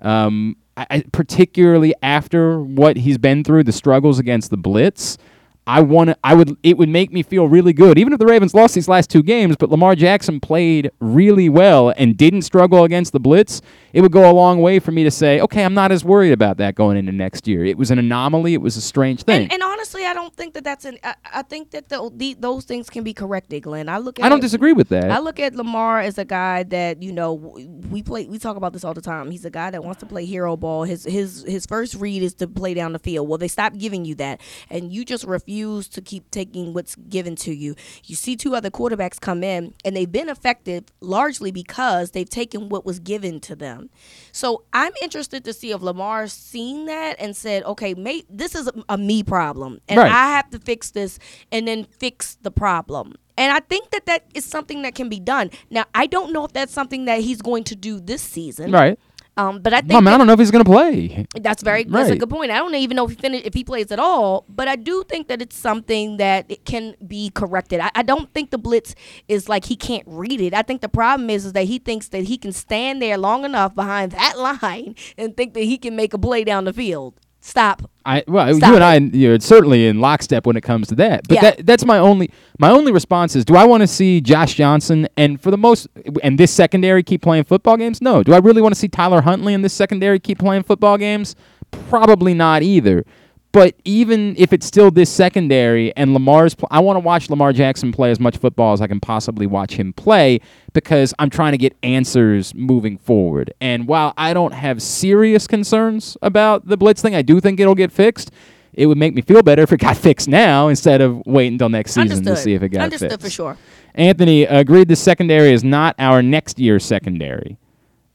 Um, 0.00 0.56
I, 0.76 1.04
particularly 1.12 1.94
after 2.02 2.60
what 2.60 2.96
he's 2.96 3.18
been 3.18 3.44
through, 3.44 3.64
the 3.64 3.72
struggles 3.72 4.18
against 4.18 4.50
the 4.50 4.56
blitz. 4.56 5.18
I 5.66 5.80
want. 5.80 6.16
I 6.24 6.34
would. 6.34 6.56
It 6.62 6.76
would 6.76 6.88
make 6.88 7.12
me 7.12 7.22
feel 7.22 7.46
really 7.46 7.72
good, 7.72 7.98
even 7.98 8.12
if 8.12 8.18
the 8.18 8.26
Ravens 8.26 8.52
lost 8.54 8.74
these 8.74 8.88
last 8.88 9.10
two 9.10 9.22
games. 9.22 9.54
But 9.56 9.70
Lamar 9.70 9.94
Jackson 9.94 10.40
played 10.40 10.90
really 11.00 11.48
well 11.48 11.90
and 11.96 12.16
didn't 12.16 12.42
struggle 12.42 12.82
against 12.84 13.12
the 13.12 13.20
blitz. 13.20 13.62
It 13.92 14.00
would 14.00 14.10
go 14.10 14.28
a 14.28 14.32
long 14.32 14.60
way 14.60 14.78
for 14.80 14.90
me 14.90 15.04
to 15.04 15.10
say, 15.10 15.38
okay, 15.40 15.64
I'm 15.64 15.74
not 15.74 15.92
as 15.92 16.04
worried 16.04 16.32
about 16.32 16.56
that 16.56 16.74
going 16.74 16.96
into 16.96 17.12
next 17.12 17.46
year. 17.46 17.64
It 17.64 17.76
was 17.78 17.90
an 17.90 17.98
anomaly. 17.98 18.54
It 18.54 18.60
was 18.62 18.76
a 18.76 18.80
strange 18.80 19.22
thing. 19.22 19.42
And, 19.42 19.52
and 19.52 19.62
honestly, 19.62 20.04
I 20.06 20.14
don't 20.14 20.34
think 20.34 20.54
that 20.54 20.64
that's 20.64 20.84
an. 20.84 20.98
I, 21.04 21.14
I 21.32 21.42
think 21.42 21.70
that 21.70 21.88
the, 21.88 22.10
the 22.12 22.34
those 22.40 22.64
things 22.64 22.90
can 22.90 23.04
be 23.04 23.14
corrected, 23.14 23.62
Glenn. 23.62 23.88
I 23.88 23.98
look 23.98 24.18
at 24.18 24.24
I 24.24 24.28
don't 24.28 24.38
it- 24.38 24.42
disagree 24.42 24.72
with 24.72 24.88
that. 24.88 25.10
I 25.12 25.20
look 25.20 25.38
at 25.38 25.54
Lamar 25.54 26.00
as 26.00 26.18
a 26.18 26.24
guy 26.24 26.64
that 26.64 27.02
you 27.02 27.12
know 27.12 27.34
we 27.34 28.02
play. 28.02 28.26
We 28.26 28.38
talk 28.40 28.56
about 28.56 28.72
this 28.72 28.82
all 28.82 28.94
the 28.94 29.00
time. 29.00 29.30
He's 29.30 29.44
a 29.44 29.50
guy 29.50 29.70
that 29.70 29.84
wants 29.84 30.00
to 30.00 30.06
play 30.06 30.24
hero 30.24 30.56
ball. 30.56 30.82
His 30.84 31.04
his 31.04 31.44
his 31.46 31.66
first 31.66 31.94
read 31.94 32.22
is 32.22 32.34
to 32.34 32.48
play 32.48 32.74
down 32.74 32.92
the 32.92 32.98
field. 32.98 33.28
Well, 33.28 33.38
they 33.38 33.48
stop 33.48 33.76
giving 33.76 34.04
you 34.04 34.16
that, 34.16 34.40
and 34.68 34.92
you 34.92 35.04
just 35.04 35.22
refuse 35.24 35.51
to 35.60 36.00
keep 36.00 36.30
taking 36.30 36.72
what's 36.72 36.94
given 36.96 37.36
to 37.36 37.52
you. 37.52 37.74
You 38.04 38.16
see 38.16 38.36
two 38.36 38.54
other 38.54 38.70
quarterbacks 38.70 39.20
come 39.20 39.42
in, 39.44 39.74
and 39.84 39.94
they've 39.96 40.10
been 40.10 40.28
effective 40.28 40.84
largely 41.00 41.50
because 41.50 42.10
they've 42.12 42.28
taken 42.28 42.68
what 42.68 42.84
was 42.84 42.98
given 42.98 43.40
to 43.40 43.54
them. 43.56 43.90
So 44.32 44.64
I'm 44.72 44.92
interested 45.02 45.44
to 45.44 45.52
see 45.52 45.70
if 45.72 45.82
Lamar's 45.82 46.32
seen 46.32 46.86
that 46.86 47.16
and 47.18 47.36
said, 47.36 47.62
"Okay, 47.64 47.94
mate, 47.94 48.26
this 48.30 48.54
is 48.54 48.68
a, 48.68 48.72
a 48.88 48.98
me 48.98 49.22
problem, 49.22 49.80
and 49.88 49.98
Right. 49.98 50.10
I 50.10 50.28
have 50.36 50.50
to 50.50 50.58
fix 50.58 50.90
this, 50.90 51.18
and 51.50 51.68
then 51.68 51.84
fix 51.84 52.36
the 52.42 52.50
problem." 52.50 53.14
And 53.38 53.50
I 53.50 53.60
think 53.60 53.90
that 53.90 54.04
that 54.06 54.26
is 54.34 54.44
something 54.44 54.82
that 54.82 54.94
can 54.94 55.08
be 55.08 55.18
done. 55.18 55.50
Now, 55.70 55.84
I 55.94 56.06
don't 56.06 56.32
know 56.34 56.44
if 56.44 56.52
that's 56.52 56.72
something 56.72 57.06
that 57.06 57.20
he's 57.20 57.40
going 57.40 57.64
to 57.64 57.74
do 57.76 57.98
this 57.98 58.22
season. 58.22 58.70
right. 58.72 58.98
Um, 59.36 59.60
but 59.62 59.72
I 59.72 59.78
think 59.80 59.90
Well, 59.90 59.98
I, 59.98 60.00
mean, 60.02 60.08
I 60.14 60.18
don't 60.18 60.26
know 60.26 60.34
if 60.34 60.38
he's 60.38 60.50
going 60.50 60.64
to 60.64 60.70
play. 60.70 61.26
that's 61.40 61.62
very 61.62 61.84
that's 61.84 62.10
a 62.10 62.16
good 62.16 62.28
point. 62.28 62.50
I 62.50 62.58
don't 62.58 62.74
even 62.74 62.96
know 62.96 63.04
if 63.06 63.12
he 63.12 63.16
finish, 63.16 63.42
if 63.46 63.54
he 63.54 63.64
plays 63.64 63.90
at 63.90 63.98
all, 63.98 64.44
but 64.48 64.68
I 64.68 64.76
do 64.76 65.04
think 65.08 65.28
that 65.28 65.40
it's 65.40 65.56
something 65.56 66.18
that 66.18 66.44
it 66.50 66.66
can 66.66 66.94
be 67.06 67.30
corrected. 67.30 67.80
I, 67.80 67.90
I 67.94 68.02
don't 68.02 68.32
think 68.34 68.50
the 68.50 68.58
blitz 68.58 68.94
is 69.28 69.48
like 69.48 69.64
he 69.64 69.76
can't 69.76 70.04
read 70.06 70.40
it. 70.42 70.52
I 70.52 70.60
think 70.60 70.82
the 70.82 70.88
problem 70.88 71.30
is 71.30 71.46
is 71.46 71.54
that 71.54 71.64
he 71.64 71.78
thinks 71.78 72.08
that 72.08 72.24
he 72.24 72.36
can 72.36 72.52
stand 72.52 73.00
there 73.00 73.16
long 73.16 73.44
enough 73.46 73.74
behind 73.74 74.12
that 74.20 74.38
line 74.38 74.96
and 75.16 75.34
think 75.34 75.54
that 75.54 75.62
he 75.64 75.78
can 75.78 75.96
make 75.96 76.12
a 76.12 76.18
play 76.18 76.44
down 76.44 76.64
the 76.64 76.72
field. 76.74 77.14
Stop. 77.44 77.90
I 78.04 78.22
well, 78.28 78.54
Stop 78.54 78.68
you 78.68 78.74
and. 78.76 78.84
I, 78.84 79.16
you're 79.16 79.40
certainly 79.40 79.88
in 79.88 80.00
lockstep 80.00 80.46
when 80.46 80.56
it 80.56 80.60
comes 80.60 80.86
to 80.88 80.94
that. 80.96 81.26
But 81.26 81.34
Yeah. 81.36 81.40
that 81.42 81.66
that's 81.66 81.84
my 81.84 81.98
only 81.98 82.30
my 82.62 82.70
only 82.70 82.92
response 82.92 83.34
is: 83.34 83.44
Do 83.44 83.56
I 83.56 83.64
want 83.64 83.80
to 83.80 83.88
see 83.88 84.20
Josh 84.20 84.54
Johnson 84.54 85.08
and 85.16 85.40
for 85.40 85.50
the 85.50 85.58
most 85.58 85.88
and 86.22 86.38
this 86.38 86.52
secondary 86.52 87.02
keep 87.02 87.20
playing 87.20 87.42
football 87.42 87.76
games? 87.76 88.00
No. 88.00 88.22
Do 88.22 88.32
I 88.32 88.38
really 88.38 88.62
want 88.62 88.72
to 88.72 88.78
see 88.78 88.86
Tyler 88.86 89.20
Huntley 89.20 89.52
and 89.52 89.64
this 89.64 89.72
secondary 89.72 90.20
keep 90.20 90.38
playing 90.38 90.62
football 90.62 90.96
games? 90.96 91.34
Probably 91.72 92.34
not 92.34 92.62
either. 92.62 93.04
But 93.50 93.74
even 93.84 94.36
if 94.38 94.52
it's 94.52 94.64
still 94.64 94.92
this 94.92 95.10
secondary 95.10 95.94
and 95.96 96.14
Lamar's, 96.14 96.54
pl- 96.54 96.68
I 96.70 96.78
want 96.80 96.96
to 96.96 97.00
watch 97.00 97.28
Lamar 97.28 97.52
Jackson 97.52 97.90
play 97.90 98.12
as 98.12 98.20
much 98.20 98.38
football 98.38 98.72
as 98.72 98.80
I 98.80 98.86
can 98.86 99.00
possibly 99.00 99.46
watch 99.46 99.74
him 99.74 99.92
play 99.92 100.40
because 100.72 101.12
I'm 101.18 101.30
trying 101.30 101.52
to 101.52 101.58
get 101.58 101.76
answers 101.82 102.54
moving 102.54 102.96
forward. 102.96 103.52
And 103.60 103.88
while 103.88 104.14
I 104.16 104.32
don't 104.32 104.54
have 104.54 104.80
serious 104.80 105.46
concerns 105.46 106.16
about 106.22 106.66
the 106.66 106.78
blitz 106.78 107.02
thing, 107.02 107.14
I 107.14 107.22
do 107.22 107.40
think 107.40 107.60
it'll 107.60 107.74
get 107.74 107.92
fixed. 107.92 108.30
It 108.74 108.86
would 108.86 108.96
make 108.98 109.14
me 109.14 109.22
feel 109.22 109.42
better 109.42 109.62
if 109.62 109.72
it 109.72 109.78
got 109.80 109.96
fixed 110.08 110.28
now 110.28 110.68
instead 110.68 111.00
of 111.00 111.22
waiting 111.26 111.54
until 111.54 111.68
next 111.68 111.92
season 111.92 112.02
Understood. 112.18 112.36
to 112.36 112.42
see 112.42 112.54
if 112.54 112.62
it 112.62 112.70
got 112.70 112.82
Understood 112.82 113.10
fixed. 113.10 113.24
for 113.26 113.30
sure. 113.30 113.56
Anthony 113.94 114.44
agreed 114.44 114.88
the 114.88 114.96
secondary 114.96 115.52
is 115.52 115.62
not 115.62 115.94
our 115.98 116.22
next 116.22 116.58
year's 116.58 116.84
secondary. 116.84 117.58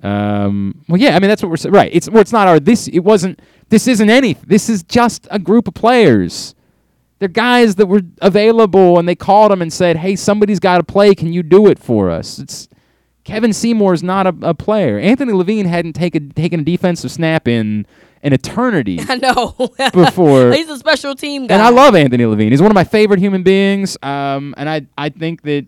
Um, 0.03 0.83
well, 0.87 0.99
yeah, 0.99 1.15
I 1.15 1.19
mean 1.19 1.29
that's 1.29 1.41
what 1.41 1.49
we're 1.49 1.57
saying. 1.57 1.73
Right? 1.73 1.91
It's 1.93 2.09
well, 2.09 2.21
it's 2.21 2.31
not 2.31 2.47
our 2.47 2.59
this. 2.59 2.87
It 2.87 2.99
wasn't. 2.99 3.39
This 3.69 3.87
isn't 3.87 4.09
any. 4.09 4.33
This 4.33 4.69
is 4.69 4.83
just 4.83 5.27
a 5.31 5.39
group 5.39 5.67
of 5.67 5.73
players. 5.73 6.53
They're 7.19 7.27
guys 7.27 7.75
that 7.75 7.87
were 7.87 8.01
available, 8.21 8.99
and 8.99 9.07
they 9.09 9.15
called 9.15 9.51
them 9.51 9.61
and 9.61 9.73
said, 9.73 9.97
"Hey, 9.97 10.15
somebody's 10.15 10.59
got 10.59 10.77
to 10.77 10.83
play. 10.83 11.15
Can 11.15 11.33
you 11.33 11.41
do 11.41 11.67
it 11.67 11.79
for 11.79 12.11
us?" 12.11 12.37
It's 12.37 12.67
Kevin 13.23 13.53
Seymour 13.53 13.93
is 13.93 14.03
not 14.03 14.27
a, 14.27 14.35
a 14.43 14.53
player. 14.53 14.99
Anthony 14.99 15.33
Levine 15.33 15.65
hadn't 15.65 15.93
taken 15.93 16.29
taken 16.31 16.59
a 16.59 16.63
defensive 16.63 17.11
snap 17.11 17.47
in 17.47 17.87
an 18.23 18.33
eternity 18.33 18.99
I 19.07 19.15
know. 19.15 19.55
before. 19.93 20.51
He's 20.51 20.69
a 20.69 20.77
special 20.77 21.15
team 21.15 21.47
guy. 21.47 21.55
And 21.55 21.63
I 21.63 21.69
love 21.69 21.95
Anthony 21.95 22.25
Levine. 22.25 22.51
He's 22.51 22.61
one 22.61 22.71
of 22.71 22.75
my 22.75 22.83
favorite 22.83 23.19
human 23.19 23.43
beings. 23.43 23.97
Um, 24.03 24.53
and 24.57 24.69
I, 24.69 24.85
I 24.97 25.09
think 25.09 25.43
that 25.43 25.65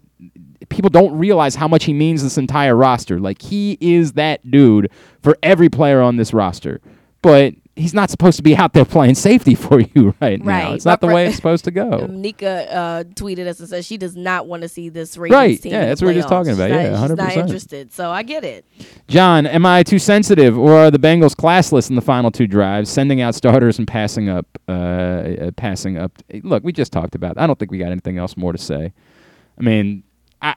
people 0.70 0.90
don't 0.90 1.18
realize 1.18 1.56
how 1.56 1.68
much 1.68 1.86
he 1.86 1.94
means 1.94 2.24
this 2.24 2.38
entire 2.38 2.76
roster. 2.76 3.20
Like 3.20 3.42
he 3.42 3.78
is 3.80 4.14
that 4.14 4.50
dude 4.50 4.92
for 5.22 5.38
every 5.44 5.70
player 5.70 6.02
on 6.02 6.18
this 6.18 6.34
roster. 6.34 6.82
But 7.22 7.54
he's 7.76 7.94
not 7.94 8.10
supposed 8.10 8.36
to 8.38 8.44
be 8.44 8.56
out 8.58 8.74
there 8.74 8.84
playing 8.86 9.16
safety 9.16 9.56
for 9.56 9.80
you 9.96 10.14
right, 10.22 10.40
now. 10.44 10.46
Right. 10.68 10.74
It's 10.74 10.86
not 10.86 11.00
the 11.02 11.08
way 11.08 11.28
it's 11.28 11.36
supposed 11.38 11.64
to 11.66 11.72
go. 11.72 12.06
Nika 12.10 12.74
uh, 12.74 13.04
tweeted 13.06 13.48
us 13.48 13.60
and 13.60 13.70
said 13.70 13.86
she 13.86 13.98
does 13.98 14.16
not 14.18 14.48
want 14.48 14.64
to 14.64 14.68
see 14.70 14.90
this 14.90 15.18
Ravens 15.18 15.34
Right. 15.36 15.62
team. 15.62 15.72
Yeah, 15.72 15.86
that's 15.86 16.02
what 16.02 16.08
we're 16.08 16.14
just 16.16 16.28
talking 16.28 16.52
about. 16.54 16.70
She's 16.70 16.76
Yeah, 16.76 16.90
not, 16.92 17.10
she's 17.10 17.18
not 17.18 17.30
100%. 17.32 17.38
interested. 17.38 17.94
So 17.94 18.10
I 18.12 18.24
get 18.24 18.44
it. 18.44 18.66
John, 19.08 19.46
am 19.48 19.66
I 19.66 19.84
too 19.84 20.00
sensitive, 20.00 20.58
or 20.58 20.74
are 20.74 20.92
the 20.92 21.00
Bengals 21.00 21.36
classless 21.36 21.90
in 21.90 21.96
the 21.96 22.02
final 22.02 22.32
two 22.32 22.48
drives, 22.48 22.90
sending 22.90 23.22
out 23.22 23.34
starters 23.36 23.78
and 23.80 23.88
passing 23.88 24.28
up? 24.30 24.46
Uh, 24.68 24.72
uh, 24.72 25.52
passing 25.52 25.98
up. 25.98 26.12
Look, 26.44 26.64
we 26.64 26.72
just 26.74 26.92
talked 26.92 27.16
about. 27.16 27.32
It. 27.32 27.40
I 27.40 27.48
don't 27.48 27.58
think 27.58 27.72
we 27.72 27.78
got 27.78 27.92
anything 27.92 28.18
else 28.18 28.36
more 28.38 28.52
to 28.52 28.58
say. 28.58 28.94
I 29.58 29.62
mean, 29.62 30.04
I, 30.42 30.54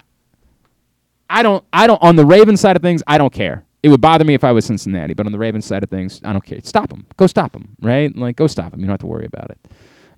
I 1.30 1.42
don't, 1.42 1.64
I 1.72 1.86
don't. 1.86 2.02
On 2.02 2.16
the 2.16 2.26
Ravens 2.26 2.60
side 2.60 2.76
of 2.76 2.82
things, 2.82 3.02
I 3.06 3.16
don't 3.18 3.32
care. 3.32 3.64
It 3.82 3.88
would 3.88 4.00
bother 4.00 4.24
me 4.24 4.34
if 4.34 4.44
I 4.44 4.52
was 4.52 4.64
Cincinnati, 4.64 5.12
but 5.14 5.26
on 5.26 5.32
the 5.32 5.38
Ravens 5.38 5.66
side 5.66 5.82
of 5.82 5.90
things, 5.90 6.20
I 6.24 6.32
don't 6.32 6.44
care. 6.44 6.60
Stop 6.62 6.90
them. 6.90 7.06
Go 7.16 7.26
stop 7.26 7.52
them. 7.52 7.76
Right? 7.80 8.14
Like, 8.16 8.36
go 8.36 8.46
stop 8.46 8.70
them. 8.70 8.80
You 8.80 8.86
don't 8.86 8.92
have 8.92 9.00
to 9.00 9.06
worry 9.06 9.26
about 9.26 9.50
it. 9.50 9.58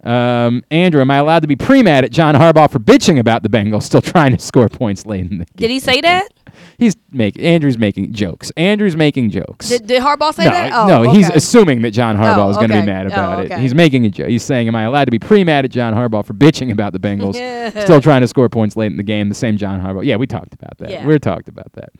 Um, 0.06 0.62
Andrew, 0.70 1.00
am 1.00 1.10
I 1.10 1.16
allowed 1.16 1.40
to 1.40 1.48
be 1.48 1.56
pre-mad 1.56 2.04
at 2.04 2.10
John 2.12 2.34
Harbaugh 2.34 2.70
for 2.70 2.78
bitching 2.78 3.18
about 3.18 3.42
the 3.42 3.48
Bengals 3.48 3.84
still 3.84 4.02
trying 4.02 4.36
to 4.36 4.38
score 4.42 4.68
points 4.68 5.06
late 5.06 5.22
in 5.30 5.38
the 5.38 5.44
game? 5.46 5.54
Did 5.56 5.70
he 5.70 5.80
say 5.80 6.02
that? 6.02 6.28
He's 6.78 6.94
making 7.10 7.42
Andrew's 7.42 7.78
making 7.78 8.12
jokes. 8.12 8.50
Andrew's 8.56 8.96
making 8.96 9.30
jokes. 9.30 9.70
Did, 9.70 9.86
did 9.86 10.02
Harbaugh 10.02 10.34
say 10.34 10.44
no, 10.44 10.50
that? 10.50 10.72
Oh, 10.72 10.86
no, 10.86 11.10
he's 11.12 11.28
assuming 11.30 11.82
that 11.82 11.90
John 11.92 12.16
Harbaugh 12.16 12.46
Oh, 12.46 12.50
is 12.50 12.56
going 12.58 12.68
to 12.68 12.76
okay. 12.76 12.82
be 12.82 12.92
mad 12.92 13.06
Oh, 13.06 13.08
about 13.08 13.44
it. 13.46 13.58
He's 13.58 13.74
making 13.74 14.04
a 14.06 14.10
joke. 14.10 14.28
He's 14.28 14.44
saying, 14.44 14.68
"Am 14.68 14.76
I 14.76 14.82
allowed 14.84 15.06
to 15.06 15.10
be 15.10 15.18
pre-mad 15.18 15.64
at 15.64 15.72
John 15.72 15.94
Harbaugh 15.94 16.24
for 16.24 16.32
bitching 16.34 16.70
about 16.70 16.92
the 16.92 17.00
Bengals, 17.00 17.34
Yeah. 17.34 17.70
still 17.84 18.00
trying 18.00 18.20
to 18.20 18.28
score 18.28 18.48
points 18.48 18.76
late 18.76 18.92
in 18.92 18.96
the 18.98 19.02
game?" 19.02 19.28
The 19.28 19.34
same 19.34 19.56
John 19.56 19.80
Harbaugh. 19.80 20.04
Yeah, 20.04 20.14
we 20.16 20.28
talked 20.28 20.54
about 20.54 20.78
that. 20.78 20.90
Yeah. 20.90 21.04
We 21.06 21.18
talked 21.18 21.48
about 21.48 21.72
that. 21.72 21.90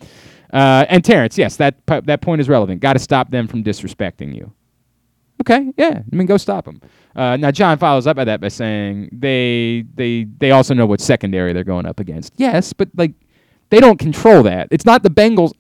Uh, 0.54 0.86
and 0.88 1.04
Terrence, 1.04 1.36
yes, 1.36 1.56
that 1.56 1.74
that 1.86 2.20
point 2.20 2.40
is 2.40 2.48
relevant. 2.48 2.80
Got 2.80 2.92
to 2.92 3.00
stop 3.00 3.30
them 3.32 3.48
from 3.48 3.64
disrespecting 3.64 4.34
you. 4.34 4.52
Okay, 5.40 5.72
yeah, 5.76 6.02
I 6.10 6.16
mean, 6.16 6.28
go 6.28 6.36
stop 6.36 6.64
them. 6.64 6.80
Uh, 7.16 7.36
now, 7.36 7.50
John 7.50 7.76
follows 7.76 8.06
up 8.06 8.14
by 8.16 8.24
that 8.24 8.40
by 8.40 8.46
saying 8.48 9.08
they 9.10 9.84
they 9.96 10.28
they 10.38 10.52
also 10.52 10.72
know 10.72 10.86
what 10.86 11.00
secondary 11.00 11.52
they're 11.52 11.64
going 11.64 11.86
up 11.86 11.98
against. 11.98 12.34
Yes, 12.36 12.72
but 12.72 12.88
like 12.94 13.14
they 13.70 13.80
don't 13.80 13.98
control 13.98 14.44
that. 14.44 14.68
It's 14.70 14.86
not 14.86 15.02
the 15.02 15.10
Bengals. 15.10 15.52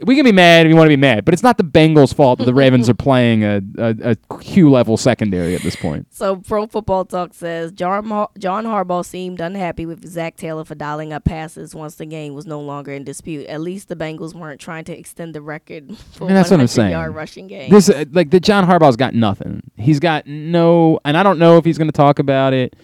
We 0.00 0.16
can 0.16 0.24
be 0.24 0.32
mad 0.32 0.66
if 0.66 0.70
you 0.70 0.76
want 0.76 0.86
to 0.86 0.96
be 0.96 1.00
mad, 1.00 1.24
but 1.24 1.34
it's 1.34 1.42
not 1.42 1.56
the 1.56 1.64
Bengals' 1.64 2.12
fault 2.12 2.38
that 2.38 2.46
the 2.46 2.54
Ravens 2.62 2.88
are 2.88 2.94
playing 2.94 3.44
a, 3.44 3.60
a, 3.78 3.96
a 4.10 4.38
Q 4.40 4.70
level 4.70 4.96
secondary 4.96 5.54
at 5.54 5.62
this 5.62 5.76
point. 5.76 6.06
So 6.10 6.36
Pro 6.36 6.66
Football 6.66 7.04
Talk 7.04 7.32
says 7.32 7.70
John, 7.72 8.04
John 8.38 8.64
Harbaugh 8.64 9.04
seemed 9.04 9.40
unhappy 9.40 9.86
with 9.86 10.04
Zac 10.06 10.36
Taylor 10.36 10.64
for 10.64 10.74
dialing 10.74 11.12
up 11.12 11.24
passes 11.24 11.74
once 11.74 11.94
the 11.94 12.06
game 12.06 12.34
was 12.34 12.46
no 12.46 12.60
longer 12.60 12.92
in 12.92 13.04
dispute. 13.04 13.46
At 13.46 13.60
least 13.60 13.88
the 13.88 13.96
Bengals 13.96 14.34
weren't 14.34 14.60
trying 14.60 14.84
to 14.86 14.98
extend 14.98 15.34
the 15.34 15.40
record 15.42 15.96
for 16.12 16.26
mean, 16.26 16.34
that's 16.34 16.50
what 16.50 16.60
I'm 16.60 16.66
saying. 16.66 16.90
yard 16.90 17.14
rushing 17.14 17.46
game. 17.46 17.70
This 17.70 17.88
uh, 17.88 18.04
like 18.12 18.30
the 18.30 18.40
John 18.40 18.66
Harbaugh's 18.66 18.96
got 18.96 19.14
nothing. 19.14 19.62
He's 19.76 20.00
got 20.00 20.26
no, 20.26 20.98
and 21.04 21.16
I 21.16 21.22
don't 21.22 21.38
know 21.38 21.56
if 21.56 21.64
he's 21.64 21.78
going 21.78 21.88
to 21.88 21.92
talk 21.92 22.18
about 22.18 22.52
it, 22.52 22.74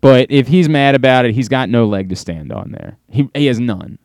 but 0.00 0.30
if 0.30 0.46
he's 0.46 0.68
mad 0.68 0.94
about 0.94 1.24
it, 1.24 1.34
he's 1.34 1.48
got 1.48 1.68
no 1.68 1.86
leg 1.86 2.08
to 2.10 2.16
stand 2.16 2.52
on 2.52 2.70
there. 2.72 2.96
He 3.08 3.28
he 3.34 3.46
has 3.46 3.58
none. 3.58 3.98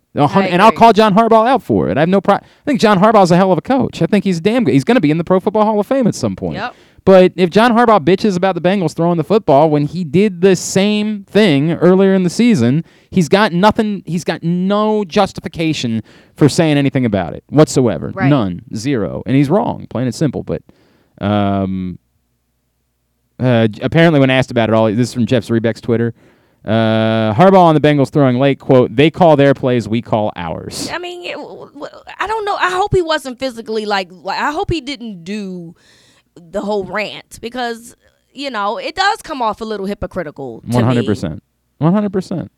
And 0.51 0.61
I'll 0.61 0.71
call 0.71 0.93
John 0.93 1.13
Harbaugh 1.13 1.47
out 1.47 1.61
for 1.61 1.89
it. 1.89 1.97
I 1.97 2.01
have 2.01 2.09
no 2.09 2.21
pro- 2.21 2.35
I 2.35 2.41
think 2.65 2.79
John 2.79 2.99
Harbaugh's 2.99 3.31
a 3.31 3.35
hell 3.35 3.51
of 3.51 3.57
a 3.57 3.61
coach. 3.61 4.01
I 4.01 4.05
think 4.05 4.23
he's 4.23 4.39
damn 4.39 4.63
good. 4.63 4.73
He's 4.73 4.83
going 4.83 4.95
to 4.95 5.01
be 5.01 5.11
in 5.11 5.17
the 5.17 5.23
Pro 5.23 5.39
Football 5.39 5.65
Hall 5.65 5.79
of 5.79 5.87
Fame 5.87 6.07
at 6.07 6.15
some 6.15 6.35
point. 6.35 6.55
Yep. 6.55 6.75
But 7.05 7.33
if 7.35 7.51
John 7.51 7.71
Harbaugh 7.71 8.03
bitches 8.03 8.35
about 8.35 8.55
the 8.55 8.61
Bengals 8.61 8.95
throwing 8.95 9.17
the 9.17 9.23
football 9.23 9.69
when 9.69 9.85
he 9.85 10.03
did 10.03 10.41
the 10.41 10.55
same 10.55 11.23
thing 11.25 11.73
earlier 11.73 12.15
in 12.15 12.23
the 12.23 12.31
season, 12.31 12.83
he's 13.11 13.29
got 13.29 13.53
nothing. 13.53 14.01
He's 14.07 14.23
got 14.23 14.41
no 14.41 15.03
justification 15.03 16.01
for 16.35 16.49
saying 16.49 16.77
anything 16.77 17.05
about 17.05 17.35
it 17.35 17.43
whatsoever. 17.49 18.11
Right. 18.15 18.27
None, 18.27 18.63
zero, 18.73 19.21
and 19.27 19.35
he's 19.35 19.51
wrong. 19.51 19.85
Plain 19.87 20.07
and 20.07 20.15
simple. 20.15 20.41
But 20.41 20.63
um, 21.21 21.99
uh, 23.39 23.67
apparently, 23.83 24.19
when 24.19 24.31
asked 24.31 24.49
about 24.49 24.69
it, 24.69 24.73
all 24.73 24.87
this 24.87 25.09
is 25.09 25.13
from 25.13 25.27
Jeff 25.27 25.43
Zrebiec's 25.43 25.81
Twitter. 25.81 26.15
Uh, 26.65 27.31
Harbaugh 27.35 27.59
on 27.59 27.75
the 27.75 27.81
Bengals 27.81 28.09
throwing 28.09 28.39
late. 28.39 28.59
Quote: 28.59 28.95
They 28.95 29.11
call 29.11 29.35
their 29.35 29.53
plays, 29.53 29.87
we 29.87 30.01
call 30.01 30.31
ours. 30.35 30.89
I 30.91 30.97
mean, 30.97 31.23
it, 31.23 31.35
w- 31.35 31.71
w- 31.71 31.93
I 32.19 32.25
don't 32.25 32.43
know. 32.43 32.55
I 32.55 32.71
hope 32.71 32.93
he 32.93 33.03
wasn't 33.03 33.37
physically 33.37 33.85
like, 33.85 34.07
like. 34.11 34.39
I 34.39 34.51
hope 34.51 34.71
he 34.71 34.81
didn't 34.81 35.23
do 35.23 35.75
the 36.35 36.61
whole 36.61 36.83
rant 36.83 37.39
because 37.39 37.95
you 38.33 38.49
know 38.49 38.77
it 38.79 38.95
does 38.95 39.21
come 39.21 39.41
off 39.43 39.61
a 39.61 39.65
little 39.65 39.85
hypocritical. 39.85 40.61
to 40.61 40.67
One 40.69 40.83
hundred 40.83 41.01
me. 41.01 41.07
percent. 41.07 41.43
One 41.77 41.93
hundred 41.93 42.11
percent. 42.11 42.51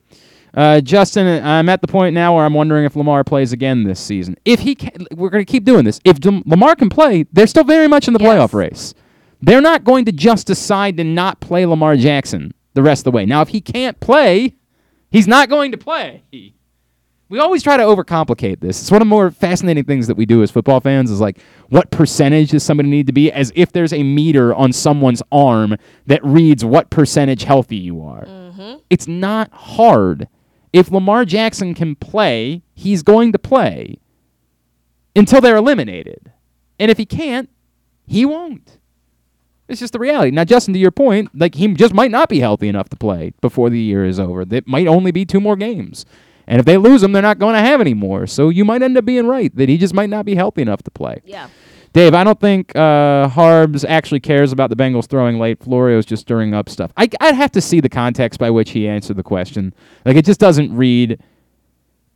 Uh, 0.53 0.79
Justin, 0.79 1.43
I'm 1.45 1.67
at 1.67 1.81
the 1.81 1.87
point 1.87 2.13
now 2.15 2.35
where 2.35 2.45
I'm 2.45 2.53
wondering 2.53 2.85
if 2.85 2.95
Lamar 2.95 3.23
plays 3.25 3.51
again 3.51 3.83
this 3.83 3.99
season. 3.99 4.37
If 4.45 4.61
he, 4.61 4.73
can, 4.73 5.05
we're 5.13 5.29
going 5.29 5.45
to 5.45 5.51
keep 5.51 5.65
doing 5.65 5.83
this. 5.83 5.99
If 6.05 6.23
Lam- 6.25 6.41
Lamar 6.47 6.75
can 6.75 6.89
play, 6.89 7.25
they're 7.33 7.45
still 7.45 7.65
very 7.65 7.87
much 7.87 8.07
in 8.07 8.13
the 8.13 8.19
Yes. 8.19 8.29
playoff 8.29 8.53
race. 8.53 8.93
They're 9.41 9.61
not 9.61 9.83
going 9.83 10.05
to 10.05 10.11
just 10.11 10.47
decide 10.47 10.97
to 10.97 11.03
not 11.03 11.41
play 11.41 11.65
Lamar 11.67 11.95
Jackson 11.97 12.53
the 12.77 12.83
rest 12.83 13.01
of 13.01 13.03
the 13.05 13.11
way. 13.11 13.25
Now, 13.25 13.41
if 13.41 13.49
he 13.49 13.59
can't 13.59 13.99
play, 13.99 14.55
he's 15.09 15.27
not 15.27 15.49
going 15.49 15.71
to 15.71 15.77
play. 15.77 16.23
We 17.29 17.39
always 17.39 17.63
try 17.63 17.75
to 17.75 17.83
overcomplicate 17.83 18.61
this. 18.61 18.79
It's 18.79 18.91
one 18.91 19.01
of 19.01 19.05
the 19.07 19.09
more 19.09 19.31
fascinating 19.31 19.83
things 19.83 20.07
that 20.07 20.15
we 20.15 20.25
do 20.25 20.43
as 20.43 20.51
football 20.51 20.79
fans 20.79 21.11
is 21.11 21.19
like, 21.19 21.39
what 21.69 21.91
percentage 21.91 22.51
does 22.51 22.63
somebody 22.63 22.87
need 22.87 23.07
to 23.07 23.13
be? 23.13 23.31
As 23.31 23.51
if 23.55 23.73
there's 23.73 23.91
a 23.91 24.03
meter 24.03 24.53
on 24.53 24.71
someone's 24.71 25.21
arm 25.31 25.75
that 26.05 26.23
reads 26.23 26.63
what 26.63 26.89
percentage 26.89 27.43
healthy 27.43 27.75
you 27.75 28.01
are. 28.01 28.25
Mm-hmm. 28.25 28.75
It's 28.89 29.07
not 29.07 29.51
hard. 29.51 30.29
If 30.71 30.91
Lamar 30.91 31.25
Jackson 31.25 31.73
can 31.73 31.95
play, 31.95 32.61
he's 32.75 33.03
going 33.03 33.31
to 33.33 33.39
play 33.39 33.99
until 35.15 35.41
they're 35.41 35.57
eliminated. 35.57 36.31
And 36.79 36.91
if 36.91 36.97
he 36.97 37.05
can't, 37.05 37.49
he 38.05 38.23
won't. 38.23 38.77
It's 39.67 39.79
just 39.79 39.93
the 39.93 39.99
reality. 39.99 40.31
Now, 40.31 40.45
Justin, 40.45 40.73
to 40.73 40.79
your 40.79 40.91
point, 40.91 41.29
like 41.37 41.55
he 41.55 41.67
just 41.73 41.93
might 41.93 42.11
not 42.11 42.29
be 42.29 42.39
healthy 42.39 42.69
enough 42.69 42.89
to 42.89 42.95
play 42.95 43.33
before 43.41 43.69
the 43.69 43.79
year 43.79 44.05
is 44.05 44.19
over. 44.19 44.41
It 44.49 44.67
might 44.67 44.87
only 44.87 45.11
be 45.11 45.25
two 45.25 45.41
more 45.41 45.55
games. 45.55 46.05
And 46.47 46.59
if 46.59 46.65
they 46.65 46.77
lose 46.77 47.03
him, 47.03 47.11
they're 47.11 47.21
not 47.21 47.39
going 47.39 47.55
to 47.55 47.59
have 47.59 47.81
any 47.81 47.93
more. 47.93 48.25
So 48.25 48.47
you 48.49 48.63
might 48.63 48.81
end 48.81 48.97
up 48.97 49.03
being 49.03 49.27
right 49.27 49.53
that 49.57 49.67
he 49.67 49.77
just 49.77 49.93
might 49.93 50.09
not 50.09 50.25
be 50.25 50.35
healthy 50.35 50.61
enough 50.61 50.81
to 50.83 50.91
play. 50.91 51.21
Yeah. 51.25 51.49
Dave, 51.91 52.13
I 52.13 52.23
don't 52.23 52.39
think 52.39 52.75
uh, 52.75 53.27
Harbs 53.27 53.83
actually 53.83 54.19
cares 54.19 54.51
about 54.51 54.69
the 54.69 54.75
Bengals 54.75 55.07
throwing 55.07 55.39
late. 55.39 55.59
Florio's 55.59 56.05
just 56.05 56.21
stirring 56.21 56.53
up 56.53 56.69
stuff. 56.69 56.91
I, 56.95 57.09
I'd 57.19 57.35
have 57.35 57.51
to 57.53 57.61
see 57.61 57.81
the 57.81 57.89
context 57.89 58.39
by 58.39 58.49
which 58.49 58.69
he 58.69 58.87
answered 58.87 59.17
the 59.17 59.23
question. 59.23 59.73
Like, 60.05 60.15
it 60.15 60.23
just 60.23 60.39
doesn't 60.39 60.75
read. 60.75 61.19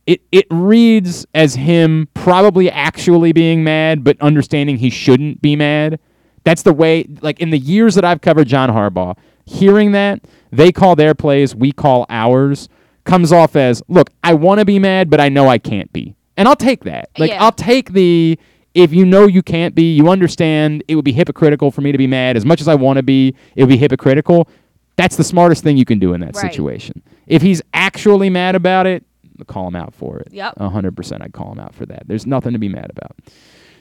It, 0.06 0.22
it 0.30 0.46
reads 0.50 1.26
as 1.34 1.54
him 1.54 2.08
probably 2.14 2.70
actually 2.70 3.32
being 3.32 3.64
mad, 3.64 4.04
but 4.04 4.20
understanding 4.20 4.78
he 4.78 4.88
shouldn't 4.88 5.42
be 5.42 5.56
mad. 5.56 5.98
That's 6.44 6.62
the 6.62 6.72
way, 6.72 7.06
like, 7.20 7.40
in 7.40 7.50
the 7.50 7.58
years 7.58 7.94
that 7.94 8.04
I've 8.04 8.20
covered 8.20 8.48
John 8.48 8.68
Harbaugh, 8.70 9.16
hearing 9.44 9.92
that, 9.92 10.20
they 10.50 10.72
call 10.72 10.96
their 10.96 11.14
plays, 11.14 11.54
we 11.54 11.72
call 11.72 12.06
ours, 12.10 12.68
comes 13.04 13.32
off 13.32 13.56
as, 13.56 13.82
look, 13.88 14.10
I 14.24 14.34
want 14.34 14.58
to 14.60 14.64
be 14.64 14.78
mad, 14.78 15.10
but 15.10 15.20
I 15.20 15.28
know 15.28 15.48
I 15.48 15.58
can't 15.58 15.92
be. 15.92 16.14
And 16.36 16.48
I'll 16.48 16.56
take 16.56 16.84
that. 16.84 17.10
Like, 17.18 17.30
Yeah. 17.30 17.42
I'll 17.44 17.52
take 17.52 17.92
the 17.92 18.38
if 18.74 18.90
you 18.94 19.04
know 19.04 19.26
you 19.26 19.42
can't 19.42 19.74
be, 19.74 19.94
you 19.94 20.08
understand 20.08 20.82
it 20.88 20.94
would 20.96 21.04
be 21.04 21.12
hypocritical 21.12 21.70
for 21.70 21.82
me 21.82 21.92
to 21.92 21.98
be 21.98 22.06
mad 22.06 22.38
as 22.38 22.46
much 22.46 22.58
as 22.58 22.68
I 22.68 22.74
want 22.74 22.96
to 22.96 23.02
be, 23.02 23.34
it 23.54 23.62
would 23.62 23.68
be 23.68 23.76
hypocritical. 23.76 24.48
That's 24.96 25.16
the 25.16 25.24
smartest 25.24 25.62
thing 25.62 25.76
you 25.76 25.84
can 25.84 25.98
do 25.98 26.14
in 26.14 26.22
that 26.22 26.34
Right. 26.36 26.50
situation. 26.50 27.02
If 27.26 27.42
he's 27.42 27.60
actually 27.74 28.30
mad 28.30 28.54
about 28.54 28.86
it, 28.86 29.04
call 29.46 29.68
him 29.68 29.76
out 29.76 29.92
for 29.94 30.20
it. 30.20 30.28
Yep. 30.32 30.54
A 30.56 30.70
hundred 30.70 30.96
percent 30.96 31.22
I'd 31.22 31.32
call 31.34 31.52
him 31.52 31.58
out 31.60 31.74
for 31.74 31.84
that. 31.84 32.04
There's 32.06 32.26
nothing 32.26 32.52
to 32.54 32.58
be 32.58 32.68
mad 32.70 32.90
about. 32.90 33.14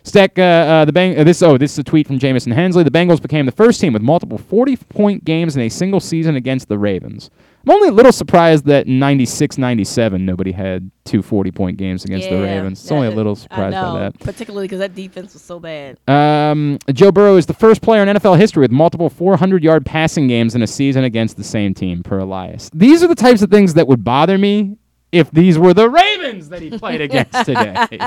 Steck, 0.04 0.39
uh, 0.39 0.41
uh, 0.41 0.86
the 0.86 0.91
Bang- 0.93 1.18
uh, 1.20 1.24
this 1.24 1.41
oh 1.43 1.58
this 1.58 1.74
is 1.74 1.78
a 1.80 1.84
tweet 1.84 2.08
from 2.08 2.18
Jamison 2.18 2.52
Hensley. 2.52 2.84
The 2.84 2.89
Bengals 2.91 3.22
became 3.22 3.45
the 3.45 3.52
first 3.52 3.80
team 3.80 3.93
with 3.93 4.02
multiple 4.02 4.38
40 4.39 4.76
point 4.78 5.24
games 5.24 5.56
in 5.56 5.62
a 5.62 5.70
single 5.70 5.99
season 5.99 6.36
against 6.36 6.68
the 6.70 6.78
Ravens. 6.80 7.30
I'm 7.64 7.70
only 7.74 7.89
a 7.89 7.91
little 7.91 8.12
surprised 8.12 8.66
that 8.66 8.88
in 8.88 8.97
96 8.97 9.60
97 9.60 10.26
nobody 10.26 10.52
had 10.52 10.89
two 11.06 11.22
40 11.22 11.52
point 11.52 11.78
games 11.78 12.04
against 12.04 12.28
the 12.30 12.36
Yeah, 12.38 12.56
Ravens. 12.56 12.82
It's 12.82 12.91
only 12.91 13.08
a 13.08 13.12
little 13.16 13.36
surprised 13.36 13.76
by 13.76 13.99
that. 13.99 14.20
particularly 14.20 14.66
because 14.66 14.80
that 14.80 14.95
defense 14.95 15.34
was 15.34 15.43
so 15.43 15.60
bad. 15.60 15.99
Um, 16.08 16.80
Joe 16.91 17.12
Burrow 17.12 17.38
is 17.38 17.45
the 17.45 17.54
first 17.54 17.84
player 17.84 18.02
in 18.02 18.10
NFL 18.18 18.39
history 18.39 18.62
with 18.62 18.72
multiple 18.72 19.10
400 19.12 19.64
yard 19.64 19.86
passing 19.86 20.28
games 20.28 20.56
in 20.56 20.64
a 20.64 20.68
season 20.68 21.04
against 21.04 21.38
the 21.38 21.43
same 21.43 21.76
team, 21.76 22.02
per 22.02 22.18
Elias. 22.18 22.72
These 22.74 23.04
are 23.04 23.08
the 23.08 23.14
types 23.14 23.43
of 23.43 23.52
things 23.52 23.76
that 23.76 23.88
would 23.88 24.04
bother 24.04 24.39
me 24.39 24.78
if 25.12 25.30
these 25.30 25.60
were 25.60 25.76
the 25.76 25.88
Ravens 25.89 26.49
that 26.49 26.64
he 26.64 26.76
played 26.76 27.02
against 27.02 27.45
today. 27.45 27.86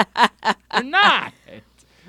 They're 0.72 0.82
not. 0.82 1.32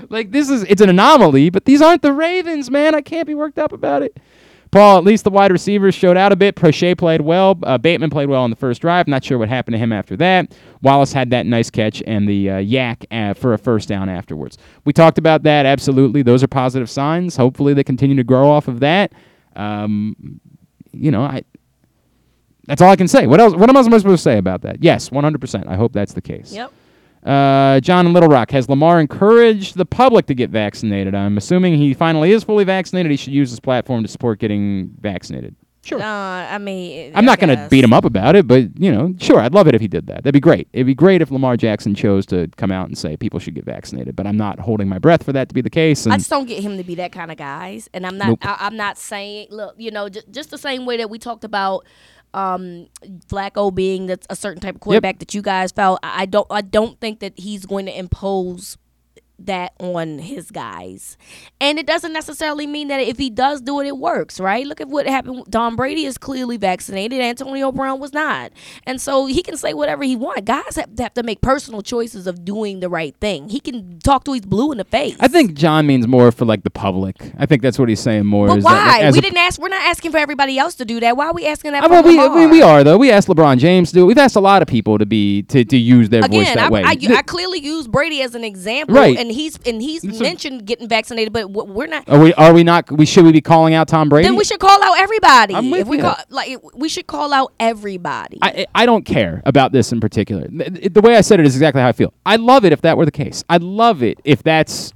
Like, 0.10 0.32
this 0.32 0.50
is, 0.50 0.64
it's 0.64 0.82
an 0.82 0.90
anomaly, 0.90 1.50
but 1.50 1.66
these 1.66 1.82
aren't 1.82 2.02
the 2.02 2.14
Ravens, 2.14 2.70
man. 2.70 2.96
I 2.96 3.02
can't 3.02 3.28
be 3.28 3.36
worked 3.36 3.58
up 3.58 3.72
about 3.72 4.02
it. 4.02 4.18
Paul, 4.76 4.98
at 4.98 5.06
least 5.06 5.24
the 5.24 5.30
wide 5.30 5.54
receivers 5.54 5.96
showed 5.96 6.18
out 6.18 6.34
a 6.34 6.36
bit. 6.36 6.58
Proche 6.58 6.98
played 6.98 7.22
well. 7.22 7.58
Uh, 7.64 7.78
Bateman 7.78 8.10
played 8.10 8.28
well 8.28 8.44
on 8.44 8.50
the 8.50 8.58
first 8.58 8.82
drive. 8.82 9.08
Not 9.08 9.24
sure 9.24 9.38
what 9.38 9.48
happened 9.48 9.74
to 9.76 9.78
him 9.78 9.94
after 9.94 10.18
that. 10.18 10.54
Wallace 10.82 11.14
had 11.14 11.30
that 11.30 11.46
nice 11.46 11.70
catch 11.70 12.04
and 12.06 12.28
the 12.28 12.50
uh, 12.50 12.54
YAC 12.56 13.06
uh, 13.10 13.34
for 13.34 13.54
a 13.54 13.58
first 13.58 13.88
down 13.88 14.10
afterwards. 14.10 14.58
We 14.84 14.92
talked 14.92 15.18
about 15.18 15.44
that. 15.44 15.66
Absolutely. 15.66 16.24
Those 16.24 16.44
are 16.44 16.48
positive 16.48 16.90
signs. 16.90 17.38
Hopefully 17.38 17.74
they 17.74 17.86
continue 17.86 18.18
to 18.18 18.24
grow 18.26 18.50
off 18.50 18.68
of 18.68 18.82
that. 18.82 19.14
Um, 19.56 20.42
you 20.92 21.10
know, 21.10 21.22
I. 21.22 21.44
That's 22.68 22.82
all 22.82 22.90
I 22.90 22.98
can 22.98 23.08
say. 23.08 23.28
What 23.28 23.40
else? 23.40 23.54
What 23.54 23.70
am 23.70 23.78
I 23.78 23.82
supposed 23.84 24.06
to 24.06 24.18
say 24.18 24.40
about 24.40 24.62
that? 24.64 24.84
Yes, 24.84 25.10
100%. 25.10 25.68
I 25.68 25.76
hope 25.76 25.94
that's 25.94 26.14
the 26.14 26.22
case. 26.22 26.52
Yep. 26.52 26.74
Uh, 27.26 27.80
John 27.80 28.06
in 28.06 28.14
Little 28.14 28.30
Rock 28.30 28.52
has 28.52 28.70
Lamar 28.70 29.02
encouraged 29.02 29.78
the 29.78 29.86
public 29.86 30.28
to 30.28 30.36
get 30.36 30.52
vaccinated. 30.52 31.16
I'm 31.16 31.38
assuming 31.38 31.76
he 31.76 31.94
finally 31.94 32.32
is 32.32 32.44
fully 32.44 32.64
vaccinated. 32.64 33.10
He 33.10 33.18
should 33.18 33.34
use 33.34 33.50
his 33.50 33.60
platform 33.60 34.04
to 34.04 34.08
support 34.08 34.40
getting 34.40 34.92
vaccinated. 35.00 35.56
Sure. 35.86 36.02
Uh, 36.02 36.04
I 36.04 36.58
mean, 36.58 37.12
I'm 37.14 37.26
I 37.26 37.26
not 37.26 37.40
going 37.40 37.56
to 37.56 37.68
beat 37.70 37.84
him 37.84 37.94
up 37.94 38.06
about 38.06 38.36
it, 38.36 38.48
but 38.48 38.80
you 38.80 38.92
know, 38.92 39.14
sure, 39.20 39.40
I'd 39.40 39.54
love 39.54 39.68
it 39.68 39.76
if 39.76 39.82
he 39.82 39.88
did 39.88 40.08
that. 40.08 40.24
That'd 40.24 40.34
be 40.34 40.40
great. 40.40 40.68
It'd 40.74 40.88
be 40.88 40.96
great 40.96 41.22
if 41.22 41.30
Lamar 41.30 41.58
Jackson 41.58 41.94
chose 41.94 42.26
to 42.28 42.48
come 42.58 42.72
out 42.72 42.88
and 42.88 42.98
say 42.98 43.16
people 43.16 43.40
should 43.40 43.54
get 43.54 43.66
vaccinated. 43.66 44.16
But 44.16 44.26
I'm 44.26 44.36
not 44.36 44.60
holding 44.60 44.90
my 44.90 44.98
breath 44.98 45.22
for 45.24 45.32
that 45.34 45.48
to 45.50 45.54
be 45.54 45.62
the 45.62 45.70
case. 45.70 46.06
And 46.06 46.14
I 46.14 46.18
just 46.18 46.30
don't 46.32 46.48
get 46.48 46.64
him 46.64 46.78
to 46.78 46.84
be 46.84 46.96
that 46.96 47.12
kind 47.12 47.32
of 47.32 47.38
guys, 47.38 47.88
and 47.94 48.04
I'm 48.08 48.18
not. 48.18 48.30
Nope. 48.30 48.40
I, 48.42 48.58
I'm 48.62 48.76
not 48.76 48.98
saying. 48.98 49.50
Look, 49.52 49.76
you 49.78 49.92
know, 49.92 50.10
just, 50.10 50.32
just 50.32 50.50
the 50.50 50.58
same 50.58 50.88
way 50.88 50.98
that 50.98 51.12
we 51.12 51.20
talked 51.20 51.44
about 51.44 51.86
um, 52.36 52.88
Flacco 53.28 53.74
being 53.74 54.08
that's 54.08 54.28
a 54.30 54.36
certain 54.36 54.62
type 54.62 54.76
of 54.76 54.82
quarterback 54.82 55.20
that 55.20 55.34
you 55.34 55.42
guys 55.42 55.72
felt. 55.72 56.00
I 56.04 56.26
don't. 56.26 56.48
I 56.52 56.62
don't 56.62 57.00
think 57.00 57.22
that 57.22 57.34
he's 57.40 57.66
going 57.66 57.86
to 57.86 57.98
impose 57.98 58.78
that 59.40 59.74
on 59.80 60.20
his 60.20 60.52
guys. 60.52 61.18
And 61.60 61.78
it 61.78 61.86
doesn't 61.86 62.14
necessarily 62.14 62.68
mean 62.68 62.88
that 62.90 63.00
if 63.02 63.18
he 63.18 63.30
does 63.30 63.62
do 63.62 63.80
it, 63.80 63.88
it 63.88 63.98
works, 63.98 64.40
right? 64.40 64.66
Look 64.66 64.82
at 64.82 64.88
what 64.88 65.08
happened. 65.08 65.52
Tom 65.52 65.76
Brady 65.76 66.06
is 66.06 66.18
clearly 66.18 66.58
vaccinated. 66.58 67.22
Antonio 67.22 67.72
Brown 67.72 68.00
was 68.00 68.14
not. 68.14 68.52
And 68.86 69.02
so 69.02 69.26
he 69.26 69.44
can 69.44 69.58
say 69.58 69.74
whatever 69.74 70.04
he 70.04 70.16
wants. 70.16 70.42
Guys 70.44 70.76
have, 70.76 70.90
have 71.00 71.14
to 71.16 71.24
make 71.24 71.42
personal 71.42 71.82
choices 71.82 72.28
of 72.28 72.46
doing 72.46 72.80
the 72.80 72.90
right 72.90 73.16
thing. 73.18 73.50
He 73.50 73.60
can 73.60 74.00
talk 74.00 74.24
to 74.26 74.34
his 74.34 74.42
blue 74.42 74.72
in 74.72 74.78
the 74.78 74.86
face. 74.86 75.16
I 75.20 75.28
think 75.28 75.54
John 75.54 75.88
means 75.88 76.08
more 76.08 76.32
for 76.32 76.46
like 76.46 76.64
the 76.64 76.70
public. 76.70 77.16
I 77.38 77.46
think 77.46 77.62
that's 77.62 77.80
what 77.80 77.90
he's 77.90 78.00
saying 78.00 78.26
more. 78.26 78.48
But 78.48 78.60
is 78.60 78.64
that, 78.64 78.72
like, 78.72 79.02
why? 79.02 79.12
we 79.12 79.22
didn't 79.22 79.38
ask. 79.38 79.60
We're 79.60 79.70
not 79.70 79.84
asking 79.84 80.12
for 80.12 80.18
everybody 80.18 80.58
else 80.58 80.76
to 80.76 80.86
do 80.86 81.00
that. 81.00 81.18
Why 81.18 81.28
are 81.28 81.34
we 81.34 81.46
asking 81.46 81.74
that? 81.74 81.84
I 81.84 81.88
mean, 81.88 82.06
we, 82.06 82.28
we 82.30 82.48
we 82.48 82.62
are 82.62 82.84
though. 82.84 82.98
We 82.98 83.12
asked 83.12 83.28
LeBron 83.28 83.58
James 83.58 83.90
to. 83.90 83.96
do 83.96 84.04
it. 84.04 84.06
We've 84.06 84.18
asked 84.18 84.36
a 84.36 84.42
lot 84.42 84.62
of 84.62 84.68
people 84.68 84.98
to 84.98 85.06
be 85.06 85.44
to, 85.44 85.64
to 85.66 85.78
use 85.78 86.10
their 86.10 86.22
voice 86.22 86.54
that 86.54 86.58
I, 86.58 86.70
way. 86.70 86.84
I, 86.84 86.98
I 87.18 87.22
clearly 87.22 87.60
use 87.60 87.88
Brady 87.88 88.22
as 88.22 88.36
an 88.36 88.44
example, 88.44 88.96
Right. 88.96 89.18
And 89.26 89.34
he's 89.34 89.58
and 89.66 89.82
he's 89.82 90.04
It's 90.04 90.20
mentioned 90.20 90.66
getting 90.66 90.88
vaccinated, 90.88 91.34
but 91.34 91.50
we're 91.50 91.88
not. 91.88 92.08
are 92.10 92.20
we 92.20 92.34
are 92.36 92.54
we 92.54 92.64
not? 92.64 92.92
We 92.92 93.06
should 93.06 93.26
we 93.26 93.32
be 93.32 93.42
calling 93.42 93.74
out 93.74 93.88
Tom 93.88 94.10
Brady? 94.10 94.28
Then 94.28 94.36
we 94.36 94.44
should 94.44 94.60
call 94.60 94.82
out 94.84 94.98
everybody. 95.00 95.56
I'm 95.56 95.72
with 95.72 95.82
if 95.82 95.88
we 95.88 95.98
you. 95.98 96.04
call 96.04 96.16
like 96.30 96.60
we 96.74 96.90
should 96.90 97.08
call 97.08 97.34
out 97.34 97.54
everybody. 97.60 98.38
I, 98.42 98.66
I 98.76 98.86
don't 98.86 99.06
care 99.06 99.42
about 99.46 99.72
this 99.72 99.92
in 99.92 100.00
particular. 100.00 100.48
The, 100.48 100.90
the 100.90 101.02
way 101.02 101.16
I 101.16 101.22
said 101.22 101.40
it 101.40 101.46
is 101.46 101.56
exactly 101.56 101.82
how 101.82 101.88
I 101.88 101.92
feel. 101.94 102.14
I'd 102.26 102.40
love 102.40 102.66
it 102.66 102.74
if 102.74 102.82
that 102.82 102.98
were 102.98 103.06
the 103.06 103.12
case. 103.12 103.44
I'd 103.50 103.64
love 103.64 104.04
it 104.04 104.20
if 104.24 104.44
that's 104.44 104.94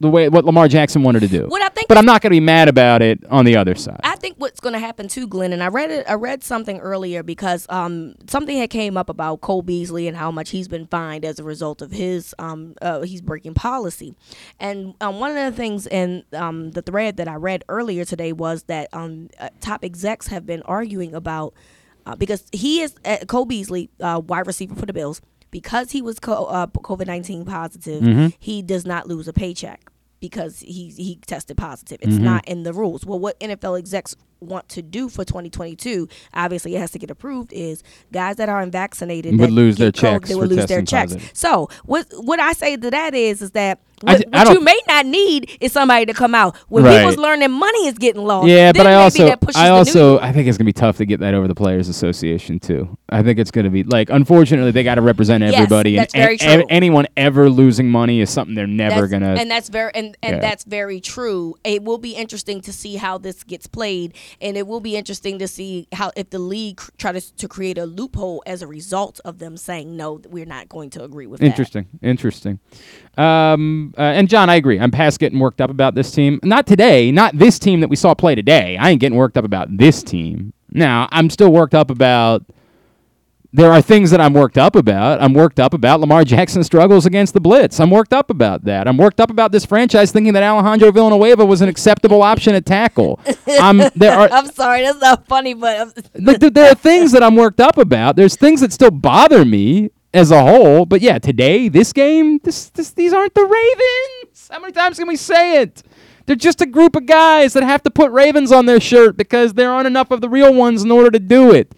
the 0.00 0.08
way 0.08 0.28
what 0.28 0.44
Lamar 0.44 0.68
Jackson 0.68 1.02
wanted 1.02 1.20
to 1.20 1.28
do. 1.28 1.46
What 1.46 1.62
I 1.62 1.68
think 1.68 1.88
but 1.88 1.98
I'm 1.98 2.06
not 2.06 2.22
going 2.22 2.30
to 2.30 2.36
be 2.36 2.40
mad 2.40 2.68
about 2.68 3.02
it 3.02 3.24
on 3.30 3.44
the 3.44 3.56
other 3.56 3.74
side. 3.74 4.00
I 4.04 4.16
think 4.16 4.36
what's 4.38 4.60
going 4.60 4.74
to 4.74 4.78
happen 4.78 5.08
too, 5.08 5.26
Glenn, 5.26 5.52
and 5.52 5.62
I 5.62 5.68
read 5.68 5.90
it. 5.90 6.08
I 6.08 6.14
read 6.14 6.44
something 6.44 6.78
earlier 6.78 7.22
because 7.22 7.66
um, 7.68 8.14
something 8.28 8.56
had 8.56 8.70
came 8.70 8.96
up 8.96 9.08
about 9.08 9.40
Cole 9.40 9.62
Beasley 9.62 10.06
and 10.06 10.16
how 10.16 10.30
much 10.30 10.50
he's 10.50 10.68
been 10.68 10.86
fined 10.86 11.24
as 11.24 11.38
a 11.38 11.44
result 11.44 11.82
of 11.82 11.90
his 11.90 12.34
um, 12.38 12.74
uh, 12.80 13.00
he's 13.02 13.20
breaking 13.20 13.54
policy. 13.54 14.14
And 14.60 14.94
um, 15.00 15.18
one 15.18 15.36
of 15.36 15.36
the 15.36 15.56
things 15.56 15.86
in 15.86 16.24
um, 16.32 16.70
the 16.72 16.82
thread 16.82 17.16
that 17.16 17.28
I 17.28 17.34
read 17.34 17.64
earlier 17.68 18.04
today 18.04 18.32
was 18.32 18.64
that 18.64 18.88
um, 18.92 19.30
uh, 19.38 19.48
top 19.60 19.84
execs 19.84 20.28
have 20.28 20.46
been 20.46 20.62
arguing 20.62 21.14
about 21.14 21.54
uh, 22.06 22.16
because 22.16 22.44
he 22.52 22.80
is 22.80 22.94
uh, 23.04 23.18
Cole 23.26 23.44
Beasley, 23.44 23.90
uh, 24.00 24.20
wide 24.24 24.46
receiver 24.46 24.74
for 24.74 24.86
the 24.86 24.92
Bills, 24.92 25.20
because 25.50 25.90
he 25.92 26.02
was 26.02 26.18
co- 26.18 26.44
uh, 26.46 26.66
COVID 26.66 27.06
nineteen 27.06 27.44
positive, 27.44 28.02
he 28.38 28.62
does 28.62 28.84
not 28.86 29.06
lose 29.08 29.28
a 29.28 29.32
paycheck 29.32 29.90
because 30.20 30.60
he 30.60 30.88
he 30.90 31.16
tested 31.26 31.56
positive. 31.56 31.98
It's 32.02 32.14
not 32.22 32.46
in 32.48 32.62
the 32.64 32.72
rules. 32.72 33.04
Well, 33.06 33.18
what 33.18 33.38
NFL 33.40 33.78
execs 33.78 34.16
want 34.40 34.68
to 34.70 34.82
do 34.82 35.08
for 35.08 35.24
2022, 35.24 36.08
obviously 36.34 36.74
it 36.76 36.78
has 36.80 36.90
to 36.92 36.98
get 36.98 37.10
approved, 37.10 37.52
is 37.52 37.82
guys 38.12 38.36
that 38.36 38.48
are 38.48 38.60
unvaccinated 38.60 39.32
Would 39.38 39.48
that 39.50 39.52
lose 39.52 39.76
their 39.76 39.90
COVID, 39.92 40.00
checks 40.00 40.28
They 40.28 40.34
would 40.34 40.48
lose 40.48 40.66
their 40.66 40.82
checks. 40.82 41.12
positive. 41.14 41.30
So 41.34 41.68
what 41.84 42.06
what 42.18 42.40
I 42.40 42.52
say 42.52 42.76
to 42.76 42.90
that 42.90 43.14
is 43.14 43.42
is 43.42 43.50
that 43.52 43.80
I 44.06 44.12
what, 44.14 44.26
what 44.30 44.54
you 44.54 44.60
may 44.60 44.78
not 44.86 45.06
need 45.06 45.50
is 45.60 45.72
somebody 45.72 46.06
to 46.06 46.14
come 46.14 46.32
out 46.32 46.56
when 46.68 46.84
Right. 46.84 46.98
people's 46.98 47.16
learning 47.16 47.50
money 47.50 47.88
is 47.88 47.94
getting 47.98 48.22
lost. 48.22 48.46
yeah, 48.46 48.70
but 48.70 48.86
I 48.86 48.94
also 48.94 49.34
I 49.56 49.70
also. 49.70 50.20
I 50.20 50.30
think 50.30 50.46
it's 50.46 50.56
going 50.56 50.66
to 50.66 50.68
be 50.68 50.72
tough 50.72 50.98
to 50.98 51.04
get 51.04 51.18
that 51.18 51.34
over 51.34 51.48
the 51.48 51.54
Players 51.56 51.88
Association 51.88 52.60
too. 52.60 52.96
I 53.08 53.24
think 53.24 53.40
it's 53.40 53.50
going 53.50 53.64
to 53.64 53.70
be 53.70 53.82
like 53.82 54.08
unfortunately 54.08 54.70
they 54.70 54.84
got 54.84 54.96
to 54.96 55.02
represent 55.02 55.42
Yes, 55.42 55.54
everybody 55.54 55.96
that's 55.96 56.14
and 56.14 56.22
very 56.22 56.34
a- 56.36 56.38
true. 56.58 56.66
anyone 56.70 57.06
ever 57.16 57.50
losing 57.50 57.90
money 57.90 58.20
is 58.20 58.30
something 58.30 58.54
they're 58.54 58.68
never 58.68 59.06
That's- 59.08 59.10
going 59.10 59.22
to 59.22 59.40
and 59.42 59.50
that's 59.50 59.68
very 59.68 59.90
and, 59.96 60.16
and 60.22 60.34
Yeah. 60.36 60.40
that's 60.40 60.62
very 60.62 61.00
true. 61.00 61.56
It 61.64 61.82
will 61.82 61.98
be 61.98 62.12
interesting 62.12 62.60
to 62.62 62.72
see 62.72 62.96
how 62.96 63.18
this 63.18 63.42
gets 63.42 63.66
played, 63.66 64.14
and 64.40 64.56
it 64.56 64.66
will 64.66 64.80
be 64.80 64.96
interesting 64.96 65.38
to 65.38 65.48
see 65.48 65.88
how 65.92 66.10
if 66.16 66.30
the 66.30 66.38
league 66.38 66.80
tries 66.98 67.30
to 67.32 67.48
create 67.48 67.78
a 67.78 67.86
loophole 67.86 68.42
as 68.46 68.62
a 68.62 68.66
result 68.66 69.20
of 69.24 69.38
them 69.38 69.56
saying 69.56 69.96
no, 69.96 70.20
we're 70.28 70.46
not 70.46 70.68
going 70.68 70.90
to 70.90 71.02
agree 71.02 71.26
with 71.26 71.40
that. 71.40 71.46
Interesting. 71.46 71.86
Interesting. 72.02 72.60
Um, 73.16 73.94
uh, 73.96 74.02
and 74.02 74.28
John, 74.28 74.48
I 74.50 74.56
agree. 74.56 74.78
I'm 74.78 74.90
past 74.90 75.18
getting 75.18 75.38
worked 75.38 75.60
up 75.60 75.70
about 75.70 75.94
this 75.94 76.10
team. 76.10 76.40
Not 76.42 76.66
today. 76.66 77.10
Not 77.10 77.36
this 77.36 77.58
team 77.58 77.80
that 77.80 77.88
we 77.88 77.96
saw 77.96 78.14
play 78.14 78.34
today. 78.34 78.76
I 78.76 78.90
ain't 78.90 79.00
getting 79.00 79.18
worked 79.18 79.36
up 79.36 79.44
about 79.44 79.76
this 79.76 80.02
team. 80.02 80.52
Now, 80.70 81.08
I'm 81.10 81.30
still 81.30 81.50
worked 81.50 81.74
up 81.74 81.90
about. 81.90 82.44
There 83.50 83.72
are 83.72 83.80
things 83.80 84.10
that 84.10 84.20
I'm 84.20 84.34
worked 84.34 84.58
up 84.58 84.76
about. 84.76 85.22
I'm 85.22 85.32
worked 85.32 85.58
up 85.58 85.72
about 85.72 86.00
Lamar 86.00 86.22
Jackson's 86.22 86.66
struggles 86.66 87.06
against 87.06 87.32
the 87.32 87.40
blitz. 87.40 87.80
I'm 87.80 87.90
worked 87.90 88.12
up 88.12 88.28
about 88.28 88.64
that. 88.64 88.86
I'm 88.86 88.98
worked 88.98 89.20
up 89.20 89.30
about 89.30 89.52
this 89.52 89.64
franchise 89.64 90.12
thinking 90.12 90.34
that 90.34 90.42
Alejandro 90.42 90.92
Villanueva 90.92 91.46
was 91.46 91.62
an 91.62 91.68
acceptable 91.70 92.22
option 92.22 92.54
at 92.54 92.66
tackle. 92.66 93.18
Um, 93.58 93.82
there 93.96 94.12
are 94.12 94.28
I'm 94.32 94.50
sorry, 94.50 94.82
that's 94.82 95.00
not 95.00 95.26
funny, 95.26 95.54
but 95.54 95.96
like 96.14 96.40
th- 96.40 96.52
there 96.52 96.72
are 96.72 96.74
things 96.74 97.12
that 97.12 97.22
I'm 97.22 97.36
worked 97.36 97.60
up 97.60 97.78
about. 97.78 98.16
There's 98.16 98.36
things 98.36 98.60
that 98.60 98.70
still 98.70 98.90
bother 98.90 99.46
me 99.46 99.92
as 100.12 100.30
a 100.30 100.42
whole. 100.42 100.84
But 100.84 101.00
yeah, 101.00 101.18
today, 101.18 101.70
this 101.70 101.94
game, 101.94 102.40
this, 102.44 102.68
this 102.68 102.90
these 102.90 103.14
aren't 103.14 103.32
the 103.32 103.46
Ravens. 103.46 104.48
How 104.50 104.60
many 104.60 104.72
times 104.74 104.98
can 104.98 105.08
we 105.08 105.16
say 105.16 105.62
it? 105.62 105.82
They're 106.26 106.36
just 106.36 106.60
a 106.60 106.66
group 106.66 106.96
of 106.96 107.06
guys 107.06 107.54
that 107.54 107.62
have 107.62 107.82
to 107.84 107.90
put 107.90 108.10
Ravens 108.10 108.52
on 108.52 108.66
their 108.66 108.80
shirt 108.80 109.16
because 109.16 109.54
there 109.54 109.70
aren't 109.70 109.86
enough 109.86 110.10
of 110.10 110.20
the 110.20 110.28
real 110.28 110.52
ones 110.52 110.82
in 110.82 110.90
order 110.90 111.10
to 111.10 111.18
do 111.18 111.54
it. 111.54 111.74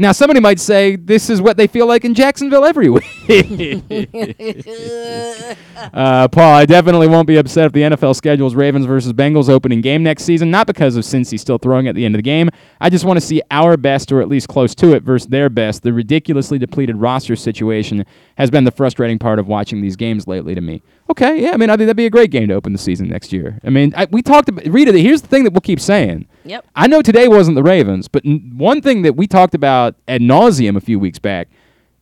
Now, 0.00 0.12
somebody 0.12 0.40
might 0.40 0.58
say 0.58 0.96
this 0.96 1.28
is 1.28 1.42
what 1.42 1.58
they 1.58 1.66
feel 1.66 1.86
like 1.86 2.06
in 2.06 2.14
Jacksonville 2.14 2.64
every 2.64 2.88
week. 2.88 3.04
Uh, 5.94 6.28
Paul, 6.28 6.54
I 6.54 6.66
definitely 6.66 7.06
won't 7.06 7.26
be 7.26 7.36
upset 7.36 7.66
if 7.66 7.72
the 7.72 7.80
NFL 7.80 8.14
schedules 8.14 8.54
Ravens 8.54 8.84
versus 8.84 9.14
Bengals 9.14 9.48
opening 9.48 9.80
game 9.80 10.02
next 10.02 10.24
season. 10.24 10.50
Not 10.50 10.66
because 10.66 10.94
of 10.94 11.04
Cincy 11.04 11.40
still 11.40 11.56
throwing 11.56 11.88
at 11.88 11.94
the 11.94 12.04
end 12.04 12.14
of 12.14 12.18
the 12.18 12.22
game. 12.22 12.50
I 12.82 12.90
just 12.90 13.06
want 13.06 13.18
to 13.18 13.26
see 13.26 13.40
our 13.50 13.78
best, 13.78 14.12
or 14.12 14.20
at 14.20 14.28
least 14.28 14.48
close 14.48 14.74
to 14.76 14.94
it, 14.94 15.02
versus 15.02 15.28
their 15.28 15.48
best. 15.48 15.82
The 15.82 15.94
ridiculously 15.94 16.58
depleted 16.58 16.96
roster 16.96 17.34
situation 17.34 18.04
has 18.36 18.50
been 18.50 18.64
the 18.64 18.70
frustrating 18.70 19.18
part 19.18 19.38
of 19.38 19.48
watching 19.48 19.80
these 19.80 19.96
games 19.96 20.26
lately 20.26 20.54
to 20.54 20.60
me. 20.60 20.82
Okay, 21.10 21.42
yeah, 21.42 21.50
I 21.50 21.56
mean, 21.56 21.70
I 21.70 21.72
think 21.72 21.86
that'd 21.86 21.96
be 21.96 22.06
a 22.06 22.10
great 22.10 22.30
game 22.30 22.46
to 22.48 22.54
open 22.54 22.72
the 22.72 22.78
season 22.78 23.08
next 23.08 23.32
year. 23.32 23.58
I 23.64 23.70
mean, 23.70 23.92
I, 23.96 24.06
we 24.12 24.22
talked 24.22 24.48
about 24.48 24.64
Rita. 24.66 24.92
Here's 24.96 25.22
the 25.22 25.26
thing 25.26 25.42
that 25.42 25.52
we'll 25.52 25.60
keep 25.60 25.80
saying. 25.80 26.28
Yep. 26.44 26.64
I 26.76 26.86
know 26.86 27.02
today 27.02 27.26
wasn't 27.26 27.56
the 27.56 27.64
Ravens, 27.64 28.06
but 28.06 28.24
n- 28.24 28.52
one 28.56 28.80
thing 28.80 29.02
that 29.02 29.16
we 29.16 29.26
talked 29.26 29.56
about 29.56 29.96
ad 30.06 30.20
nauseum 30.20 30.76
a 30.76 30.80
few 30.80 31.00
weeks 31.00 31.18
back, 31.18 31.48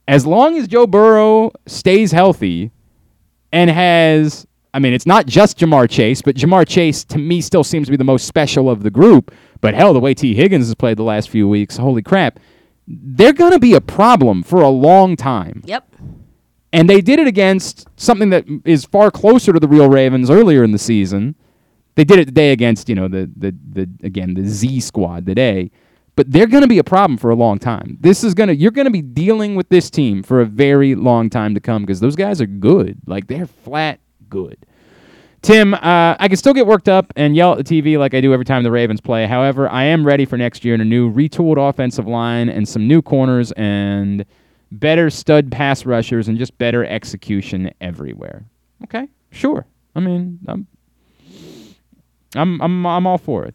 as 0.07 0.27
long 0.27 0.59
as 0.59 0.69
Joe 0.69 0.87
Burrow 0.87 1.53
stays 1.67 2.13
healthy 2.13 2.71
and 3.51 3.71
has, 3.71 4.47
I 4.75 4.79
mean, 4.79 4.93
it's 4.93 5.07
not 5.07 5.25
just 5.25 5.59
Ja'Marr 5.59 5.89
Chase, 5.89 6.21
but 6.21 6.37
Ja'Marr 6.37 6.69
Chase 6.69 7.03
to 7.07 7.17
me 7.19 7.41
still 7.41 7.65
seems 7.65 7.87
to 7.87 7.91
be 7.91 7.97
the 7.97 8.05
most 8.05 8.27
special 8.27 8.69
of 8.69 8.83
the 8.83 8.91
group. 8.91 9.35
But 9.63 9.73
hell, 9.73 9.95
the 9.95 10.01
way 10.01 10.13
Tee 10.13 10.35
Higgins 10.35 10.67
has 10.67 10.75
played 10.75 10.99
the 10.99 11.03
last 11.03 11.31
few 11.31 11.49
weeks, 11.49 11.79
holy 11.79 12.03
crap, 12.03 12.39
they're 12.87 13.33
going 13.33 13.53
to 13.53 13.59
be 13.59 13.73
a 13.73 13.81
problem 13.81 14.43
for 14.43 14.61
a 14.61 14.69
long 14.69 15.17
time. 15.17 15.63
yep. 15.65 15.87
And 16.73 16.89
they 16.89 17.01
did 17.01 17.19
it 17.19 17.27
against 17.27 17.89
something 17.97 18.31
that 18.31 18.45
is 18.65 18.85
far 18.85 19.11
closer 19.11 19.53
to 19.53 19.61
the 19.61 19.69
real 19.69 19.89
Ravens 19.89 20.31
earlier 20.31 20.63
in 20.63 20.73
the 20.73 20.79
season. 20.79 21.35
They 21.95 22.05
did 22.05 22.19
it 22.19 22.27
today 22.27 22.53
against, 22.53 22.89
you 22.89 22.95
know, 22.95 23.09
the 23.09 23.31
the 23.37 23.55
the 23.73 23.89
again, 24.03 24.35
the 24.35 24.47
Z 24.47 24.81
squad 24.81 25.27
today. 25.27 25.71
But 26.15 26.33
they're 26.33 26.49
going 26.49 26.63
to 26.63 26.69
be 26.69 26.79
a 26.79 26.85
problem 26.85 27.17
for 27.17 27.31
a 27.31 27.37
long 27.37 27.59
time. 27.59 27.97
This 28.01 28.25
is 28.25 28.35
going 28.35 28.49
to 28.49 28.57
you're 28.57 28.71
going 28.71 28.87
to 28.87 28.91
be 28.91 29.03
dealing 29.03 29.55
with 29.55 29.69
this 29.69 29.89
team 29.89 30.23
for 30.23 30.41
a 30.41 30.45
very 30.47 30.95
long 30.95 31.31
time 31.31 31.55
to 31.55 31.61
come 31.61 31.83
because 31.83 32.01
those 32.01 32.17
guys 32.17 32.41
are 32.41 32.47
good. 32.47 32.99
Like 33.07 33.29
they're 33.29 33.47
flat 33.47 34.01
good. 34.29 34.59
Tim, 35.41 35.75
uh, 35.75 36.17
I 36.19 36.27
can 36.27 36.37
still 36.37 36.53
get 36.53 36.67
worked 36.67 36.89
up 36.89 37.13
and 37.15 37.37
yell 37.37 37.53
at 37.53 37.65
the 37.65 37.81
TV 37.83 37.97
like 37.97 38.13
I 38.13 38.21
do 38.21 38.33
every 38.33 38.45
time 38.45 38.65
the 38.65 38.71
Ravens 38.73 39.01
play. 39.01 39.27
However, 39.27 39.69
I 39.69 39.85
am 39.85 40.05
ready 40.05 40.25
for 40.25 40.37
next 40.37 40.65
year 40.65 40.75
in 40.75 40.81
a 40.81 40.85
new 40.85 41.13
retooled 41.13 41.57
offensive 41.57 42.09
line 42.09 42.49
and 42.49 42.69
some 42.69 42.89
new 42.89 43.01
corners 43.01 43.53
and 43.53 44.25
better 44.71 45.11
stud 45.11 45.51
pass 45.51 45.87
rushers 45.87 46.29
and 46.29 46.39
just 46.39 46.57
better 46.59 46.85
execution 46.85 47.71
everywhere. 47.81 48.45
Okay, 48.85 49.09
sure. 49.31 49.67
I 49.95 50.01
mean, 50.01 50.39
I'm 50.47 50.67
I'm 52.35 52.61
I'm, 52.63 52.87
I'm 52.87 53.07
all 53.07 53.19
for 53.19 53.45
it. 53.45 53.55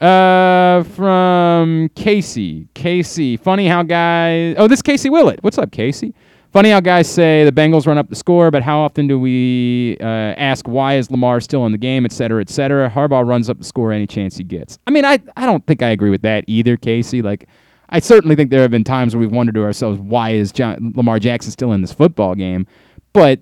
Uh, 0.00 0.82
from 0.82 1.88
Casey. 1.94 2.66
Casey, 2.74 3.36
funny 3.36 3.68
how 3.68 3.82
guys. 3.82 4.56
Oh, 4.58 4.66
this 4.66 4.82
Casey 4.82 5.10
Willett. 5.10 5.42
What's 5.42 5.58
up, 5.58 5.70
Casey? 5.70 6.14
Funny 6.50 6.70
how 6.70 6.80
guys 6.80 7.08
say 7.08 7.44
the 7.46 7.52
Bengals 7.52 7.86
run 7.86 7.96
up 7.96 8.10
the 8.10 8.16
score, 8.16 8.50
but 8.50 8.62
how 8.62 8.78
often 8.80 9.06
do 9.06 9.18
we 9.18 9.96
uh, 10.02 10.04
ask 10.04 10.68
why 10.68 10.96
is 10.96 11.10
Lamar 11.10 11.40
still 11.40 11.64
in 11.64 11.72
the 11.72 11.78
game, 11.78 12.04
et 12.04 12.12
cetera, 12.12 12.42
et 12.42 12.50
cetera? 12.50 12.90
Harbaugh 12.90 13.26
runs 13.26 13.48
up 13.48 13.56
the 13.56 13.64
score 13.64 13.90
any 13.90 14.06
chance 14.06 14.36
he 14.36 14.44
gets. 14.44 14.78
I 14.86 14.90
mean, 14.90 15.04
I 15.04 15.18
I 15.36 15.46
don't 15.46 15.66
think 15.66 15.82
I 15.82 15.88
agree 15.88 16.10
with 16.10 16.22
that 16.22 16.44
either, 16.48 16.76
Casey. 16.76 17.22
Like, 17.22 17.48
I 17.92 18.00
certainly 18.00 18.34
think 18.34 18.50
there 18.50 18.62
have 18.62 18.70
been 18.70 18.84
times 18.84 19.14
where 19.14 19.20
we've 19.20 19.30
wondered 19.30 19.54
to 19.56 19.62
ourselves 19.62 20.00
why 20.00 20.30
is 20.30 20.50
John, 20.50 20.92
Lamar 20.96 21.18
Jackson 21.18 21.52
still 21.52 21.72
in 21.72 21.82
this 21.82 21.92
football 21.92 22.34
game, 22.34 22.66
but 23.12 23.38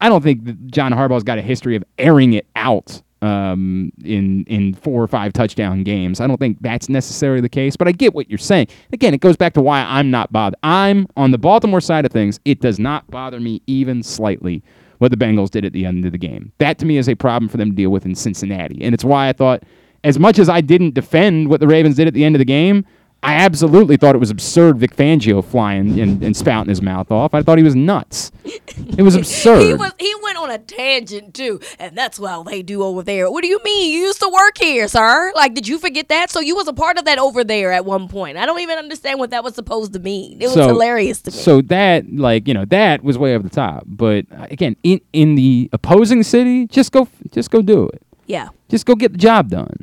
I 0.00 0.08
don't 0.08 0.22
think 0.22 0.44
that 0.44 0.68
John 0.68 0.92
Harbaugh's 0.92 1.24
got 1.24 1.38
a 1.38 1.42
history 1.42 1.74
of 1.76 1.84
airing 1.98 2.32
it 2.34 2.46
out 2.56 3.02
um, 3.22 3.92
in 4.04 4.44
in 4.44 4.74
four 4.74 5.02
or 5.02 5.08
five 5.08 5.32
touchdown 5.32 5.82
games. 5.82 6.20
I 6.20 6.26
don't 6.26 6.38
think 6.38 6.58
that's 6.60 6.88
necessarily 6.88 7.40
the 7.40 7.48
case, 7.48 7.76
but 7.76 7.88
I 7.88 7.92
get 7.92 8.14
what 8.14 8.28
you're 8.30 8.38
saying. 8.38 8.68
Again, 8.92 9.14
it 9.14 9.20
goes 9.20 9.36
back 9.36 9.54
to 9.54 9.60
why 9.60 9.80
I'm 9.80 10.10
not 10.10 10.32
bothered. 10.32 10.58
I'm 10.62 11.06
on 11.16 11.32
the 11.32 11.38
Baltimore 11.38 11.80
side 11.80 12.06
of 12.06 12.12
things. 12.12 12.38
It 12.44 12.60
does 12.60 12.78
not 12.78 13.10
bother 13.10 13.40
me 13.40 13.62
even 13.66 14.02
slightly 14.02 14.62
what 14.98 15.10
the 15.10 15.16
Bengals 15.16 15.50
did 15.50 15.64
at 15.64 15.72
the 15.72 15.84
end 15.84 16.04
of 16.04 16.12
the 16.12 16.18
game. 16.18 16.52
That 16.58 16.78
to 16.78 16.86
me 16.86 16.98
is 16.98 17.08
a 17.08 17.14
problem 17.14 17.48
for 17.48 17.56
them 17.56 17.70
to 17.70 17.76
deal 17.76 17.90
with 17.90 18.04
in 18.06 18.14
Cincinnati, 18.14 18.82
and 18.82 18.94
it's 18.94 19.04
why 19.04 19.28
I 19.28 19.32
thought, 19.32 19.64
as 20.04 20.18
much 20.18 20.38
as 20.38 20.48
I 20.48 20.60
didn't 20.60 20.94
defend 20.94 21.48
what 21.48 21.58
the 21.60 21.66
Ravens 21.66 21.96
did 21.96 22.06
at 22.06 22.14
the 22.14 22.24
end 22.24 22.36
of 22.36 22.38
the 22.38 22.44
game. 22.44 22.84
I 23.20 23.34
absolutely 23.34 23.96
thought 23.96 24.14
it 24.14 24.18
was 24.18 24.30
absurd 24.30 24.78
Vic 24.78 24.94
Fangio 24.94 25.44
flying 25.44 25.98
and, 25.98 26.22
and 26.22 26.36
spouting 26.36 26.68
his 26.68 26.80
mouth 26.80 27.10
off. 27.10 27.34
I 27.34 27.42
thought 27.42 27.58
he 27.58 27.64
was 27.64 27.74
nuts. 27.74 28.30
It 28.44 29.02
was 29.02 29.16
absurd. 29.16 29.62
he 29.62 29.74
was 29.74 29.92
he 29.98 30.14
went 30.22 30.38
on 30.38 30.50
a 30.52 30.58
tangent 30.58 31.34
too, 31.34 31.58
and 31.80 31.98
that's 31.98 32.20
what 32.20 32.46
they 32.46 32.62
do 32.62 32.82
over 32.84 33.02
there. 33.02 33.28
What 33.28 33.42
do 33.42 33.48
you 33.48 33.60
mean? 33.64 33.92
You 33.92 34.00
used 34.06 34.20
to 34.20 34.28
work 34.32 34.56
here, 34.58 34.86
sir. 34.86 35.32
Like, 35.34 35.54
did 35.54 35.66
you 35.66 35.78
forget 35.78 36.08
that? 36.10 36.30
So 36.30 36.38
you 36.38 36.54
was 36.54 36.68
a 36.68 36.72
part 36.72 36.96
of 36.96 37.06
that 37.06 37.18
over 37.18 37.42
there 37.42 37.72
at 37.72 37.84
one 37.84 38.06
point. 38.06 38.38
I 38.38 38.46
don't 38.46 38.60
even 38.60 38.78
understand 38.78 39.18
what 39.18 39.30
that 39.30 39.42
was 39.42 39.56
supposed 39.56 39.92
to 39.94 39.98
mean. 39.98 40.40
It 40.40 40.46
was 40.46 40.54
So- 40.54 40.68
hilarious 40.68 41.20
to 41.22 41.32
me. 41.32 41.36
So 41.36 41.60
that, 41.62 42.04
like, 42.14 42.46
you 42.46 42.54
know, 42.54 42.66
that 42.66 43.02
was 43.02 43.18
way 43.18 43.34
over 43.34 43.42
the 43.42 43.50
top. 43.54 43.82
But 43.86 44.26
again, 44.30 44.76
in 44.84 45.00
in 45.12 45.34
the 45.34 45.68
opposing 45.72 46.22
city, 46.22 46.68
just 46.68 46.92
go, 46.92 47.08
just 47.32 47.50
go 47.50 47.62
do 47.62 47.88
it. 47.88 48.00
yeah. 48.26 48.50
Just 48.68 48.84
go 48.86 48.94
get 48.94 49.12
the 49.12 49.18
job 49.18 49.48
done. 49.48 49.74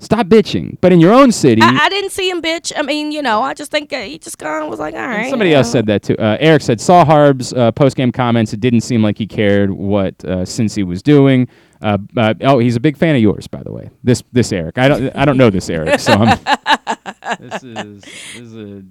Stop 0.00 0.28
bitching. 0.28 0.78
But 0.80 0.92
in 0.92 1.00
your 1.00 1.12
own 1.12 1.32
city, 1.32 1.60
I, 1.60 1.70
I 1.82 1.88
didn't 1.88 2.10
see 2.10 2.30
him, 2.30 2.40
bitch. 2.40 2.72
I 2.76 2.82
mean, 2.82 3.10
you 3.10 3.20
know, 3.20 3.42
I 3.42 3.52
just 3.52 3.70
think 3.72 3.92
uh, 3.92 4.00
he 4.00 4.18
just 4.18 4.38
kind 4.38 4.62
of 4.62 4.70
was 4.70 4.78
like, 4.78 4.94
all 4.94 5.00
right. 5.00 5.28
somebody 5.28 5.50
you 5.50 5.56
else 5.56 5.68
know. 5.68 5.72
said 5.72 5.86
that 5.86 6.02
too. 6.04 6.16
Uh, 6.16 6.36
Eric 6.38 6.62
said 6.62 6.80
saw 6.80 7.04
Harb's 7.04 7.52
uh, 7.52 7.72
post 7.72 7.96
game 7.96 8.12
comments. 8.12 8.52
It 8.52 8.60
didn't 8.60 8.82
seem 8.82 9.02
like 9.02 9.18
he 9.18 9.26
cared 9.26 9.72
what 9.72 10.14
uh, 10.24 10.44
Cincy 10.44 10.86
was 10.86 11.02
doing. 11.02 11.48
Uh, 11.82 11.98
uh, 12.16 12.34
oh, 12.42 12.58
he's 12.58 12.76
a 12.76 12.80
big 12.80 12.96
fan 12.96 13.16
of 13.16 13.22
yours, 13.22 13.48
by 13.48 13.62
the 13.62 13.72
way. 13.72 13.90
This 14.04 14.22
this 14.32 14.52
Eric. 14.52 14.78
I 14.78 14.88
don't 14.88 15.16
I 15.16 15.24
don't 15.24 15.36
know 15.36 15.50
this 15.50 15.68
Eric. 15.68 15.98
So 16.00 16.12
I'm, 16.12 16.38
this 17.40 17.62
is 17.64 18.02
this 18.02 18.36
is 18.36 18.56
a. 18.56 18.82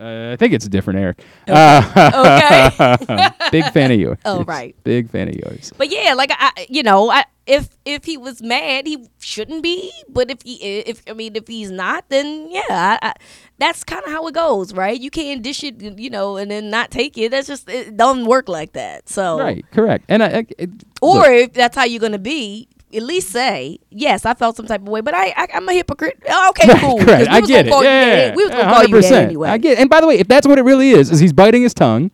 Uh, 0.00 0.32
I 0.32 0.36
think 0.36 0.54
it's 0.54 0.64
a 0.64 0.70
different 0.70 0.98
Eric. 0.98 1.22
Uh, 1.46 2.96
big 3.52 3.64
fan 3.72 3.92
of 3.92 4.00
yours. 4.00 4.18
Oh, 4.24 4.44
right. 4.44 4.74
Big 4.82 5.10
fan 5.10 5.28
of 5.28 5.34
yours. 5.34 5.72
But 5.76 5.90
yeah, 5.90 6.14
like 6.14 6.30
I, 6.32 6.66
you 6.70 6.82
know, 6.82 7.10
I, 7.10 7.24
if 7.46 7.68
if 7.84 8.04
he 8.04 8.16
was 8.16 8.40
mad, 8.40 8.86
he 8.86 9.06
shouldn't 9.18 9.62
be. 9.62 9.92
But 10.08 10.30
if 10.30 10.38
he, 10.42 10.54
if 10.80 11.02
I 11.06 11.12
mean, 11.12 11.36
if 11.36 11.46
he's 11.46 11.70
not, 11.70 12.08
then 12.08 12.50
yeah, 12.50 12.62
I, 12.70 12.98
I, 13.02 13.12
that's 13.58 13.84
kind 13.84 14.02
of 14.04 14.10
how 14.10 14.26
it 14.26 14.34
goes, 14.34 14.72
right? 14.72 14.98
You 14.98 15.10
can't 15.10 15.42
dish 15.42 15.62
it, 15.62 15.82
you 15.98 16.08
know, 16.08 16.38
and 16.38 16.50
then 16.50 16.70
not 16.70 16.90
take 16.90 17.18
it. 17.18 17.30
That's 17.32 17.48
just 17.48 17.68
it 17.68 17.96
doesn't 17.96 18.24
work 18.24 18.48
like 18.48 18.72
that. 18.72 19.08
So, 19.08 19.38
Right. 19.38 19.66
Correct. 19.70 20.06
And 20.08 20.22
I, 20.22 20.26
I 20.28 20.46
it, 20.56 20.70
or 21.02 21.16
look, 21.16 21.28
if 21.28 21.52
that's 21.52 21.76
how 21.76 21.84
you're 21.84 22.00
gonna 22.00 22.18
be. 22.18 22.68
At 22.94 23.02
least 23.02 23.30
say 23.30 23.78
yes. 23.90 24.24
I 24.26 24.34
felt 24.34 24.56
some 24.56 24.66
type 24.66 24.80
of 24.82 24.88
way, 24.88 25.00
but 25.00 25.14
I, 25.14 25.28
I 25.36 25.48
I'm 25.54 25.68
a 25.68 25.72
hypocrite. 25.72 26.22
Oh, 26.28 26.48
Okay, 26.50 26.68
Right, 26.72 26.80
cool. 26.80 26.98
correct. 26.98 27.30
I 27.30 27.40
get 27.40 27.66
it. 27.66 27.72
Yeah, 27.82 28.34
we 28.34 28.42
was 28.44 28.50
yeah, 28.52 28.62
gonna 28.62 28.74
call 28.74 28.84
you 28.86 29.02
that 29.02 29.24
anyway. 29.24 29.48
I 29.48 29.58
get. 29.58 29.78
And 29.78 29.88
by 29.88 30.00
the 30.00 30.06
way, 30.06 30.18
if 30.18 30.26
that's 30.28 30.46
what 30.46 30.58
it 30.58 30.62
really 30.62 30.90
is, 30.90 31.10
is 31.10 31.20
he's 31.20 31.32
biting 31.32 31.62
his 31.62 31.74
tongue. 31.74 32.10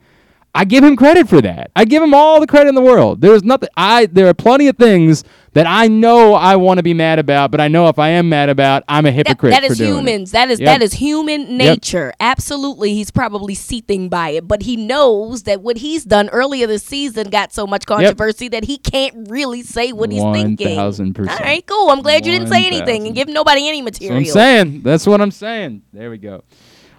I 0.55 0.64
give 0.64 0.83
him 0.85 0.97
credit 0.97 1.29
for 1.29 1.43
that. 1.43 1.70
I 1.77 1.85
give 1.85 2.03
him 2.03 2.14
all 2.14 2.41
the 2.41 2.47
credit 2.47 2.70
in 2.70 2.74
the 2.74 2.81
world. 2.81 3.20
There's 3.20 3.43
nothing. 3.45 3.68
I 3.77 4.07
there 4.07 4.27
are 4.29 4.35
plenty 4.35 4.68
of 4.68 4.77
things 4.79 5.22
that 5.57 5.67
I 5.67 5.89
know 5.89 6.35
I 6.35 6.57
want 6.57 6.77
to 6.79 6.83
be 6.83 6.93
mad 6.93 7.19
about, 7.19 7.51
but 7.51 7.63
I 7.63 7.69
know 7.69 7.89
if 7.89 7.99
I 7.99 8.11
am 8.11 8.29
mad 8.29 8.51
about, 8.51 8.85
I'm 8.89 9.07
a 9.07 9.11
hypocrite. 9.11 9.53
that 9.53 9.65
for 9.65 9.73
is 9.73 9.79
doing 9.79 9.91
it. 9.91 9.95
humans. 9.95 10.31
That 10.33 10.51
is 10.51 10.61
Yep. 10.61 10.67
that 10.67 10.83
is 10.83 10.93
human 10.93 11.57
nature. 11.57 12.13
Absolutely, 12.21 12.93
he's 12.93 13.11
probably 13.11 13.55
seething 13.55 14.11
by 14.11 14.29
it, 14.31 14.47
but 14.47 14.65
he 14.65 14.77
knows 14.77 15.45
that 15.45 15.63
what 15.63 15.79
he's 15.79 16.05
done 16.05 16.29
earlier 16.29 16.67
this 16.67 16.85
season 16.85 17.31
got 17.31 17.55
so 17.55 17.67
much 17.67 17.87
controversy 17.87 18.49
that 18.49 18.65
he 18.65 18.77
can't 18.77 19.31
really 19.31 19.63
say 19.63 19.93
what 19.93 20.13
he's 20.13 20.23
thinking. 20.23 20.77
1000%. 20.77 21.29
All 21.31 21.39
right, 21.39 21.67
cool. 21.67 21.89
I'm 21.89 22.03
glad 22.03 22.27
you 22.27 22.33
didn't 22.33 22.49
say 22.49 22.67
anything 22.67 23.05
1000. 23.05 23.07
and 23.07 23.15
give 23.15 23.29
nobody 23.29 23.67
any 23.67 23.81
material. 23.81 24.19
I'm 24.19 24.25
saying. 24.27 24.83
That's 24.83 25.07
what 25.07 25.23
I'm 25.23 25.31
saying. 25.31 25.83
There 25.95 26.11
we 26.11 26.19
go. 26.19 26.45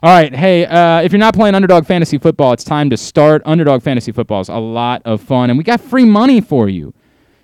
All 0.02 0.10
right. 0.12 0.34
Hey, 0.34 0.66
uh, 0.66 1.02
if 1.02 1.12
you're 1.12 1.20
not 1.20 1.36
playing 1.36 1.54
Underdog 1.54 1.86
Fantasy 1.86 2.18
Football, 2.18 2.54
it's 2.54 2.64
time 2.64 2.90
to 2.90 2.98
start. 2.98 3.44
Underdog 3.46 3.84
Fantasy 3.84 4.12
Football 4.12 4.42
is 4.42 4.50
a 4.50 4.56
lot 4.58 5.04
of 5.06 5.22
fun, 5.22 5.52
and 5.52 5.58
we 5.60 5.64
got 5.64 5.80
free 5.80 6.06
money 6.06 6.42
for 6.42 6.68
you. 6.70 6.96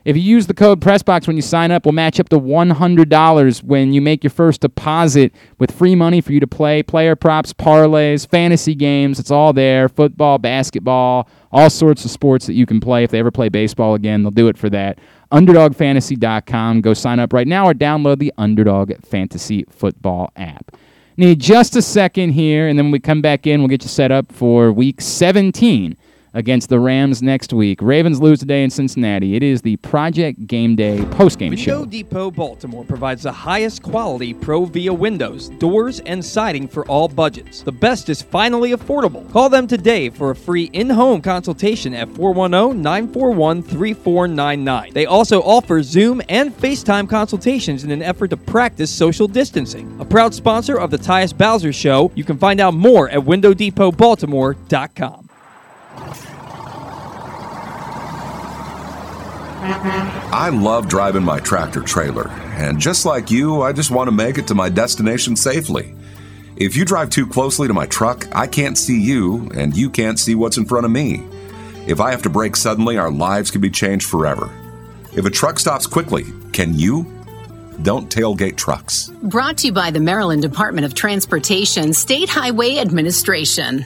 If 0.05 0.17
you 0.17 0.21
use 0.21 0.47
the 0.47 0.53
code 0.53 0.81
PressBox 0.81 1.27
when 1.27 1.37
you 1.37 1.41
sign 1.41 1.71
up, 1.71 1.85
we'll 1.85 1.93
match 1.93 2.19
up 2.19 2.27
to 2.29 2.39
$100 2.39 3.63
when 3.63 3.93
you 3.93 4.01
make 4.01 4.21
your 4.21 4.31
first 4.31 4.59
deposit 4.59 5.33
with 5.59 5.71
free 5.71 5.95
money 5.95 6.19
for 6.19 6.33
you 6.33 6.41
to 6.41 6.47
play 6.47 6.83
player 6.83 7.15
props, 7.15 7.53
parlays, 7.53 8.27
fantasy 8.27 8.75
games. 8.75 9.17
It's 9.17 9.31
all 9.31 9.53
there 9.53 9.87
football, 9.87 10.39
basketball, 10.39 11.29
all 11.53 11.69
sorts 11.69 12.03
of 12.03 12.11
sports 12.11 12.47
that 12.47 12.53
you 12.53 12.65
can 12.65 12.81
play. 12.81 13.05
If 13.05 13.11
they 13.11 13.19
ever 13.19 13.31
play 13.31 13.47
baseball 13.47 13.93
again, 13.95 14.23
they'll 14.23 14.31
do 14.31 14.49
it 14.49 14.57
for 14.57 14.69
that. 14.71 14.99
UnderdogFantasy.com. 15.31 16.81
Go 16.81 16.93
sign 16.93 17.19
up 17.19 17.31
right 17.31 17.47
now 17.47 17.67
or 17.67 17.73
download 17.73 18.19
the 18.19 18.33
Underdog 18.37 18.91
Fantasy 19.05 19.63
Football 19.69 20.31
app. 20.35 20.75
Need 21.15 21.39
just 21.39 21.75
a 21.75 21.81
second 21.81 22.31
here, 22.31 22.67
and 22.67 22.77
then 22.77 22.87
when 22.87 22.91
we 22.91 22.99
come 22.99 23.21
back 23.21 23.47
in, 23.47 23.61
we'll 23.61 23.69
get 23.69 23.83
you 23.83 23.89
set 23.89 24.11
up 24.11 24.31
for 24.31 24.71
week 24.71 24.99
17 24.99 25.95
against 26.33 26.69
the 26.69 26.79
Rams 26.79 27.21
next 27.21 27.53
week. 27.53 27.81
Ravens 27.81 28.21
lose 28.21 28.39
today 28.39 28.63
in 28.63 28.69
Cincinnati. 28.69 29.35
It 29.35 29.43
is 29.43 29.61
the 29.61 29.77
Project 29.77 30.47
Game 30.47 30.75
Day 30.75 30.99
postgame 31.11 31.49
Window 31.49 31.63
show. 31.63 31.85
Depot 31.85 32.31
Baltimore 32.31 32.83
provides 32.83 33.23
the 33.23 33.31
highest 33.31 33.83
quality 33.83 34.33
ProVia 34.33 34.97
windows, 34.97 35.49
doors, 35.49 35.99
and 36.01 36.23
siding 36.23 36.67
for 36.67 36.85
all 36.87 37.07
budgets. 37.07 37.61
The 37.61 37.71
best 37.71 38.09
is 38.09 38.21
finally 38.21 38.71
affordable. 38.71 39.29
Call 39.31 39.49
them 39.49 39.67
today 39.67 40.09
for 40.09 40.31
a 40.31 40.35
free 40.35 40.69
in 40.73 40.89
home 40.89 41.21
consultation 41.21 41.93
at 41.93 42.09
410 42.09 42.81
941 42.81 43.63
3499. 43.63 44.93
They 44.93 45.05
also 45.05 45.41
offer 45.41 45.83
Zoom 45.83 46.21
and 46.29 46.55
FaceTime 46.57 47.09
consultations 47.09 47.83
in 47.83 47.91
an 47.91 48.01
effort 48.01 48.29
to 48.29 48.37
practice 48.37 48.89
social 48.89 49.27
distancing. 49.27 49.95
A 49.99 50.05
proud 50.05 50.33
sponsor 50.33 50.79
of 50.79 50.91
the 50.91 50.97
Tyus 50.97 51.37
Bowser 51.37 51.73
Show, 51.73 52.11
you 52.15 52.23
can 52.23 52.37
find 52.37 52.59
out 52.59 52.73
more 52.73 53.09
at 53.09 53.19
WindowDepotBaltimore.com. 53.19 55.22
I 59.65 60.49
love 60.49 60.87
driving 60.89 61.23
my 61.23 61.39
tractor 61.39 61.81
trailer, 61.81 62.27
and 62.57 62.79
just 62.79 63.05
like 63.05 63.31
you, 63.31 63.61
I 63.61 63.71
just 63.71 63.91
want 63.91 64.07
to 64.07 64.11
make 64.11 64.37
it 64.37 64.47
to 64.47 64.55
my 64.55 64.67
destination 64.67 65.35
safely. 65.35 65.95
If 66.55 66.75
you 66.75 66.85
drive 66.85 67.09
too 67.09 67.25
closely 67.25 67.67
to 67.67 67.73
my 67.73 67.85
truck, 67.85 68.27
I 68.35 68.47
can't 68.47 68.77
see 68.77 68.99
you, 68.99 69.49
and 69.55 69.75
you 69.75 69.89
can't 69.89 70.19
see 70.19 70.35
what's 70.35 70.57
in 70.57 70.65
front 70.65 70.85
of 70.85 70.91
me. 70.91 71.23
If 71.87 71.99
I 71.99 72.11
have 72.11 72.21
to 72.23 72.29
brake 72.29 72.55
suddenly, 72.55 72.97
our 72.97 73.11
lives 73.11 73.51
can 73.51 73.61
be 73.61 73.69
changed 73.69 74.07
forever. 74.07 74.49
If 75.13 75.25
a 75.25 75.29
truck 75.29 75.59
stops 75.59 75.87
quickly, 75.87 76.25
can 76.51 76.77
you? 76.77 77.05
Don't 77.81 78.09
tailgate 78.09 78.55
trucks. 78.55 79.09
Brought 79.23 79.57
to 79.59 79.67
you 79.67 79.73
by 79.73 79.91
the 79.91 79.99
Maryland 79.99 80.41
Department 80.41 80.85
of 80.85 80.93
Transportation 80.93 81.93
State 81.93 82.29
Highway 82.29 82.77
Administration. 82.77 83.85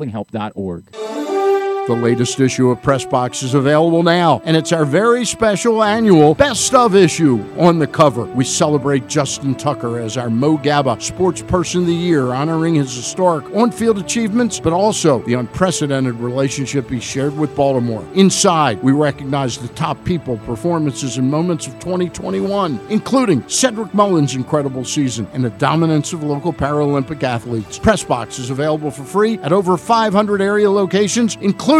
mdgamblinghelp.org. 0.00 1.29
The 1.90 1.96
latest 1.96 2.38
issue 2.38 2.70
of 2.70 2.80
Press 2.80 3.04
Box 3.04 3.42
is 3.42 3.54
available 3.54 4.04
now, 4.04 4.40
and 4.44 4.56
it's 4.56 4.70
our 4.70 4.84
very 4.84 5.24
special 5.24 5.82
annual 5.82 6.36
Best 6.36 6.72
of 6.72 6.94
issue. 6.94 7.44
On 7.58 7.80
the 7.80 7.86
cover, 7.88 8.26
we 8.26 8.44
celebrate 8.44 9.08
Justin 9.08 9.56
Tucker 9.56 9.98
as 9.98 10.16
our 10.16 10.30
Mo 10.30 10.56
Gaba 10.56 11.00
Sports 11.00 11.42
Person 11.42 11.80
of 11.80 11.88
the 11.88 11.92
Year, 11.92 12.32
honoring 12.32 12.76
his 12.76 12.94
historic 12.94 13.44
on 13.56 13.72
field 13.72 13.98
achievements, 13.98 14.60
but 14.60 14.72
also 14.72 15.18
the 15.24 15.34
unprecedented 15.34 16.14
relationship 16.14 16.88
he 16.88 17.00
shared 17.00 17.36
with 17.36 17.56
Baltimore. 17.56 18.06
Inside, 18.14 18.80
we 18.84 18.92
recognize 18.92 19.58
the 19.58 19.66
top 19.74 20.04
people, 20.04 20.36
performances, 20.46 21.18
and 21.18 21.28
moments 21.28 21.66
of 21.66 21.72
2021, 21.80 22.78
including 22.88 23.42
Cedric 23.48 23.92
Mullins' 23.94 24.36
incredible 24.36 24.84
season 24.84 25.26
and 25.32 25.44
the 25.44 25.50
dominance 25.50 26.12
of 26.12 26.22
local 26.22 26.52
Paralympic 26.52 27.24
athletes. 27.24 27.80
Press 27.80 28.04
Box 28.04 28.38
is 28.38 28.50
available 28.50 28.92
for 28.92 29.02
free 29.02 29.40
at 29.40 29.52
over 29.52 29.76
500 29.76 30.40
area 30.40 30.70
locations, 30.70 31.36
including 31.40 31.79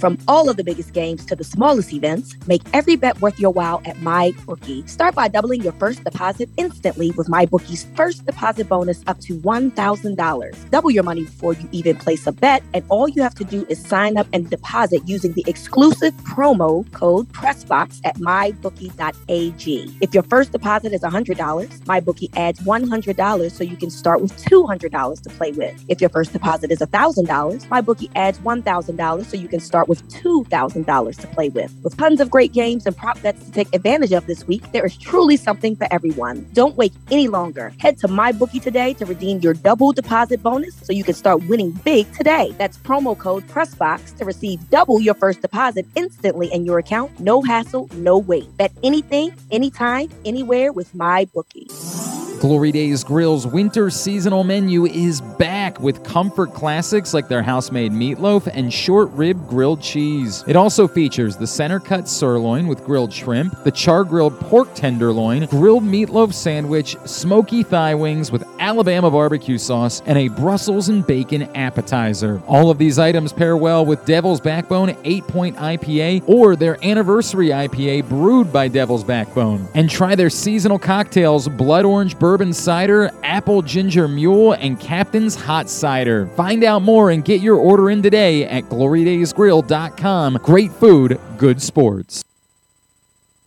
From 0.00 0.16
all 0.26 0.48
of 0.48 0.56
the 0.56 0.64
biggest 0.64 0.94
games 0.94 1.26
to 1.26 1.36
the 1.36 1.44
smallest 1.44 1.92
events, 1.92 2.34
make 2.46 2.62
every 2.72 2.96
bet 2.96 3.20
worth 3.20 3.38
your 3.38 3.50
while 3.50 3.82
at 3.84 3.96
MyBookie. 3.96 4.88
Start 4.88 5.14
by 5.14 5.28
doubling 5.28 5.60
your 5.60 5.74
first 5.74 6.04
deposit 6.04 6.48
instantly 6.56 7.10
with 7.18 7.26
MyBookie's 7.28 7.84
first 7.94 8.24
deposit 8.24 8.66
bonus 8.66 9.02
up 9.06 9.20
to 9.20 9.36
$1,000. 9.40 10.70
Double 10.70 10.90
your 10.90 11.02
money 11.02 11.24
before 11.24 11.52
you 11.52 11.68
even 11.72 11.96
place 11.96 12.26
a 12.26 12.32
bet, 12.32 12.62
and 12.72 12.82
all 12.88 13.08
you 13.08 13.20
have 13.20 13.34
to 13.34 13.44
do 13.44 13.66
is 13.68 13.78
sign 13.78 14.16
up 14.16 14.26
and 14.32 14.48
deposit 14.48 15.06
using 15.06 15.34
the 15.34 15.44
exclusive 15.46 16.14
promo 16.22 16.90
code 16.92 17.28
PRESSBOX 17.34 18.00
at 18.04 18.16
MyBookie.ag. 18.16 19.94
If 20.00 20.14
your 20.14 20.22
first 20.22 20.52
deposit 20.52 20.94
is 20.94 21.02
$100, 21.02 21.36
MyBookie 21.36 22.30
adds 22.38 22.58
$100 22.60 23.52
so 23.52 23.64
you 23.64 23.76
can 23.76 23.90
start 23.90 24.22
with 24.22 24.34
$200 24.46 25.22
to 25.22 25.28
play 25.28 25.52
with. 25.52 25.84
If 25.88 26.00
your 26.00 26.08
first 26.08 26.32
deposit 26.32 26.70
is 26.70 26.78
$1,000, 26.78 27.66
MyBookie 27.66 28.10
adds 28.14 28.38
$1,000 28.38 29.26
so 29.26 29.36
you 29.36 29.48
can 29.48 29.60
start 29.60 29.89
with 29.90 30.08
$2,000 30.08 31.20
to 31.20 31.26
play 31.26 31.48
with. 31.48 31.74
With 31.82 31.96
tons 31.96 32.20
of 32.20 32.30
great 32.30 32.52
games 32.52 32.86
and 32.86 32.96
prop 32.96 33.20
bets 33.22 33.44
to 33.44 33.50
take 33.50 33.74
advantage 33.74 34.12
of 34.12 34.24
this 34.28 34.46
week, 34.46 34.70
there 34.70 34.86
is 34.86 34.96
truly 34.96 35.36
something 35.36 35.74
for 35.74 35.88
everyone. 35.90 36.46
Don't 36.52 36.76
wait 36.76 36.92
any 37.10 37.26
longer. 37.26 37.74
Head 37.78 37.98
to 37.98 38.06
MyBookie 38.06 38.62
today 38.62 38.94
to 38.94 39.04
redeem 39.04 39.40
your 39.40 39.52
double 39.52 39.92
deposit 39.92 40.44
bonus 40.44 40.76
so 40.76 40.92
you 40.92 41.02
can 41.02 41.14
start 41.14 41.42
winning 41.48 41.72
big 41.84 42.10
today. 42.12 42.54
That's 42.56 42.78
promo 42.78 43.18
code 43.18 43.42
PRESSBOX 43.48 44.16
to 44.18 44.24
receive 44.24 44.70
double 44.70 45.00
your 45.00 45.14
first 45.14 45.42
deposit 45.42 45.86
instantly 45.96 46.46
in 46.52 46.64
your 46.64 46.78
account. 46.78 47.18
No 47.18 47.42
hassle, 47.42 47.88
no 47.94 48.16
wait. 48.16 48.56
Bet 48.56 48.70
anything, 48.84 49.34
anytime, 49.50 50.08
anywhere 50.24 50.72
with 50.72 50.94
MyBookie. 50.94 52.19
Glory 52.40 52.72
Days 52.72 53.04
Grill's 53.04 53.46
winter 53.46 53.90
seasonal 53.90 54.44
menu 54.44 54.86
is 54.86 55.20
back 55.20 55.78
with 55.78 56.02
comfort 56.02 56.54
classics 56.54 57.12
like 57.12 57.28
their 57.28 57.42
house 57.42 57.70
made 57.70 57.92
meatloaf 57.92 58.48
and 58.54 58.72
short 58.72 59.10
rib 59.10 59.46
grilled 59.46 59.82
cheese. 59.82 60.42
It 60.46 60.56
also 60.56 60.88
features 60.88 61.36
the 61.36 61.46
center 61.46 61.78
cut 61.78 62.08
sirloin 62.08 62.66
with 62.66 62.82
grilled 62.82 63.12
shrimp, 63.12 63.62
the 63.62 63.70
char 63.70 64.04
grilled 64.04 64.40
pork 64.40 64.72
tenderloin, 64.72 65.44
grilled 65.48 65.82
meatloaf 65.82 66.32
sandwich, 66.32 66.96
smoky 67.04 67.62
thigh 67.62 67.94
wings 67.94 68.32
with 68.32 68.42
Alabama 68.58 69.10
barbecue 69.10 69.58
sauce, 69.58 70.00
and 70.06 70.16
a 70.16 70.28
Brussels 70.28 70.88
and 70.88 71.06
bacon 71.06 71.42
appetizer. 71.54 72.40
All 72.46 72.70
of 72.70 72.78
these 72.78 72.98
items 72.98 73.34
pair 73.34 73.58
well 73.58 73.84
with 73.84 74.06
Devil's 74.06 74.40
Backbone 74.40 74.96
8 75.04 75.26
point 75.26 75.56
IPA 75.56 76.26
or 76.26 76.56
their 76.56 76.82
anniversary 76.82 77.48
IPA 77.48 78.08
brewed 78.08 78.50
by 78.50 78.66
Devil's 78.66 79.04
Backbone. 79.04 79.68
And 79.74 79.90
try 79.90 80.14
their 80.14 80.30
seasonal 80.30 80.78
cocktails 80.78 81.46
Blood 81.46 81.84
Orange 81.84 82.18
Bourbon 82.18 82.29
Cider, 82.52 83.10
Apple 83.24 83.60
Ginger 83.62 84.06
Mule, 84.06 84.52
and 84.52 84.78
Captain's 84.78 85.34
Hot 85.34 85.68
Cider. 85.68 86.26
Find 86.28 86.62
out 86.62 86.82
more 86.82 87.10
and 87.10 87.24
get 87.24 87.40
your 87.40 87.56
order 87.56 87.90
in 87.90 88.02
today 88.02 88.44
at 88.44 88.64
glorydaysgrill.com. 88.64 90.34
Great 90.42 90.72
food, 90.72 91.20
good 91.36 91.60
sports. 91.60 92.22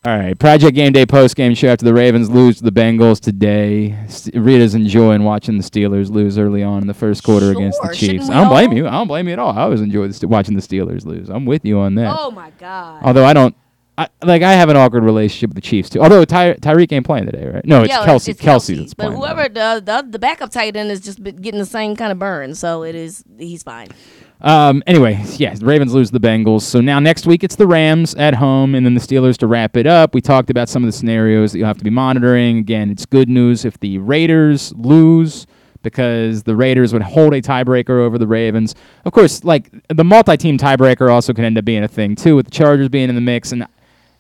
All 0.06 0.18
right, 0.18 0.38
Project 0.38 0.76
Game 0.76 0.92
Day 0.92 1.06
post 1.06 1.38
game 1.38 1.56
show 1.56 1.70
after 1.70 1.86
the 1.86 1.94
Ravens 1.94 2.30
lose 2.30 2.58
to 2.58 2.64
the 2.66 2.72
Bengals 2.72 3.22
today. 3.22 3.98
Rita's 4.34 4.76
enjoying 4.76 5.24
watching 5.24 5.58
the 5.58 5.64
Steelers 5.64 6.10
lose 6.12 6.38
early 6.38 6.62
on 6.62 6.82
in 6.82 6.88
the 6.88 6.94
first 6.94 7.24
quarter 7.24 7.52
against 7.52 7.82
the 7.82 7.96
Chiefs. 7.96 8.30
I 8.30 8.34
don't 8.34 8.50
blame 8.50 8.74
you. 8.74 8.86
I 8.86 8.92
don't 8.92 9.08
blame 9.08 9.28
you 9.28 9.34
at 9.34 9.40
all. 9.40 9.58
I 9.58 9.62
always 9.62 9.80
enjoy 9.80 10.10
watching 10.24 10.56
the 10.56 10.62
Steelers 10.62 11.06
lose. 11.06 11.30
I'm 11.30 11.46
with 11.46 11.64
you 11.64 11.80
on 11.80 11.96
that. 11.96 12.14
Oh 12.20 12.32
my 12.32 12.50
God. 12.60 13.02
Although 13.02 13.24
I 13.24 13.32
don't, 13.32 13.56
I, 13.98 14.08
like 14.24 14.42
I 14.42 14.54
have 14.54 14.70
an 14.70 14.78
awkward 14.78 15.04
relationship 15.04 15.50
with 15.50 15.56
the 15.56 15.62
Chiefs 15.62 15.90
too. 15.90 16.02
Although 16.02 16.26
Ty- 16.26 16.56
Tyreek 16.56 16.92
ain't 16.92 17.06
playing 17.06 17.28
today, 17.28 17.48
right? 17.48 17.66
No, 17.66 17.82
it's 17.82 17.90
Yeah, 17.90 18.06
Kelce. 18.06 18.30
it's 18.30 18.42
Kelce 18.42 18.76
Kelce. 18.76 18.94
But 18.98 19.12
whoever 19.12 19.44
the, 19.44 19.82
the 19.86 20.06
the 20.10 20.20
backup 20.20 20.50
tight 20.50 20.76
end 20.76 20.90
is 20.90 21.00
just 21.00 21.22
getting 21.24 21.60
the 21.60 21.66
same 21.66 21.96
kind 21.96 22.12
of 22.12 22.18
burn, 22.18 22.56
so 22.56 22.84
it 22.84 22.96
is 22.96 23.24
he's 23.38 23.62
fine. 23.62 23.90
Um, 24.42 24.84
anyway, 24.88 25.24
yeah, 25.38 25.54
the 25.54 25.66
Ravens 25.66 25.94
lose 25.94 26.12
the 26.12 26.20
Bengals. 26.20 26.64
So 26.64 26.82
now 26.82 27.00
next 27.00 27.26
week 27.28 27.44
it's 27.44 27.56
the 27.56 27.68
Rams 27.68 28.14
at 28.16 28.34
home, 28.36 28.74
and 28.76 28.86
then 28.86 28.94
the 28.96 29.00
Steelers 29.00 29.38
to 29.38 29.48
wrap 29.48 29.78
it 29.78 29.86
up. 29.88 30.14
We 30.14 30.22
talked 30.22 30.50
about 30.50 30.70
some 30.70 30.84
of 30.84 30.88
the 30.88 30.92
scenarios 30.92 31.52
that 31.52 31.60
you'll 31.60 31.68
have 31.68 31.78
to 31.78 31.84
be 31.84 31.90
monitoring. 31.92 32.58
Again, 32.58 32.90
it's 32.90 33.06
good 33.06 33.30
news 33.30 33.64
if 33.64 33.80
the 33.80 34.00
Raiders 34.00 34.74
lose 34.76 35.46
because 35.84 36.44
the 36.44 36.56
Raiders 36.56 36.94
would 36.94 37.04
hold 37.04 37.34
a 37.34 37.42
tiebreaker 37.42 38.02
over 38.02 38.18
the 38.18 38.28
Ravens. 38.28 38.74
Of 39.06 39.12
course, 39.14 39.44
like 39.44 39.70
the 39.90 40.04
multi-team 40.04 40.58
tiebreaker 40.58 41.12
also 41.12 41.34
could 41.34 41.46
end 41.46 41.58
up 41.58 41.66
being 41.66 41.84
a 41.84 41.88
thing 41.88 42.16
too, 42.16 42.36
with 42.36 42.46
the 42.46 42.52
Chargers 42.52 42.90
being 42.90 43.10
in 43.10 43.16
the 43.16 43.22
mix. 43.22 43.52
And 43.52 43.68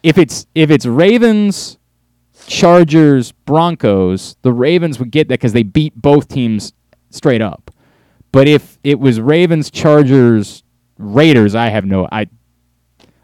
if 0.03 0.17
it's 0.17 0.45
if 0.53 0.69
it's 0.69 0.85
Ravens, 0.85 1.77
Chargers, 2.45 3.31
Broncos, 3.31 4.35
the 4.41 4.53
Ravens 4.53 4.99
would 4.99 5.11
get 5.11 5.29
that 5.29 5.35
because 5.35 5.53
they 5.53 5.63
beat 5.63 5.95
both 5.95 6.27
teams 6.27 6.73
straight 7.09 7.41
up. 7.41 7.71
But 8.31 8.47
if 8.47 8.77
it 8.83 8.99
was 8.99 9.19
Ravens, 9.19 9.71
Chargers, 9.71 10.63
Raiders, 10.97 11.55
I 11.55 11.69
have 11.69 11.85
no 11.85 12.07
I 12.11 12.27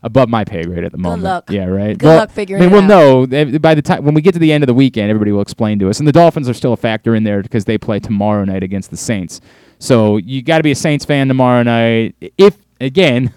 above 0.01 0.29
my 0.29 0.45
pay 0.45 0.63
grade 0.63 0.83
at 0.83 0.91
the 0.91 0.97
moment. 0.97 1.23
luck. 1.23 1.51
Yeah, 1.51 1.65
right. 1.65 1.97
Good 1.97 2.05
well, 2.05 2.17
luck 2.19 2.31
figuring 2.31 2.63
I 2.63 2.65
mean, 2.65 2.71
we'll 2.71 2.81
know 2.83 3.27
by 3.59 3.75
the 3.75 3.81
time 3.81 4.05
when 4.05 4.13
we 4.13 4.21
get 4.21 4.33
to 4.33 4.39
the 4.39 4.51
end 4.53 4.63
of 4.63 4.67
the 4.67 4.73
weekend, 4.73 5.09
everybody 5.09 5.31
will 5.31 5.41
explain 5.41 5.79
to 5.79 5.89
us. 5.89 5.99
And 5.99 6.07
the 6.07 6.13
Dolphins 6.13 6.47
are 6.47 6.53
still 6.53 6.73
a 6.73 6.77
factor 6.77 7.15
in 7.15 7.23
there 7.23 7.41
because 7.41 7.65
they 7.65 7.77
play 7.77 7.99
tomorrow 7.99 8.45
night 8.45 8.63
against 8.63 8.91
the 8.91 8.97
Saints. 8.97 9.41
So 9.79 10.17
you 10.17 10.41
got 10.41 10.57
to 10.57 10.63
be 10.63 10.71
a 10.71 10.75
Saints 10.75 11.05
fan 11.05 11.27
tomorrow 11.27 11.63
night. 11.63 12.15
If 12.37 12.57
again, 12.79 13.33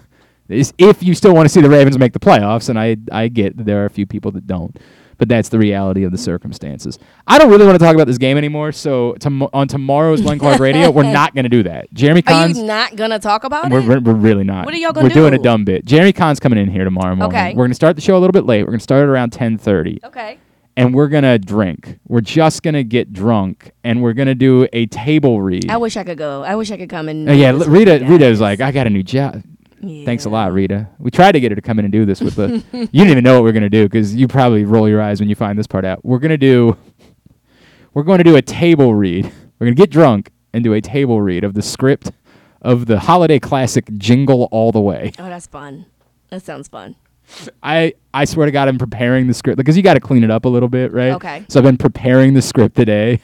is 0.49 0.73
if 0.77 1.01
you 1.01 1.13
still 1.15 1.33
want 1.33 1.45
to 1.45 1.49
see 1.49 1.61
the 1.61 1.69
Ravens 1.69 1.97
make 1.97 2.13
the 2.13 2.19
playoffs, 2.19 2.69
and 2.69 2.79
I 2.79 2.97
I 3.11 3.27
get 3.27 3.57
that 3.57 3.65
there 3.65 3.81
are 3.83 3.85
a 3.85 3.89
few 3.89 4.05
people 4.05 4.31
that 4.31 4.47
don't. 4.47 4.77
But 5.19 5.29
that's 5.29 5.47
the 5.47 5.59
reality 5.59 6.03
of 6.03 6.11
the 6.11 6.17
circumstances. 6.17 6.97
I 7.27 7.37
don't 7.37 7.49
really 7.49 7.65
want 7.65 7.79
to 7.79 7.85
talk 7.85 7.93
about 7.93 8.07
this 8.07 8.17
game 8.17 8.35
anymore. 8.35 8.71
So 8.71 9.13
tom- 9.19 9.47
on 9.53 9.67
tomorrow's 9.67 10.21
Glenn 10.21 10.39
Clark 10.39 10.59
Radio, 10.59 10.89
we're 10.89 11.03
not 11.03 11.35
going 11.35 11.43
to 11.43 11.49
do 11.49 11.63
that. 11.63 11.93
Jeremy 11.93 12.21
Are 12.21 12.23
Collins, 12.23 12.57
you 12.57 12.65
not 12.65 12.95
gonna 12.95 13.19
talk 13.19 13.43
about 13.43 13.69
we're, 13.69 13.79
it? 13.79 13.87
we're, 13.87 13.99
we're 13.99 14.19
really 14.19 14.43
not. 14.43 14.65
What 14.65 14.73
are 14.73 14.77
y'all 14.77 14.91
gonna 14.91 15.09
do? 15.09 15.21
We're 15.21 15.29
doing 15.29 15.39
a 15.39 15.43
dumb 15.43 15.65
bit. 15.65 15.85
Jeremy 15.85 16.13
Conn's 16.13 16.39
coming 16.39 16.57
in 16.57 16.67
here 16.67 16.83
tomorrow 16.83 17.15
morning. 17.15 17.37
Okay. 17.37 17.49
We're 17.51 17.63
going 17.63 17.69
to 17.71 17.75
start 17.75 17.95
the 17.95 18.01
show 18.01 18.17
a 18.17 18.19
little 18.19 18.33
bit 18.33 18.45
late. 18.45 18.63
We're 18.63 18.71
going 18.71 18.79
to 18.79 18.83
start 18.83 19.03
at 19.03 19.07
around 19.07 19.31
10:30, 19.31 20.03
okay. 20.03 20.39
and 20.75 20.93
we're 20.95 21.07
going 21.09 21.23
to 21.23 21.37
drink. 21.37 21.99
We're 22.07 22.21
just 22.21 22.63
going 22.63 22.73
to 22.73 22.83
get 22.83 23.13
drunk, 23.13 23.71
and 23.83 24.01
we're 24.01 24.13
going 24.13 24.27
to 24.27 24.35
do 24.35 24.67
a 24.73 24.87
table 24.87 25.41
read. 25.43 25.69
I 25.69 25.77
wish 25.77 25.95
I 25.95 26.03
could 26.03 26.17
go. 26.17 26.43
I 26.43 26.55
wish 26.55 26.71
I 26.71 26.77
could 26.77 26.89
come 26.89 27.07
and. 27.07 27.29
Uh, 27.29 27.33
yeah, 27.33 27.51
do 27.51 27.59
this 27.59 27.67
l- 27.67 27.71
with 27.71 27.79
Rita. 27.87 27.99
you 27.99 28.11
Rita 28.11 28.25
was 28.29 28.39
guys. 28.39 28.41
like, 28.41 28.61
I 28.61 28.71
got 28.71 28.87
a 28.87 28.89
new 28.89 29.03
job. 29.03 29.43
Thanks 30.05 30.25
a 30.25 30.29
lot, 30.29 30.53
Rita. 30.53 30.87
We 30.97 31.11
tried 31.11 31.33
to 31.33 31.39
get 31.39 31.51
her 31.51 31.55
to 31.55 31.61
come 31.61 31.77
in 31.79 31.85
and 31.85 31.91
do 31.91 32.05
this 32.05 32.21
with 32.21 32.35
the. 32.35 32.63
you 32.71 32.87
didn't 32.87 33.09
even 33.09 33.23
know 33.23 33.35
what 33.35 33.43
we 33.43 33.49
are 33.49 33.53
gonna 33.53 33.69
do 33.69 33.83
because 33.83 34.15
you 34.15 34.27
probably 34.27 34.63
roll 34.63 34.87
your 34.87 35.01
eyes 35.01 35.19
when 35.19 35.29
you 35.29 35.35
find 35.35 35.57
this 35.59 35.67
part 35.67 35.85
out. 35.85 36.03
We're 36.05 36.19
gonna 36.19 36.37
do. 36.37 36.77
We're 37.93 38.03
going 38.03 38.17
to 38.17 38.23
do 38.23 38.35
a 38.35 38.41
table 38.41 38.95
read. 38.95 39.25
We're 39.59 39.67
gonna 39.67 39.75
get 39.75 39.91
drunk 39.91 40.31
and 40.51 40.63
do 40.63 40.73
a 40.73 40.81
table 40.81 41.21
read 41.21 41.43
of 41.43 41.53
the 41.53 41.61
script 41.61 42.11
of 42.61 42.85
the 42.87 42.99
holiday 42.99 43.39
classic 43.39 43.87
Jingle 43.97 44.47
All 44.51 44.71
the 44.71 44.81
Way. 44.81 45.11
Oh, 45.19 45.29
that's 45.29 45.45
fun. 45.47 45.85
That 46.29 46.41
sounds 46.43 46.67
fun. 46.67 46.95
I 47.61 47.93
I 48.13 48.25
swear 48.25 48.45
to 48.45 48.51
God, 48.51 48.67
I'm 48.67 48.77
preparing 48.77 49.27
the 49.27 49.33
script 49.33 49.57
because 49.57 49.77
you 49.77 49.83
got 49.83 49.93
to 49.93 49.99
clean 49.99 50.23
it 50.23 50.31
up 50.31 50.45
a 50.45 50.49
little 50.49 50.69
bit, 50.69 50.91
right? 50.91 51.13
Okay. 51.13 51.45
So 51.49 51.59
I've 51.59 51.63
been 51.63 51.77
preparing 51.77 52.33
the 52.33 52.41
script 52.41 52.75
today, 52.75 53.21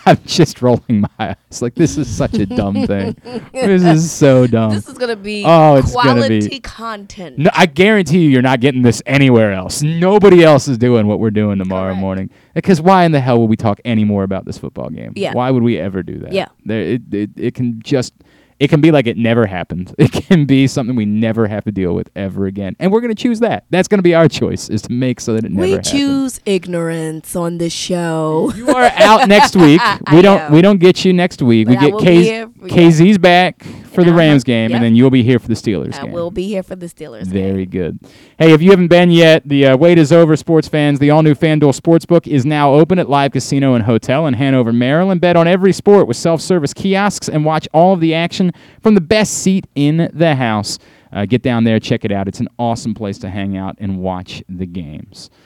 I'm 0.06 0.18
just 0.24 0.60
rolling 0.62 1.00
my 1.02 1.08
eyes. 1.18 1.62
Like 1.62 1.74
this 1.74 1.96
is 1.96 2.08
such 2.08 2.34
a 2.34 2.46
dumb 2.46 2.86
thing. 2.86 3.16
This 3.52 3.82
is 3.84 4.10
so 4.24 4.46
dumb. 4.46 4.74
This 4.74 4.88
is 4.88 4.98
gonna 4.98 5.16
be 5.16 5.44
Oh, 5.46 5.76
it's 5.76 5.92
gonna 5.92 6.14
quality 6.20 6.48
be- 6.48 6.60
content. 6.60 7.38
No, 7.38 7.50
I 7.54 7.66
guarantee 7.66 8.20
you, 8.20 8.30
you're 8.30 8.42
not 8.42 8.60
getting 8.60 8.82
this 8.82 9.02
anywhere 9.06 9.52
else. 9.52 9.82
Nobody 9.82 10.42
else 10.44 10.68
is 10.68 10.78
doing 10.78 11.06
what 11.06 11.18
we're 11.20 11.30
doing 11.30 11.58
tomorrow 11.58 11.88
Correct. 11.90 12.00
morning. 12.00 12.30
Because 12.54 12.80
why 12.80 13.04
in 13.04 13.12
the 13.12 13.20
hell 13.20 13.40
would 13.40 13.50
we 13.50 13.56
talk 13.56 13.80
any 13.84 14.04
more 14.04 14.22
about 14.24 14.44
this 14.44 14.58
football 14.58 14.90
game? 14.90 15.12
Yeah. 15.16 15.32
Why 15.32 15.50
would 15.50 15.62
we 15.62 15.78
ever 15.78 16.02
do 16.02 16.18
that? 16.20 16.32
Yeah. 16.32 16.48
There, 16.64 16.80
it, 16.80 17.02
it, 17.14 17.30
it 17.36 17.54
can 17.54 17.80
just, 17.82 18.12
it 18.60 18.68
can 18.68 18.80
be 18.80 18.90
like 18.90 19.06
it 19.06 19.16
never 19.16 19.46
happened. 19.46 19.94
It 20.08 20.12
can 20.12 20.44
be 20.46 20.66
something 20.66 20.94
we 20.96 21.04
never 21.04 21.46
have 21.48 21.64
to 21.64 21.72
deal 21.72 21.94
with 21.94 22.10
ever 22.16 22.46
again. 22.46 22.76
And 22.78 22.90
we're 22.92 23.00
going 23.00 23.14
to 23.14 23.20
choose 23.22 23.40
that. 23.40 23.64
That's 23.70 23.88
going 23.88 23.98
to 23.98 24.02
be 24.02 24.14
our 24.14 24.28
choice, 24.28 24.68
is 24.68 24.82
to 24.82 24.92
make 24.92 25.20
so 25.20 25.34
that 25.34 25.44
it 25.44 25.52
never 25.52 25.66
happens. 25.66 25.92
we 25.92 25.98
happens. 26.00 26.34
choose 26.34 26.40
ignorance 26.46 27.34
on 27.36 27.58
this 27.58 27.72
show. 27.72 28.52
You 28.54 28.68
are 28.70 28.90
out 28.96 29.28
next 29.28 29.56
week. 29.56 29.80
We 30.12 30.22
don't. 30.22 30.38
know. 30.50 30.54
We 30.54 30.62
don't 30.62 30.78
get 30.78 31.04
you 31.04 31.12
next 31.12 31.42
week. 31.42 31.66
But 31.68 31.78
I 31.78 31.80
we 31.80 31.86
get 31.86 31.92
will 31.94 32.00
be 32.00 32.06
KZ, 32.06 32.22
here 32.22 32.48
for- 32.58 32.68
yeah. 32.68 32.74
KZ's 32.76 33.18
back 33.18 33.62
for 33.62 34.02
the 34.04 34.10
I'm- 34.10 34.16
Rams 34.18 34.44
game, 34.44 34.70
yep. 34.70 34.76
and 34.76 34.84
then 34.84 34.94
you'll 34.96 35.10
be 35.10 35.22
here 35.22 35.38
for 35.38 35.48
the 35.48 35.54
Steelers 35.54 35.94
I 35.98 36.02
game. 36.04 36.12
will 36.12 36.30
be 36.30 36.46
here 36.48 36.62
for 36.62 36.76
the 36.76 36.86
Steelers. 36.86 37.26
Very 37.26 37.66
good. 37.66 37.98
Hey, 38.38 38.52
if 38.52 38.62
you 38.62 38.70
haven't 38.70 38.88
been 38.88 39.10
yet, 39.10 39.42
the 39.46 39.66
uh, 39.68 39.76
wait 39.76 39.98
is 39.98 40.12
over, 40.12 40.36
sports 40.36 40.68
fans. 40.68 40.98
The 40.98 41.10
all 41.10 41.22
new 41.22 41.34
FanDuel 41.34 41.78
Sportsbook 41.78 42.26
is 42.26 42.46
now 42.46 42.72
open 42.74 42.98
at 42.98 43.08
Live 43.08 43.32
Casino 43.32 43.74
and 43.74 43.84
Hotel 43.84 44.26
in 44.26 44.34
Hanover, 44.34 44.72
Maryland. 44.72 45.20
Bet 45.20 45.36
on 45.36 45.46
every 45.48 45.72
sport 45.72 46.06
with 46.06 46.16
self 46.16 46.40
service 46.40 46.72
kiosks 46.72 47.28
and 47.28 47.44
watch 47.44 47.68
all 47.72 47.92
of 47.94 48.00
the 48.00 48.14
action 48.14 48.47
from 48.82 48.94
the 48.94 49.00
best 49.00 49.34
seat 49.34 49.66
in 49.74 50.10
the 50.12 50.34
house. 50.34 50.78
Uh, 51.12 51.24
get 51.24 51.42
down 51.42 51.64
there, 51.64 51.80
check 51.80 52.04
it 52.04 52.12
out. 52.12 52.28
It's 52.28 52.40
an 52.40 52.48
awesome 52.58 52.92
place 52.94 53.16
to 53.18 53.30
hang 53.30 53.56
out 53.56 53.76
and 53.78 53.98
watch 54.00 54.42
the 54.48 54.66
games. 54.66 55.30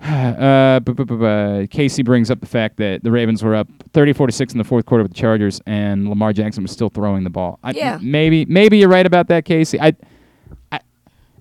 Uh, 0.00 1.66
Casey 1.70 2.02
brings 2.02 2.30
up 2.30 2.40
the 2.40 2.46
fact 2.46 2.76
that 2.76 3.02
the 3.02 3.10
Ravens 3.10 3.42
were 3.42 3.54
up 3.54 3.68
34 3.92 4.28
to 4.28 4.32
six 4.32 4.52
in 4.52 4.58
the 4.58 4.64
fourth 4.64 4.86
quarter 4.86 5.02
with 5.02 5.12
the 5.12 5.18
Chargers, 5.18 5.60
and 5.66 6.08
Lamar 6.08 6.32
Jackson 6.32 6.62
was 6.62 6.70
still 6.72 6.88
throwing 6.88 7.24
the 7.24 7.30
ball. 7.30 7.58
I, 7.64 7.72
Yeah. 7.72 7.98
maybe 8.00 8.44
maybe 8.44 8.78
you're 8.78 8.88
right 8.88 9.06
about 9.06 9.28
that, 9.28 9.44
Casey. 9.44 9.80
I, 9.80 9.94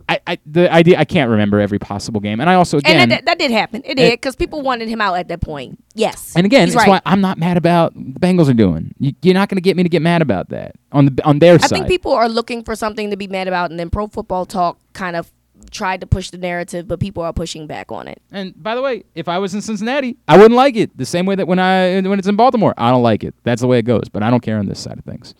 I, 0.10 0.20
I 0.26 0.38
the 0.45 0.72
idea 0.72 0.97
I 0.97 1.05
can't 1.05 1.30
remember 1.30 1.60
every 1.60 1.80
possible 1.80 2.22
game, 2.22 2.39
and 2.39 2.49
I 2.49 2.53
also 2.55 2.78
again 2.78 2.97
And 2.97 3.12
that, 3.12 3.26
that 3.26 3.38
did 3.39 3.51
happen. 3.51 3.82
It 3.86 3.91
It- 3.91 3.95
did 3.95 4.12
because 4.12 4.36
people 4.36 4.62
wanted 4.62 4.88
him 4.88 5.01
out 5.01 5.16
at 5.16 5.28
that 5.28 5.41
point. 5.41 5.84
Yes. 5.95 6.34
and 6.36 6.45
again, 6.45 6.68
He's 6.68 6.76
that's 6.76 6.88
right. 6.88 7.01
why 7.05 7.12
I'm 7.12 7.22
not 7.22 7.38
mad 7.38 7.58
about 7.58 7.93
the 7.93 8.20
Bengals 8.20 8.49
are 8.49 8.53
doing. 8.53 8.93
You, 8.99 9.14
you're 9.22 9.34
not 9.34 9.49
going 9.49 9.58
to 9.58 9.62
get 9.62 9.76
me 9.76 9.84
to 9.84 9.89
get 9.89 10.01
mad 10.01 10.22
about 10.22 10.49
that 10.49 10.76
on 10.91 11.08
the 11.08 11.26
on 11.26 11.39
their 11.39 11.55
I 11.55 11.58
side. 11.58 11.74
I 11.74 11.76
think 11.80 11.88
people 11.88 12.14
are 12.14 12.30
looking 12.30 12.64
for 12.64 12.76
something 12.76 13.10
to 13.10 13.18
be 13.18 13.28
mad 13.28 13.47
about, 13.47 13.70
and 13.72 13.80
then 13.80 13.89
Pro 13.89 14.08
Football 14.08 14.45
Talk 14.45 14.80
kind 14.93 15.16
of 15.16 15.32
tried 15.72 16.01
to 16.01 16.07
push 16.07 16.30
the 16.30 16.38
narrative, 16.38 16.88
but 16.88 16.99
people 16.99 17.24
are 17.24 17.34
pushing 17.34 17.68
back 17.68 17.91
on 17.91 18.07
it. 18.07 18.22
And 18.32 18.53
by 18.61 18.76
the 18.76 18.82
way, 18.82 19.03
if 19.15 19.28
I 19.28 19.38
was 19.39 19.53
in 19.53 19.61
Cincinnati, 19.61 20.18
I 20.28 20.38
wouldn't 20.38 20.55
like 20.55 20.76
it. 20.76 20.97
The 20.97 21.05
same 21.05 21.26
way 21.26 21.36
that 21.36 21.47
when 21.47 21.59
I 21.59 22.01
when 22.01 22.20
it's 22.20 22.28
in 22.28 22.36
Baltimore, 22.36 22.74
I 22.78 22.91
don't 22.91 23.03
like 23.03 23.24
it. 23.24 23.34
That's 23.43 23.61
the 23.61 23.68
way 23.68 23.80
it 23.80 23.86
goes. 23.86 24.09
But 24.11 24.24
I 24.24 24.30
don't 24.30 24.41
care 24.41 24.57
on 24.59 24.65
this 24.68 24.80
side 24.80 24.97
of 24.97 25.05
things. 25.05 25.34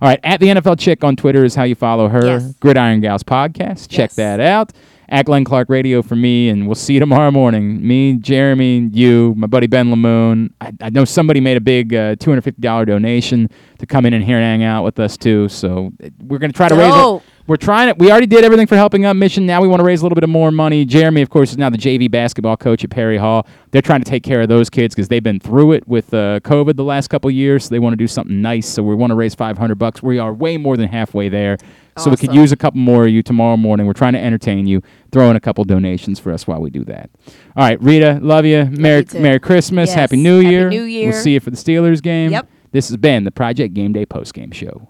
All 0.00 0.08
right, 0.08 0.18
at 0.24 0.40
the 0.40 0.46
NFL 0.48 0.78
Chick 0.80 1.04
on 1.04 1.14
Twitter 1.14 1.44
is 1.44 1.54
how 1.54 1.62
you 1.62 1.74
follow 1.76 2.08
her. 2.08 2.24
Yes. 2.26 2.52
Gridiron 2.60 3.00
Gals 3.00 3.22
podcast. 3.22 3.88
Check 3.88 4.10
Yes. 4.10 4.16
that 4.16 4.40
out. 4.40 4.72
At 5.08 5.26
Glenn 5.26 5.44
Clark 5.44 5.68
Radio 5.68 6.00
for 6.00 6.16
me, 6.16 6.48
and 6.48 6.66
we'll 6.66 6.74
see 6.74 6.94
you 6.94 7.00
tomorrow 7.00 7.30
morning. 7.30 7.86
Me, 7.86 8.14
Jeremy, 8.14 8.88
you, 8.94 9.34
my 9.36 9.46
buddy 9.46 9.66
Ben 9.66 9.88
Lamoon. 9.94 10.50
I, 10.58 10.72
I 10.80 10.88
know 10.88 11.04
somebody 11.04 11.38
made 11.38 11.58
a 11.58 11.60
big 11.60 11.92
uh, 11.94 12.16
two 12.18 12.30
hundred 12.30 12.42
fifty 12.42 12.62
dollar 12.62 12.86
donation 12.86 13.50
to 13.78 13.84
come 13.84 14.06
in 14.06 14.14
and 14.14 14.24
here 14.24 14.38
and 14.38 14.44
hang 14.44 14.62
out 14.64 14.84
with 14.84 14.98
us 14.98 15.18
too. 15.18 15.50
So 15.50 15.92
we're 16.22 16.38
gonna 16.38 16.54
try 16.54 16.68
to 16.68 16.74
raise. 16.74 17.22
We're 17.46 17.56
trying 17.56 17.88
it. 17.88 17.98
We 17.98 18.10
already 18.10 18.26
did 18.26 18.44
everything 18.44 18.66
for 18.66 18.76
helping 18.76 19.04
out 19.04 19.16
Mission. 19.16 19.46
Now 19.46 19.60
we 19.60 19.68
want 19.68 19.80
to 19.80 19.84
raise 19.84 20.00
a 20.00 20.04
little 20.04 20.14
bit 20.14 20.22
of 20.22 20.30
more 20.30 20.52
money. 20.52 20.84
Jeremy, 20.84 21.22
of 21.22 21.30
course, 21.30 21.50
is 21.50 21.58
now 21.58 21.70
the 21.70 21.78
JV 21.78 22.10
basketball 22.10 22.56
coach 22.56 22.84
at 22.84 22.90
Perry 22.90 23.18
Hall. 23.18 23.46
They're 23.72 23.82
trying 23.82 24.02
to 24.02 24.08
take 24.08 24.22
care 24.22 24.42
of 24.42 24.48
those 24.48 24.70
kids 24.70 24.94
because 24.94 25.08
they've 25.08 25.22
been 25.22 25.40
through 25.40 25.72
it 25.72 25.88
with 25.88 26.14
uh, 26.14 26.40
COVID 26.40 26.76
the 26.76 26.84
last 26.84 27.08
couple 27.08 27.30
years. 27.30 27.64
So 27.64 27.70
they 27.70 27.80
want 27.80 27.94
to 27.94 27.96
do 27.96 28.06
something 28.06 28.40
nice. 28.40 28.68
So 28.68 28.82
we 28.82 28.94
want 28.94 29.10
to 29.10 29.16
raise 29.16 29.34
500 29.34 29.74
bucks. 29.76 30.02
We 30.02 30.18
are 30.18 30.32
way 30.32 30.56
more 30.56 30.76
than 30.76 30.88
halfway 30.88 31.28
there. 31.28 31.58
So 31.98 32.10
we 32.10 32.16
could 32.16 32.32
use 32.32 32.52
a 32.52 32.56
couple 32.56 32.80
more 32.80 33.04
of 33.04 33.10
you 33.10 33.22
tomorrow 33.22 33.56
morning. 33.58 33.86
We're 33.86 33.92
trying 33.92 34.14
to 34.14 34.18
entertain 34.18 34.66
you. 34.66 34.80
Throw 35.10 35.28
in 35.28 35.36
a 35.36 35.40
couple 35.40 35.62
donations 35.64 36.18
for 36.18 36.32
us 36.32 36.46
while 36.46 36.60
we 36.60 36.70
do 36.70 36.84
that. 36.84 37.10
All 37.54 37.64
right, 37.64 37.80
Rita, 37.82 38.18
love 38.22 38.46
you. 38.46 38.64
Merry 38.64 39.04
you. 39.12 39.20
Merry 39.20 39.38
Christmas. 39.38 39.88
Yes. 39.88 39.96
Happy 39.96 40.16
New 40.16 40.38
Happy 40.40 40.50
Year. 40.50 40.70
New 40.70 40.84
Year. 40.84 41.10
We'll 41.10 41.20
see 41.20 41.34
you 41.34 41.40
for 41.40 41.50
the 41.50 41.56
Steelers 41.56 42.00
game. 42.00 42.30
Yep. 42.30 42.48
This 42.70 42.88
has 42.88 42.96
been 42.96 43.24
the 43.24 43.30
Project 43.30 43.74
Game 43.74 43.92
Day 43.92 44.06
post 44.06 44.32
game 44.32 44.52
show. 44.52 44.88